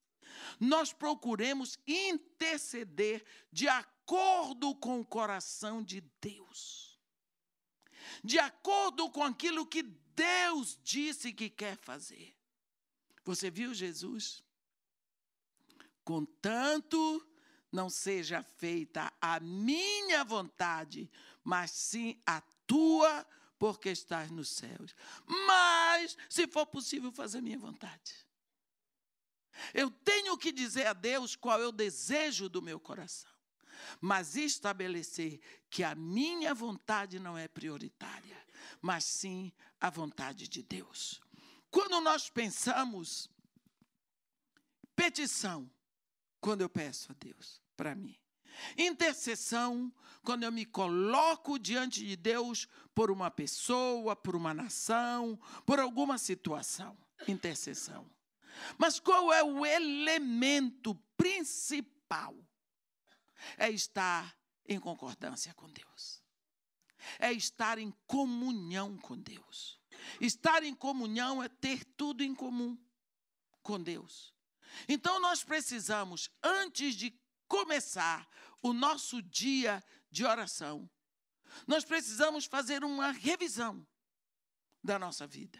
nós 0.58 0.94
procuremos 0.94 1.78
interceder 1.86 3.22
de 3.52 3.68
acordo 3.68 4.74
com 4.76 5.00
o 5.00 5.04
coração 5.04 5.82
de 5.82 6.00
Deus, 6.22 6.98
de 8.24 8.38
acordo 8.38 9.10
com 9.10 9.22
aquilo 9.22 9.66
que 9.66 9.82
Deus 9.82 10.80
disse 10.82 11.34
que 11.34 11.50
quer 11.50 11.76
fazer. 11.76 12.34
Você 13.26 13.50
viu 13.50 13.74
Jesus? 13.74 14.45
Contanto 16.06 17.26
não 17.72 17.90
seja 17.90 18.40
feita 18.40 19.12
a 19.20 19.40
minha 19.40 20.22
vontade, 20.22 21.10
mas 21.42 21.72
sim 21.72 22.16
a 22.24 22.40
tua, 22.64 23.26
porque 23.58 23.88
estás 23.88 24.30
nos 24.30 24.50
céus. 24.50 24.94
Mas, 25.26 26.16
se 26.30 26.46
for 26.46 26.64
possível, 26.64 27.10
fazer 27.10 27.38
a 27.38 27.42
minha 27.42 27.58
vontade. 27.58 28.24
Eu 29.74 29.90
tenho 29.90 30.38
que 30.38 30.52
dizer 30.52 30.86
a 30.86 30.92
Deus 30.92 31.34
qual 31.34 31.60
é 31.60 31.66
o 31.66 31.72
desejo 31.72 32.48
do 32.48 32.62
meu 32.62 32.78
coração, 32.78 33.32
mas 34.00 34.36
estabelecer 34.36 35.40
que 35.68 35.82
a 35.82 35.96
minha 35.96 36.54
vontade 36.54 37.18
não 37.18 37.36
é 37.36 37.48
prioritária, 37.48 38.46
mas 38.80 39.04
sim 39.04 39.52
a 39.80 39.90
vontade 39.90 40.46
de 40.46 40.62
Deus. 40.62 41.20
Quando 41.68 42.00
nós 42.00 42.30
pensamos 42.30 43.28
petição, 44.94 45.68
quando 46.40 46.60
eu 46.60 46.68
peço 46.68 47.12
a 47.12 47.14
Deus 47.18 47.60
para 47.76 47.94
mim. 47.94 48.16
Intercessão, 48.76 49.92
quando 50.22 50.44
eu 50.44 50.52
me 50.52 50.64
coloco 50.64 51.58
diante 51.58 52.04
de 52.04 52.16
Deus 52.16 52.66
por 52.94 53.10
uma 53.10 53.30
pessoa, 53.30 54.16
por 54.16 54.34
uma 54.34 54.54
nação, 54.54 55.38
por 55.64 55.78
alguma 55.78 56.18
situação. 56.18 56.96
Intercessão. 57.28 58.10
Mas 58.78 58.98
qual 58.98 59.32
é 59.32 59.42
o 59.42 59.64
elemento 59.64 60.94
principal? 61.16 62.34
É 63.58 63.70
estar 63.70 64.36
em 64.66 64.80
concordância 64.80 65.52
com 65.54 65.70
Deus. 65.70 66.22
É 67.18 67.32
estar 67.32 67.78
em 67.78 67.92
comunhão 68.06 68.96
com 68.96 69.16
Deus. 69.16 69.80
Estar 70.20 70.62
em 70.62 70.74
comunhão 70.74 71.42
é 71.42 71.48
ter 71.48 71.84
tudo 71.84 72.22
em 72.22 72.34
comum 72.34 72.76
com 73.62 73.80
Deus. 73.80 74.35
Então 74.88 75.20
nós 75.20 75.42
precisamos, 75.42 76.30
antes 76.42 76.94
de 76.94 77.18
começar 77.48 78.28
o 78.62 78.72
nosso 78.72 79.22
dia 79.22 79.82
de 80.10 80.24
oração, 80.24 80.88
nós 81.66 81.84
precisamos 81.84 82.44
fazer 82.44 82.84
uma 82.84 83.10
revisão 83.12 83.86
da 84.82 84.98
nossa 84.98 85.26
vida. 85.26 85.58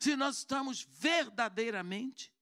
Se 0.00 0.16
nós 0.16 0.38
estamos 0.38 0.86
verdadeiramente 0.90 2.32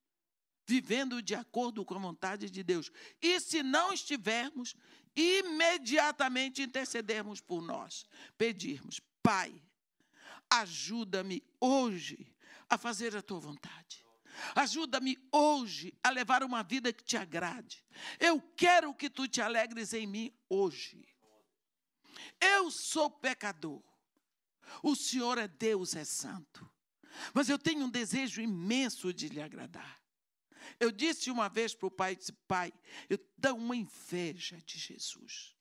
vivendo 0.67 1.23
de 1.23 1.35
acordo 1.35 1.85
com 1.85 1.95
a 1.95 1.99
vontade 1.99 2.51
de 2.51 2.63
Deus. 2.63 2.91
E 3.23 3.39
se 3.41 3.63
não 3.63 3.93
estivermos, 3.93 4.75
imediatamente 5.15 6.61
intercedermos 6.61 7.41
por 7.41 7.63
nós, 7.63 8.07
pedirmos: 8.37 9.01
Pai, 9.23 9.63
ajuda-me 10.51 11.43
hoje 11.61 12.35
a 12.69 12.77
fazer 12.77 13.17
a 13.17 13.23
tua 13.23 13.39
vontade. 13.39 14.06
Ajuda-me 14.55 15.19
hoje 15.33 15.95
a 16.03 16.11
levar 16.11 16.43
uma 16.43 16.63
vida 16.63 16.93
que 16.93 17.05
te 17.05 17.17
agrade. 17.17 17.85
Eu 18.19 18.41
quero 18.57 18.95
que 18.95 19.09
tu 19.09 19.27
te 19.27 19.41
alegres 19.41 19.93
em 19.93 20.07
mim 20.07 20.33
hoje. 20.49 21.07
Eu 22.41 22.71
sou 22.71 23.11
pecador. 23.11 23.83
O 24.83 24.95
Senhor 24.95 25.39
é 25.39 25.49
Deus, 25.49 25.95
é 25.95 26.05
santo. 26.05 26.69
Mas 27.33 27.49
eu 27.49 27.59
tenho 27.59 27.85
um 27.85 27.91
desejo 27.91 28.41
imenso 28.41 29.13
de 29.13 29.29
lhe 29.29 29.41
agradar. 29.41 30.03
Eu 30.79 30.91
disse 30.91 31.31
uma 31.31 31.49
vez 31.49 31.75
para 31.75 31.87
o 31.87 31.91
pai, 31.91 32.17
disse, 32.17 32.33
pai, 32.33 32.73
eu 33.09 33.19
dou 33.39 33.57
uma 33.57 33.77
inveja 33.77 34.61
de 34.67 34.79
Jesus. 34.79 35.57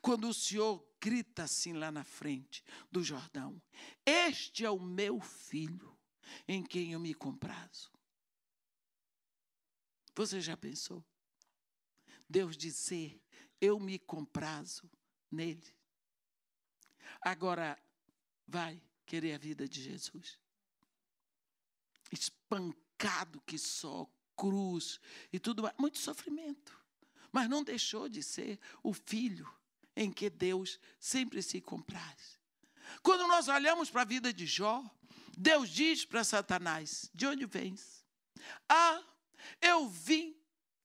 Quando 0.00 0.28
o 0.28 0.34
Senhor 0.34 0.86
grita 1.00 1.42
assim 1.44 1.72
lá 1.72 1.90
na 1.90 2.04
frente 2.04 2.62
do 2.90 3.02
Jordão, 3.02 3.60
este 4.06 4.64
é 4.64 4.70
o 4.70 4.78
meu 4.78 5.20
filho 5.20 5.93
em 6.46 6.62
quem 6.62 6.92
eu 6.92 7.00
me 7.00 7.14
comprazo. 7.14 7.90
Você 10.14 10.40
já 10.40 10.56
pensou? 10.56 11.04
Deus 12.28 12.56
dizer, 12.56 13.20
eu 13.60 13.78
me 13.78 13.98
comprazo 13.98 14.90
nele. 15.30 15.74
Agora, 17.20 17.78
vai 18.46 18.80
querer 19.06 19.34
a 19.34 19.38
vida 19.38 19.68
de 19.68 19.82
Jesus. 19.82 20.38
Espancado 22.10 23.40
que 23.42 23.58
só, 23.58 24.08
cruz 24.36 25.00
e 25.32 25.38
tudo 25.38 25.62
mais, 25.62 25.74
muito 25.78 25.98
sofrimento. 25.98 26.78
Mas 27.32 27.48
não 27.48 27.64
deixou 27.64 28.08
de 28.08 28.22
ser 28.22 28.58
o 28.82 28.92
filho 28.92 29.52
em 29.96 30.10
que 30.10 30.30
Deus 30.30 30.78
sempre 30.98 31.42
se 31.42 31.60
compraz. 31.60 32.38
Quando 33.02 33.26
nós 33.26 33.48
olhamos 33.48 33.90
para 33.90 34.02
a 34.02 34.06
vida 34.06 34.32
de 34.32 34.46
Jó, 34.46 34.84
Deus 35.36 35.68
diz 35.68 36.04
para 36.04 36.24
Satanás: 36.24 37.10
De 37.12 37.26
onde 37.26 37.46
vens? 37.46 38.04
Ah, 38.68 39.02
eu 39.60 39.88
vim 39.88 40.36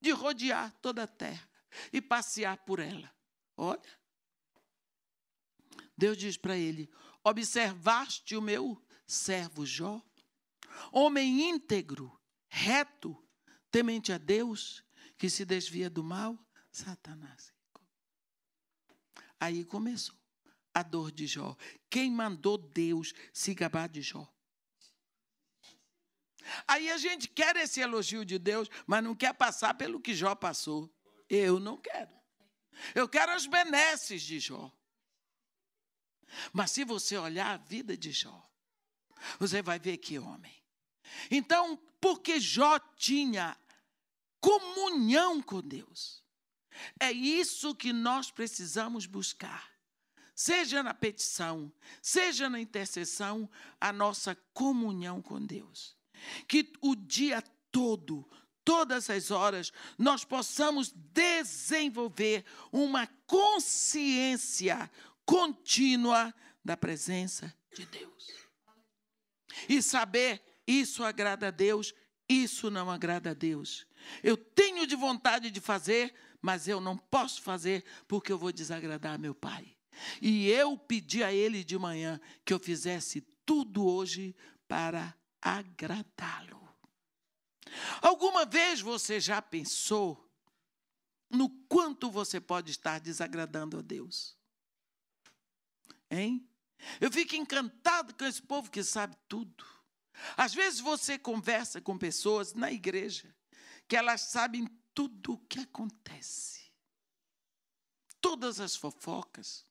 de 0.02 0.12
rodear 0.12 0.72
toda 0.82 1.04
a 1.04 1.08
terra 1.08 1.50
e 1.92 2.02
passear 2.02 2.58
por 2.66 2.80
ela. 2.80 3.14
Olha. 3.56 4.00
Deus 5.98 6.18
diz 6.18 6.38
para 6.38 6.58
ele: 6.58 6.90
Observaste 7.24 8.36
o 8.36 8.42
meu 8.42 8.82
servo 9.06 9.66
Jó, 9.66 10.02
homem 10.92 11.50
íntegro, 11.50 12.20
reto, 12.48 13.22
temente 13.70 14.14
a 14.14 14.18
Deus, 14.18 14.84
que 15.18 15.30
se 15.30 15.44
desvia 15.44 15.90
do 15.90 16.04
mal? 16.04 16.38
Satanás. 16.72 17.52
Aí 19.40 19.66
começou 19.66 20.16
a 20.74 20.84
dor 20.84 21.12
de 21.12 21.26
Jó. 21.28 21.58
Quem 21.90 22.12
mandou 22.12 22.58
Deus 22.58 23.14
se 23.34 23.54
gabar 23.54 23.90
de 23.90 24.02
Jó? 24.02 24.32
Aí 26.68 26.90
a 26.90 26.98
gente 26.98 27.28
quer 27.28 27.56
esse 27.58 27.80
elogio 27.80 28.26
de 28.26 28.38
Deus, 28.38 28.70
mas 28.86 29.04
não 29.04 29.16
quer 29.16 29.34
passar 29.34 29.74
pelo 29.74 30.00
que 30.00 30.14
Jó 30.14 30.36
passou. 30.36 30.90
Eu 31.30 31.60
não 31.60 31.78
quero. 31.78 32.12
Eu 32.96 33.08
quero 33.08 33.32
as 33.32 33.46
benesses 33.46 34.22
de 34.22 34.40
Jó. 34.40 34.72
Mas 36.54 36.72
se 36.72 36.84
você 36.84 37.18
olhar 37.18 37.54
a 37.54 37.58
vida 37.58 37.98
de 37.98 38.12
Jó, 38.12 38.50
você 39.40 39.62
vai 39.62 39.80
ver 39.80 39.98
que 39.98 40.20
homem. 40.20 40.56
Então, 41.30 41.78
porque 42.00 42.40
Jó 42.40 42.80
tinha 42.96 43.58
comunhão 44.40 45.42
com 45.42 45.62
Deus, 45.62 46.24
é 47.00 47.12
isso 47.12 47.76
que 47.76 47.92
nós 47.92 48.32
precisamos 48.32 49.06
buscar. 49.06 49.70
Seja 50.36 50.82
na 50.82 50.94
petição, 50.94 51.74
seja 52.02 52.50
na 52.50 52.62
intercessão, 52.62 53.50
a 53.82 53.92
nossa 53.92 54.36
comunhão 54.54 55.22
com 55.22 55.46
Deus 55.46 55.99
que 56.48 56.72
o 56.82 56.96
dia 56.96 57.42
todo, 57.72 58.28
todas 58.64 59.10
as 59.10 59.32
horas, 59.32 59.72
nós 59.98 60.24
possamos 60.24 60.92
desenvolver 60.92 62.46
uma 62.72 63.08
consciência 63.26 64.90
contínua 65.26 66.34
da 66.64 66.76
presença 66.76 67.54
de 67.76 67.86
Deus. 67.86 68.30
E 69.68 69.82
saber 69.82 70.42
isso 70.68 71.04
agrada 71.04 71.48
a 71.48 71.52
Deus, 71.52 71.94
isso 72.28 72.70
não 72.70 72.90
agrada 72.90 73.32
a 73.32 73.34
Deus. 73.34 73.88
Eu 74.24 74.38
tenho 74.38 74.86
de 74.86 74.96
vontade 74.96 75.50
de 75.50 75.60
fazer, 75.60 76.14
mas 76.42 76.68
eu 76.68 76.80
não 76.80 76.98
posso 76.98 77.42
fazer 77.42 77.84
porque 78.08 78.32
eu 78.32 78.38
vou 78.38 78.52
desagradar 78.52 79.20
meu 79.20 79.34
pai. 79.34 79.76
E 80.22 80.48
eu 80.50 80.78
pedi 80.78 81.24
a 81.24 81.34
ele 81.34 81.64
de 81.64 81.78
manhã 81.78 82.20
que 82.46 82.54
eu 82.54 82.60
fizesse 82.60 83.22
tudo 83.46 83.86
hoje 83.86 84.36
para 84.68 85.16
agradá-lo. 85.42 86.60
Alguma 88.02 88.46
vez 88.46 88.82
você 88.82 89.20
já 89.20 89.42
pensou 89.42 90.30
no 91.30 91.50
quanto 91.68 92.10
você 92.10 92.40
pode 92.40 92.72
estar 92.72 93.00
desagradando 93.00 93.78
a 93.78 93.82
Deus? 93.82 94.38
Hein? 96.10 96.48
Eu 97.00 97.12
fico 97.12 97.36
encantado 97.36 98.16
com 98.16 98.26
esse 98.26 98.42
povo 98.42 98.72
que 98.72 98.84
sabe 98.84 99.16
tudo. 99.28 99.66
Às 100.36 100.54
vezes 100.54 100.80
você 100.80 101.18
conversa 101.18 101.80
com 101.80 101.98
pessoas 101.98 102.54
na 102.54 102.72
igreja 102.72 103.34
que 103.88 103.96
elas 103.96 104.22
sabem 104.22 104.68
tudo 104.94 105.34
o 105.34 105.38
que 105.40 105.60
acontece. 105.60 106.72
Todas 108.22 108.60
as 108.60 108.76
fofocas, 108.76 109.66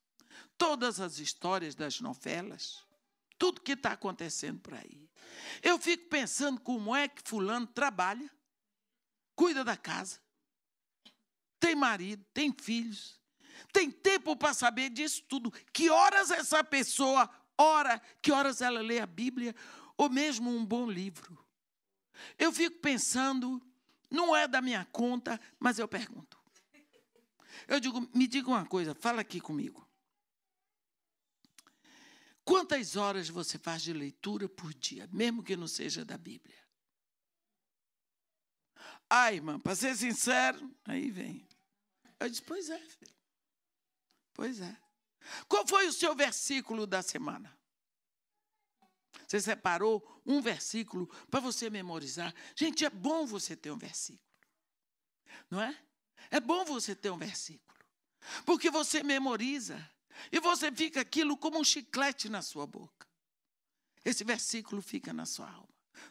todas 0.56 1.00
as 1.00 1.18
histórias 1.18 1.74
das 1.74 2.00
novelas, 2.00 2.84
tudo 3.38 3.60
que 3.60 3.72
está 3.72 3.92
acontecendo 3.92 4.60
por 4.60 4.74
aí. 4.74 5.08
Eu 5.62 5.78
fico 5.78 6.08
pensando 6.08 6.60
como 6.60 6.94
é 6.94 7.08
que 7.08 7.22
fulano 7.24 7.66
trabalha, 7.66 8.30
cuida 9.34 9.64
da 9.64 9.76
casa, 9.76 10.20
tem 11.60 11.74
marido, 11.74 12.24
tem 12.32 12.52
filhos, 12.52 13.20
tem 13.72 13.90
tempo 13.90 14.36
para 14.36 14.54
saber 14.54 14.90
disso 14.90 15.22
tudo. 15.28 15.50
Que 15.72 15.90
horas 15.90 16.30
essa 16.30 16.62
pessoa 16.62 17.28
ora, 17.56 18.00
que 18.22 18.30
horas 18.30 18.60
ela 18.60 18.80
lê 18.80 19.00
a 19.00 19.06
Bíblia, 19.06 19.54
ou 19.96 20.08
mesmo 20.08 20.50
um 20.50 20.64
bom 20.64 20.88
livro. 20.88 21.38
Eu 22.38 22.52
fico 22.52 22.78
pensando, 22.78 23.60
não 24.10 24.34
é 24.34 24.46
da 24.46 24.60
minha 24.60 24.84
conta, 24.86 25.40
mas 25.58 25.78
eu 25.78 25.88
pergunto. 25.88 26.38
Eu 27.66 27.80
digo, 27.80 28.08
me 28.14 28.26
diga 28.26 28.48
uma 28.48 28.64
coisa, 28.64 28.94
fala 28.94 29.20
aqui 29.20 29.40
comigo. 29.40 29.87
Quantas 32.48 32.96
horas 32.96 33.28
você 33.28 33.58
faz 33.58 33.82
de 33.82 33.92
leitura 33.92 34.48
por 34.48 34.72
dia, 34.72 35.06
mesmo 35.12 35.42
que 35.42 35.54
não 35.54 35.68
seja 35.68 36.02
da 36.02 36.16
Bíblia? 36.16 36.56
Ah, 39.06 39.30
irmã, 39.30 39.60
para 39.60 39.76
ser 39.76 39.94
sincero, 39.94 40.74
aí 40.86 41.10
vem. 41.10 41.46
Eu 42.18 42.26
disse, 42.26 42.40
pois 42.40 42.70
é, 42.70 42.78
filho. 42.78 43.14
Pois 44.32 44.62
é. 44.62 44.80
Qual 45.46 45.66
foi 45.66 45.88
o 45.88 45.92
seu 45.92 46.16
versículo 46.16 46.86
da 46.86 47.02
semana? 47.02 47.54
Você 49.26 49.42
separou 49.42 50.22
um 50.24 50.40
versículo 50.40 51.06
para 51.30 51.40
você 51.40 51.68
memorizar. 51.68 52.34
Gente, 52.56 52.82
é 52.82 52.88
bom 52.88 53.26
você 53.26 53.54
ter 53.54 53.70
um 53.70 53.76
versículo. 53.76 54.24
Não 55.50 55.60
é? 55.60 55.78
É 56.30 56.40
bom 56.40 56.64
você 56.64 56.96
ter 56.96 57.10
um 57.10 57.18
versículo. 57.18 57.78
Porque 58.46 58.70
você 58.70 59.02
memoriza 59.02 59.86
e 60.32 60.40
você 60.40 60.70
fica 60.72 61.00
aquilo 61.00 61.36
como 61.36 61.58
um 61.58 61.64
chiclete 61.64 62.28
na 62.28 62.42
sua 62.42 62.66
boca. 62.66 63.06
Esse 64.04 64.24
versículo 64.24 64.80
fica 64.80 65.12
na 65.12 65.26
sua 65.26 65.50
alma 65.50 65.68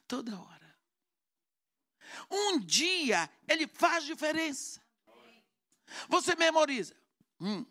toda 0.08 0.40
hora. 0.40 0.78
Um 2.30 2.60
dia 2.60 3.30
ele 3.48 3.68
faz 3.68 4.06
diferença. 4.06 4.82
Você 6.10 6.36
memoriza. 6.36 6.96
Hum. 7.40 7.66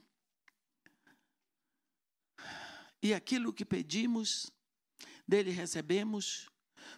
E 3.03 3.15
aquilo 3.15 3.53
que 3.53 3.65
pedimos, 3.65 4.51
dele 5.27 5.51
recebemos, 5.51 6.49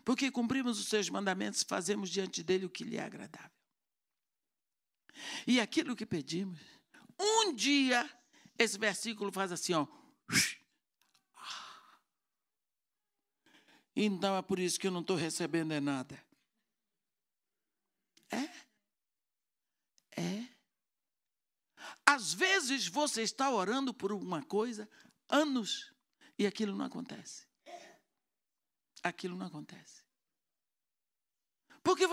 porque 0.05 0.30
cumprimos 0.30 0.78
os 0.78 0.89
seus 0.89 1.09
mandamentos, 1.11 1.62
fazemos 1.62 2.11
diante 2.11 2.43
dele 2.43 2.66
o 2.66 2.70
que 2.70 2.84
lhe 2.84 2.97
é 2.97 3.03
agradável. 3.03 3.51
E 5.47 5.61
aquilo 5.61 5.97
que 5.97 6.07
pedimos, 6.07 6.61
um 7.18 7.53
dia, 7.55 8.09
esse 8.59 8.77
versículo 8.77 9.31
faz 9.31 9.53
assim, 9.53 9.73
ó. 9.73 9.87
Então 13.95 14.37
é 14.37 14.43
por 14.43 14.59
isso 14.59 14.79
que 14.79 14.87
eu 14.87 14.93
não 14.93 15.01
estou 15.01 15.17
recebendo 15.17 15.73
é 15.73 15.81
nada. 15.81 16.23
É. 18.31 20.21
É. 20.21 20.49
Às 22.07 22.33
vezes 22.33 22.87
você 22.87 23.23
está 23.23 23.51
orando 23.51 23.93
por 23.93 24.13
uma 24.13 24.43
coisa 24.45 24.89
anos 25.29 25.93
e 26.39 26.47
aquilo 26.47 26.77
não 26.77 26.85
acontece. 26.85 27.47
Aquilo 29.03 29.37
não 29.37 29.47
acontece. 29.47 30.03
Porque 31.83 32.05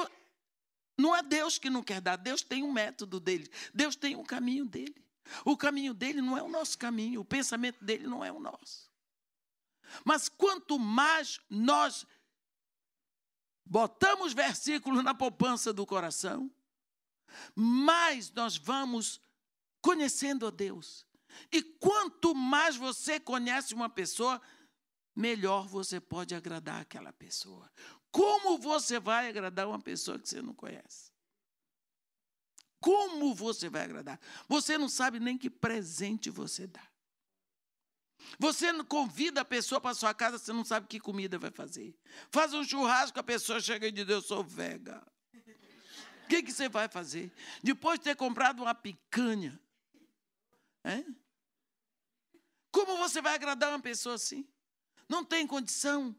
não 0.98 1.16
é 1.16 1.22
Deus 1.22 1.58
que 1.58 1.70
não 1.70 1.84
quer 1.84 2.02
dar, 2.02 2.16
Deus 2.16 2.42
tem 2.42 2.64
um 2.64 2.72
método 2.72 3.20
dele, 3.20 3.50
Deus 3.74 3.96
tem 3.96 4.16
um 4.16 4.24
caminho 4.24 4.66
dele. 4.66 5.06
O 5.44 5.58
caminho 5.58 5.94
dele 5.94 6.22
não 6.22 6.38
é 6.38 6.44
o 6.44 6.50
nosso 6.50 6.78
caminho, 6.78 7.22
o 7.22 7.26
pensamento 7.26 7.84
dele 7.84 8.08
não 8.08 8.24
é 8.24 8.32
o 8.32 8.40
nosso. 8.40 8.92
Mas 10.04 10.30
quanto 10.30 10.78
mais 10.80 11.40
nós 11.50 12.06
botamos 13.66 14.34
versículos 14.34 15.04
na 15.04 15.14
poupança 15.14 15.74
do 15.74 15.86
coração, 15.86 16.52
mais 17.56 18.32
nós 18.32 18.58
vamos 18.58 19.20
conhecendo 19.82 20.48
a 20.48 20.52
Deus. 20.52 21.06
E 21.52 21.62
quanto 21.62 22.34
mais 22.34 22.76
você 22.76 23.20
conhece 23.20 23.74
uma 23.74 23.90
pessoa, 23.90 24.42
melhor 25.16 25.68
você 25.68 26.00
pode 26.00 26.34
agradar 26.34 26.82
aquela 26.82 27.12
pessoa. 27.12 27.70
Como 28.12 28.58
você 28.58 29.00
vai 29.00 29.28
agradar 29.28 29.68
uma 29.68 29.80
pessoa 29.80 30.18
que 30.18 30.30
você 30.30 30.42
não 30.42 30.54
conhece? 30.54 31.12
Como 32.86 33.34
você 33.34 33.68
vai 33.68 33.82
agradar? 33.82 34.20
Você 34.48 34.78
não 34.78 34.88
sabe 34.88 35.20
nem 35.20 35.40
que 35.40 35.50
presente 35.50 36.30
você 36.30 36.68
dá. 36.68 36.88
Você 38.38 38.72
convida 38.84 39.42
a 39.42 39.46
pessoa 39.46 39.82
para 39.82 39.96
sua 39.96 40.14
casa, 40.14 40.38
você 40.38 40.54
não 40.54 40.64
sabe 40.64 40.86
que 40.86 41.00
comida 41.00 41.40
vai 41.40 41.50
fazer. 41.50 41.98
Faz 42.30 42.54
um 42.54 42.64
churrasco, 42.64 43.20
a 43.20 43.24
pessoa 43.24 43.60
chega 43.60 43.88
e 43.88 43.92
diz: 43.92 44.08
Eu 44.08 44.22
sou 44.22 44.44
vega. 44.44 45.04
O 45.34 46.28
que, 46.28 46.44
que 46.44 46.52
você 46.52 46.70
vai 46.70 46.88
fazer? 46.88 47.34
Depois 47.64 47.98
de 47.98 48.04
ter 48.06 48.16
comprado 48.16 48.62
uma 48.62 48.76
picanha. 48.76 49.60
É? 50.84 51.04
Como 52.70 53.00
você 53.00 53.20
vai 53.20 53.34
agradar 53.34 53.72
uma 53.72 53.82
pessoa 53.82 54.14
assim? 54.14 54.48
Não 55.10 55.26
tem 55.26 55.48
condição. 55.48 56.16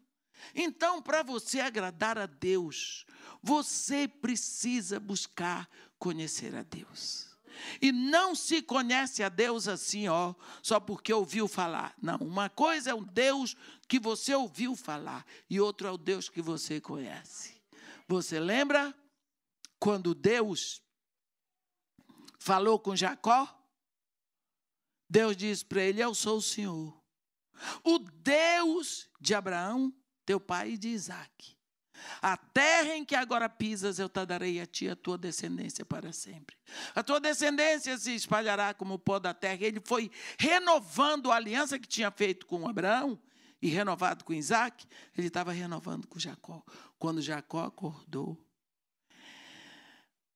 Então, 0.53 1.01
para 1.01 1.23
você 1.23 1.61
agradar 1.61 2.19
a 2.19 2.27
Deus, 2.27 3.07
você 3.41 4.09
precisa 4.09 4.99
buscar 4.99 5.69
conhecer 5.99 6.55
a 6.55 6.63
Deus. 6.63 7.37
E 7.81 7.93
não 7.93 8.35
se 8.35 8.63
conhece 8.63 9.23
a 9.23 9.29
Deus 9.29 9.67
assim, 9.69 10.09
ó, 10.09 10.35
só 10.63 10.79
porque 10.79 11.13
ouviu 11.13 11.49
falar. 11.49 11.95
Não, 12.01 12.17
uma 12.19 12.49
coisa 12.49 12.91
é 12.91 12.95
o 12.95 13.05
Deus 13.05 13.57
que 13.89 13.99
você 13.99 14.35
ouviu 14.35 14.77
falar 14.77 15.25
e 15.49 15.61
outro 15.61 15.87
é 15.87 15.91
o 15.91 15.99
Deus 15.99 16.29
que 16.29 16.43
você 16.43 16.81
conhece. 16.81 17.61
Você 18.09 18.39
lembra 18.39 18.95
quando 19.79 20.15
Deus 20.15 20.83
falou 22.39 22.79
com 22.79 22.95
Jacó? 22.95 23.53
Deus 25.09 25.37
disse 25.37 25.65
para 25.65 25.83
ele: 25.83 26.03
Eu 26.03 26.15
sou 26.15 26.39
o 26.39 26.43
Senhor, 26.43 27.03
o 27.83 27.99
Deus 27.99 29.09
de 29.21 29.35
Abraão, 29.35 29.95
teu 30.25 30.41
pai, 30.41 30.73
e 30.73 30.79
de 30.79 30.89
Isaac. 30.89 31.56
A 32.21 32.37
terra 32.37 32.97
em 32.97 33.05
que 33.05 33.15
agora 33.15 33.49
pisas, 33.49 33.99
eu 33.99 34.09
te 34.09 34.25
darei 34.25 34.61
a 34.61 34.67
ti 34.67 34.87
e 34.87 34.91
a 34.91 34.97
tua 34.97 35.17
descendência 35.17 35.85
para 35.85 36.13
sempre. 36.13 36.57
A 36.95 37.03
tua 37.03 37.21
descendência 37.21 37.97
se 37.99 38.15
espalhará 38.15 38.75
como 38.75 38.95
o 38.95 38.99
pó 38.99 39.19
da 39.19 39.35
terra. 39.35 39.65
Ele 39.65 39.81
foi 39.85 40.11
renovando 40.39 41.31
a 41.31 41.37
aliança 41.37 41.79
que 41.79 41.89
tinha 41.89 42.11
feito 42.11 42.47
com 42.47 42.69
Abraão 42.69 43.19
e 43.61 43.69
renovado 43.69 44.25
com 44.25 44.33
Isaac. 44.33 44.87
Ele 45.17 45.29
estava 45.29 45.53
renovando 45.53 46.07
com 46.07 46.19
Jacó. 46.19 46.63
Quando 46.99 47.23
Jacó 47.23 47.65
acordou, 47.65 48.39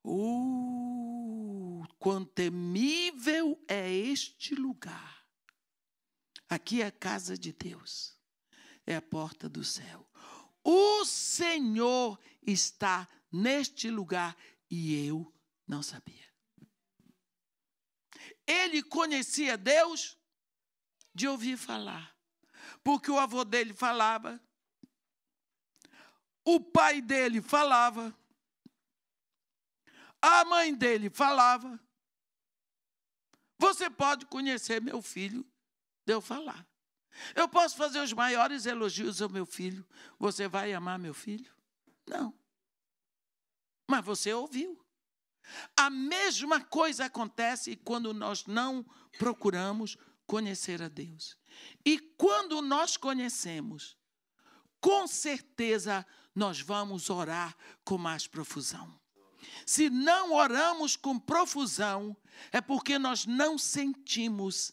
uh, 0.04 1.84
quão 1.98 2.24
temível 2.24 3.62
é 3.68 3.90
este 3.92 4.54
lugar. 4.54 5.20
Aqui 6.48 6.82
é 6.82 6.86
a 6.86 6.90
casa 6.90 7.38
de 7.38 7.52
Deus, 7.52 8.18
é 8.84 8.96
a 8.96 9.02
porta 9.02 9.48
do 9.48 9.62
céu. 9.62 10.09
O 10.72 11.04
Senhor 11.04 12.16
está 12.46 13.08
neste 13.32 13.90
lugar 13.90 14.36
e 14.70 15.04
eu 15.04 15.34
não 15.66 15.82
sabia. 15.82 16.32
Ele 18.46 18.80
conhecia 18.80 19.58
Deus 19.58 20.16
de 21.12 21.26
ouvir 21.26 21.56
falar, 21.56 22.16
porque 22.84 23.10
o 23.10 23.18
avô 23.18 23.44
dele 23.44 23.74
falava, 23.74 24.40
o 26.44 26.60
pai 26.60 27.02
dele 27.02 27.42
falava, 27.42 28.16
a 30.22 30.44
mãe 30.44 30.72
dele 30.72 31.10
falava. 31.10 31.80
Você 33.58 33.90
pode 33.90 34.24
conhecer 34.26 34.80
meu 34.80 35.02
filho 35.02 35.44
de 36.06 36.12
eu 36.12 36.20
falar. 36.20 36.69
Eu 37.34 37.48
posso 37.48 37.76
fazer 37.76 38.00
os 38.00 38.12
maiores 38.12 38.66
elogios 38.66 39.20
ao 39.20 39.28
meu 39.28 39.44
filho. 39.44 39.86
Você 40.18 40.48
vai 40.48 40.72
amar 40.72 40.98
meu 40.98 41.14
filho? 41.14 41.52
Não. 42.06 42.34
Mas 43.86 44.04
você 44.04 44.32
ouviu. 44.32 44.80
A 45.76 45.90
mesma 45.90 46.60
coisa 46.60 47.06
acontece 47.06 47.76
quando 47.76 48.14
nós 48.14 48.46
não 48.46 48.84
procuramos 49.18 49.96
conhecer 50.26 50.80
a 50.80 50.88
Deus. 50.88 51.36
E 51.84 51.98
quando 51.98 52.62
nós 52.62 52.96
conhecemos, 52.96 53.96
com 54.80 55.06
certeza 55.06 56.06
nós 56.34 56.60
vamos 56.60 57.10
orar 57.10 57.56
com 57.84 57.98
mais 57.98 58.26
profusão. 58.26 58.98
Se 59.66 59.90
não 59.90 60.32
oramos 60.32 60.96
com 60.96 61.18
profusão, 61.18 62.16
é 62.52 62.60
porque 62.60 62.98
nós 62.98 63.26
não 63.26 63.58
sentimos 63.58 64.72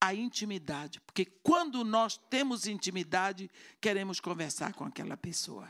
a 0.00 0.14
intimidade, 0.14 1.00
porque 1.00 1.24
quando 1.24 1.84
nós 1.84 2.16
temos 2.30 2.66
intimidade, 2.66 3.50
queremos 3.80 4.18
conversar 4.18 4.72
com 4.72 4.84
aquela 4.84 5.16
pessoa. 5.16 5.68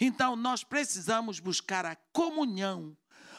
Então, 0.00 0.34
nós 0.34 0.64
precisamos 0.64 1.38
buscar 1.38 1.84
a 1.84 1.94
comunhão 1.94 2.96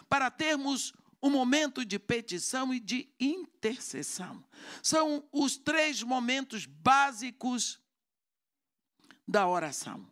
para 0.07 0.30
termos 0.30 0.93
um 1.21 1.30
momento 1.30 1.84
de 1.84 1.99
petição 1.99 2.73
e 2.73 2.80
de 2.80 3.09
intercessão. 3.19 4.43
São 4.82 5.27
os 5.32 5.57
três 5.57 6.01
momentos 6.01 6.65
básicos 6.65 7.80
da 9.27 9.47
oração. 9.47 10.09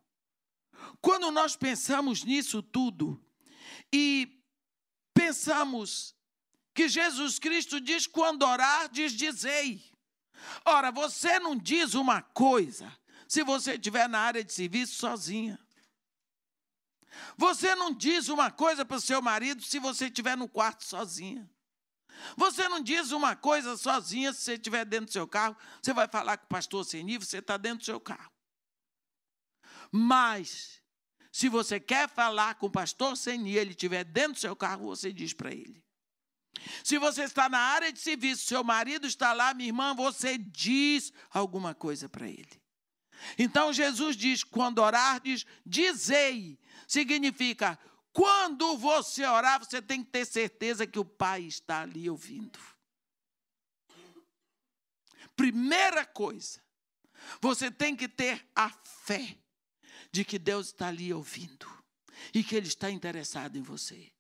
Quando 1.02 1.32
nós 1.32 1.56
pensamos 1.56 2.24
nisso 2.24 2.62
tudo 2.62 3.20
e 3.92 4.42
pensamos 5.14 6.16
que 6.74 6.88
Jesus 6.88 7.40
Cristo 7.40 7.80
diz: 7.80 8.06
quando 8.06 8.44
orar, 8.44 8.90
diz 8.90 9.14
dizei. 9.14 9.84
Ora, 10.66 10.92
você 10.92 11.40
não 11.40 11.56
diz 11.56 11.94
uma 11.94 12.22
coisa 12.22 12.92
se 13.28 13.44
você 13.44 13.74
estiver 13.74 14.08
na 14.08 14.20
área 14.20 14.44
de 14.44 14.54
serviço 14.54 14.96
sozinha. 14.96 15.60
Você 17.38 17.76
não 17.76 17.94
diz 17.94 18.30
uma 18.30 18.52
coisa 18.52 18.86
para 18.86 18.98
o 18.98 19.02
seu 19.02 19.22
marido 19.22 19.64
se 19.64 19.80
você 19.80 20.06
estiver 20.06 20.38
no 20.38 20.48
quarto 20.48 20.84
sozinha. 20.86 21.50
Você 22.36 22.68
não 22.68 22.82
diz 22.82 23.12
uma 23.12 23.36
coisa 23.36 23.78
sozinha 23.78 24.34
se 24.34 24.42
você 24.42 24.54
estiver 24.54 24.86
dentro 24.86 25.08
do 25.08 25.12
seu 25.12 25.28
carro. 25.28 25.56
Você 25.82 25.94
vai 25.94 26.08
falar 26.08 26.38
com 26.38 26.46
o 26.46 26.50
pastor 26.50 26.84
sem 26.86 27.04
nível, 27.04 27.28
você 27.28 27.38
está 27.40 27.58
dentro 27.58 27.80
do 27.80 27.86
seu 27.86 28.00
carro. 28.00 28.32
Mas, 29.92 30.82
se 31.32 31.48
você 31.48 31.80
quer 31.80 32.10
falar 32.10 32.56
com 32.56 32.68
o 32.68 32.72
pastor 32.72 33.16
sem 33.16 33.38
nível, 33.38 33.62
ele 33.62 33.72
estiver 33.72 34.04
dentro 34.04 34.34
do 34.34 34.40
seu 34.40 34.56
carro, 34.56 34.86
você 34.86 35.12
diz 35.14 35.34
para 35.34 35.52
ele. 35.52 35.84
Se 36.84 36.98
você 36.98 37.24
está 37.24 37.48
na 37.50 37.60
área 37.60 37.92
de 37.92 38.00
serviço, 38.00 38.46
seu 38.46 38.64
marido 38.64 39.08
está 39.08 39.34
lá, 39.34 39.54
minha 39.54 39.70
irmã, 39.70 39.94
você 39.94 40.38
diz 40.38 41.12
alguma 41.30 41.74
coisa 41.74 42.10
para 42.10 42.28
ele. 42.28 42.62
Então 43.38 43.74
Jesus 43.74 44.16
diz: 44.16 44.44
quando 44.44 44.80
orardes, 44.80 45.46
dizei. 45.66 46.60
Significa, 46.88 47.78
quando 48.14 48.78
você 48.78 49.26
orar, 49.26 49.60
você 49.60 49.82
tem 49.82 50.04
que 50.04 50.10
ter 50.10 50.26
certeza 50.26 50.88
que 50.88 51.00
o 51.00 51.06
Pai 51.06 51.44
está 51.44 51.82
ali 51.82 52.10
ouvindo. 52.10 52.60
Primeira 55.36 56.06
coisa, 56.06 56.60
você 57.40 57.70
tem 57.70 57.96
que 57.96 58.08
ter 58.08 58.48
a 58.56 58.70
fé 59.06 59.38
de 60.12 60.26
que 60.26 60.40
Deus 60.40 60.68
está 60.68 60.88
ali 60.88 61.14
ouvindo 61.14 61.68
e 62.34 62.44
que 62.44 62.56
Ele 62.56 62.68
está 62.68 62.90
interessado 62.90 63.58
em 63.58 63.62
você. 63.62 64.12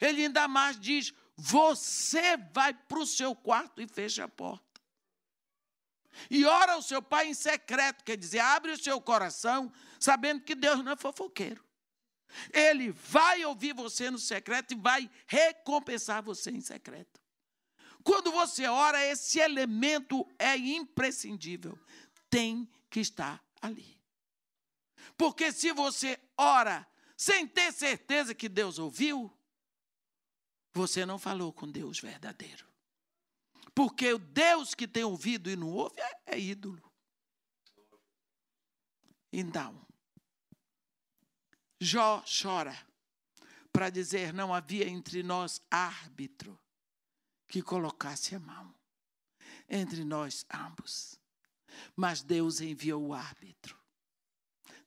Ele 0.00 0.24
ainda 0.24 0.48
mais 0.48 0.78
diz: 0.78 1.12
você 1.36 2.36
vai 2.52 2.72
para 2.72 2.98
o 2.98 3.06
seu 3.06 3.34
quarto 3.34 3.82
e 3.82 3.88
fecha 3.88 4.24
a 4.24 4.28
porta. 4.28 4.64
E 6.30 6.44
ora 6.44 6.74
ao 6.74 6.82
seu 6.82 7.02
pai 7.02 7.28
em 7.28 7.34
secreto, 7.34 8.04
quer 8.04 8.16
dizer, 8.16 8.38
abre 8.38 8.70
o 8.70 8.78
seu 8.78 9.00
coração, 9.00 9.72
sabendo 9.98 10.42
que 10.42 10.54
Deus 10.54 10.82
não 10.84 10.92
é 10.92 10.96
fofoqueiro. 10.96 11.64
Ele 12.52 12.90
vai 12.90 13.44
ouvir 13.44 13.74
você 13.74 14.10
no 14.10 14.18
secreto 14.18 14.72
e 14.72 14.76
vai 14.76 15.10
recompensar 15.26 16.22
você 16.22 16.50
em 16.50 16.60
secreto. 16.60 17.20
Quando 18.02 18.30
você 18.30 18.66
ora, 18.66 19.02
esse 19.04 19.40
elemento 19.40 20.28
é 20.38 20.56
imprescindível. 20.56 21.78
Tem 22.28 22.68
que 22.90 23.00
estar 23.00 23.42
ali. 23.60 23.98
Porque 25.16 25.52
se 25.52 25.72
você 25.72 26.20
ora 26.36 26.86
sem 27.16 27.46
ter 27.46 27.72
certeza 27.72 28.34
que 28.34 28.48
Deus 28.48 28.78
ouviu, 28.78 29.33
você 30.74 31.06
não 31.06 31.18
falou 31.18 31.52
com 31.52 31.70
Deus 31.70 32.00
verdadeiro. 32.00 32.66
Porque 33.74 34.12
o 34.12 34.18
Deus 34.18 34.74
que 34.74 34.86
tem 34.86 35.04
ouvido 35.04 35.48
e 35.48 35.56
não 35.56 35.68
ouve 35.68 35.98
é, 36.00 36.20
é 36.26 36.38
ídolo. 36.38 36.82
Então, 39.32 39.84
Jó 41.80 42.22
chora 42.24 42.76
para 43.72 43.90
dizer: 43.90 44.32
não 44.32 44.54
havia 44.54 44.88
entre 44.88 45.22
nós 45.22 45.60
árbitro 45.70 46.58
que 47.48 47.62
colocasse 47.62 48.34
a 48.34 48.40
mão 48.40 48.74
entre 49.68 50.04
nós 50.04 50.44
ambos. 50.52 51.18
Mas 51.96 52.22
Deus 52.22 52.60
enviou 52.60 53.08
o 53.08 53.14
árbitro. 53.14 53.78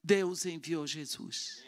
Deus 0.04 0.46
enviou 0.46 0.88
Jesus. 0.88 1.64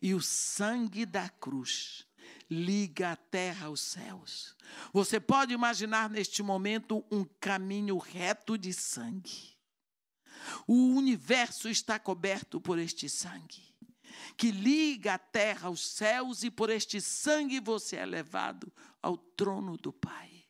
E 0.00 0.14
o 0.14 0.20
sangue 0.20 1.04
da 1.04 1.28
cruz 1.28 2.06
liga 2.52 3.12
a 3.12 3.16
terra 3.16 3.66
aos 3.66 3.80
céus. 3.80 4.56
Você 4.92 5.18
pode 5.18 5.52
imaginar 5.52 6.10
neste 6.10 6.42
momento 6.42 7.04
um 7.10 7.24
caminho 7.40 7.98
reto 7.98 8.58
de 8.58 8.72
sangue. 8.72 9.56
O 10.66 10.94
universo 10.94 11.68
está 11.68 11.98
coberto 11.98 12.60
por 12.60 12.78
este 12.78 13.08
sangue, 13.08 13.62
que 14.36 14.50
liga 14.50 15.14
a 15.14 15.18
terra 15.18 15.68
aos 15.68 15.86
céus, 15.86 16.42
e 16.42 16.50
por 16.50 16.68
este 16.68 17.00
sangue 17.00 17.60
você 17.60 17.96
é 17.96 18.06
levado 18.06 18.72
ao 19.00 19.16
trono 19.16 19.76
do 19.76 19.92
Pai. 19.92 20.44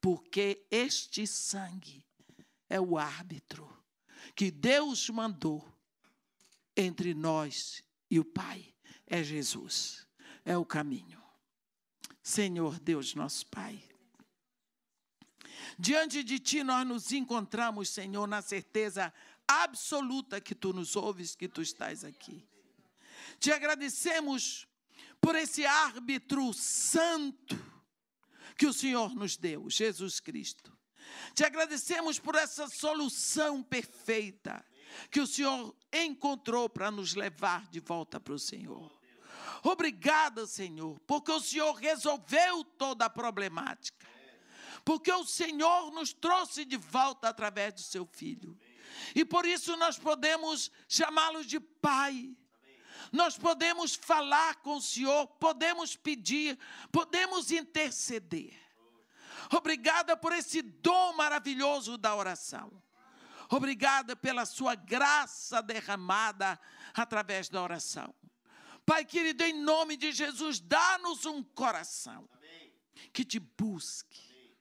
Porque 0.00 0.66
este 0.70 1.26
sangue 1.26 2.04
é 2.68 2.80
o 2.80 2.96
árbitro 2.96 3.68
que 4.34 4.50
Deus 4.50 5.08
mandou 5.10 5.66
entre 6.76 7.14
nós 7.14 7.82
e 8.10 8.18
o 8.18 8.24
Pai. 8.24 8.74
É 9.06 9.22
Jesus, 9.22 10.06
é 10.44 10.56
o 10.56 10.64
caminho. 10.64 11.19
Senhor 12.22 12.78
Deus 12.80 13.14
nosso 13.14 13.46
Pai. 13.46 13.82
Diante 15.78 16.22
de 16.22 16.38
Ti 16.38 16.62
nós 16.62 16.86
nos 16.86 17.12
encontramos, 17.12 17.88
Senhor, 17.88 18.26
na 18.26 18.42
certeza 18.42 19.12
absoluta 19.46 20.40
que 20.40 20.54
Tu 20.54 20.72
nos 20.72 20.96
ouves, 20.96 21.34
que 21.34 21.48
Tu 21.48 21.62
estás 21.62 22.04
aqui. 22.04 22.46
Te 23.38 23.52
agradecemos 23.52 24.66
por 25.20 25.34
esse 25.36 25.64
árbitro 25.64 26.52
santo 26.52 27.58
que 28.56 28.66
o 28.66 28.72
Senhor 28.72 29.14
nos 29.14 29.36
deu, 29.36 29.70
Jesus 29.70 30.20
Cristo. 30.20 30.76
Te 31.34 31.44
agradecemos 31.44 32.18
por 32.18 32.34
essa 32.34 32.68
solução 32.68 33.62
perfeita 33.62 34.64
que 35.10 35.20
o 35.20 35.26
Senhor 35.26 35.74
encontrou 35.92 36.68
para 36.68 36.90
nos 36.90 37.14
levar 37.14 37.68
de 37.70 37.80
volta 37.80 38.20
para 38.20 38.34
o 38.34 38.38
Senhor. 38.38 38.99
Obrigada, 39.62 40.46
Senhor, 40.46 40.98
porque 41.06 41.30
o 41.30 41.40
Senhor 41.40 41.72
resolveu 41.74 42.64
toda 42.64 43.04
a 43.04 43.10
problemática. 43.10 44.08
Porque 44.84 45.12
o 45.12 45.24
Senhor 45.24 45.90
nos 45.92 46.12
trouxe 46.12 46.64
de 46.64 46.76
volta 46.76 47.28
através 47.28 47.74
do 47.74 47.80
seu 47.80 48.06
filho. 48.06 48.58
E 49.14 49.24
por 49.24 49.44
isso 49.44 49.76
nós 49.76 49.98
podemos 49.98 50.70
chamá-lo 50.88 51.44
de 51.44 51.60
Pai. 51.60 52.34
Nós 53.12 53.36
podemos 53.36 53.94
falar 53.94 54.56
com 54.56 54.76
o 54.76 54.80
Senhor, 54.80 55.26
podemos 55.26 55.96
pedir, 55.96 56.58
podemos 56.92 57.50
interceder. 57.50 58.54
Obrigada 59.52 60.16
por 60.16 60.32
esse 60.32 60.62
dom 60.62 61.14
maravilhoso 61.14 61.98
da 61.98 62.14
oração. 62.14 62.70
Obrigada 63.50 64.14
pela 64.14 64.46
sua 64.46 64.76
graça 64.76 65.60
derramada 65.60 66.58
através 66.94 67.48
da 67.48 67.60
oração. 67.60 68.14
Pai 68.90 69.04
querido, 69.04 69.44
em 69.44 69.52
nome 69.52 69.96
de 69.96 70.10
Jesus, 70.10 70.58
dá-nos 70.58 71.24
um 71.24 71.44
coração 71.44 72.28
que 73.12 73.24
te 73.24 73.38
busque 73.38 74.58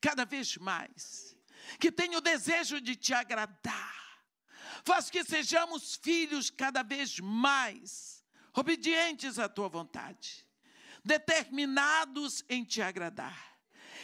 cada 0.00 0.24
vez 0.24 0.56
mais, 0.56 1.36
que 1.80 1.90
tenha 1.90 2.16
o 2.16 2.20
desejo 2.20 2.80
de 2.80 2.94
te 2.94 3.12
agradar. 3.12 4.22
Faz 4.84 5.10
que 5.10 5.24
sejamos 5.24 5.96
filhos 5.96 6.48
cada 6.48 6.84
vez 6.84 7.18
mais 7.18 8.24
obedientes 8.54 9.36
à 9.40 9.48
tua 9.48 9.68
vontade, 9.68 10.46
determinados 11.04 12.44
em 12.48 12.62
te 12.62 12.80
agradar. 12.80 13.58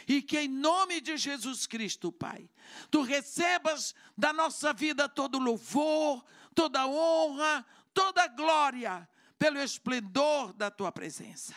E 0.05 0.21
que 0.21 0.39
em 0.39 0.49
nome 0.49 0.99
de 0.99 1.15
Jesus 1.15 1.65
Cristo, 1.65 2.11
Pai, 2.11 2.49
tu 2.91 3.01
recebas 3.01 3.95
da 4.17 4.33
nossa 4.33 4.73
vida 4.73 5.07
todo 5.07 5.39
louvor, 5.39 6.25
toda 6.53 6.85
honra, 6.85 7.65
toda 7.93 8.27
glória 8.27 9.07
pelo 9.39 9.57
esplendor 9.57 10.53
da 10.53 10.69
tua 10.69 10.91
presença. 10.91 11.55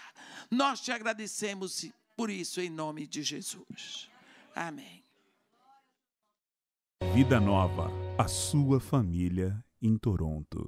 Nós 0.49 0.81
te 0.81 0.93
agradecemos 0.93 1.85
por 2.17 2.31
isso, 2.31 2.61
em 2.61 2.71
nome 2.71 3.07
de 3.07 3.23
Jesus. 3.23 4.09
Amém. 4.55 5.03
Vida 7.15 7.41
Nova, 7.41 7.91
a 8.17 8.29
sua 8.29 8.79
família 8.79 9.63
em 9.83 9.99
Toronto. 9.99 10.61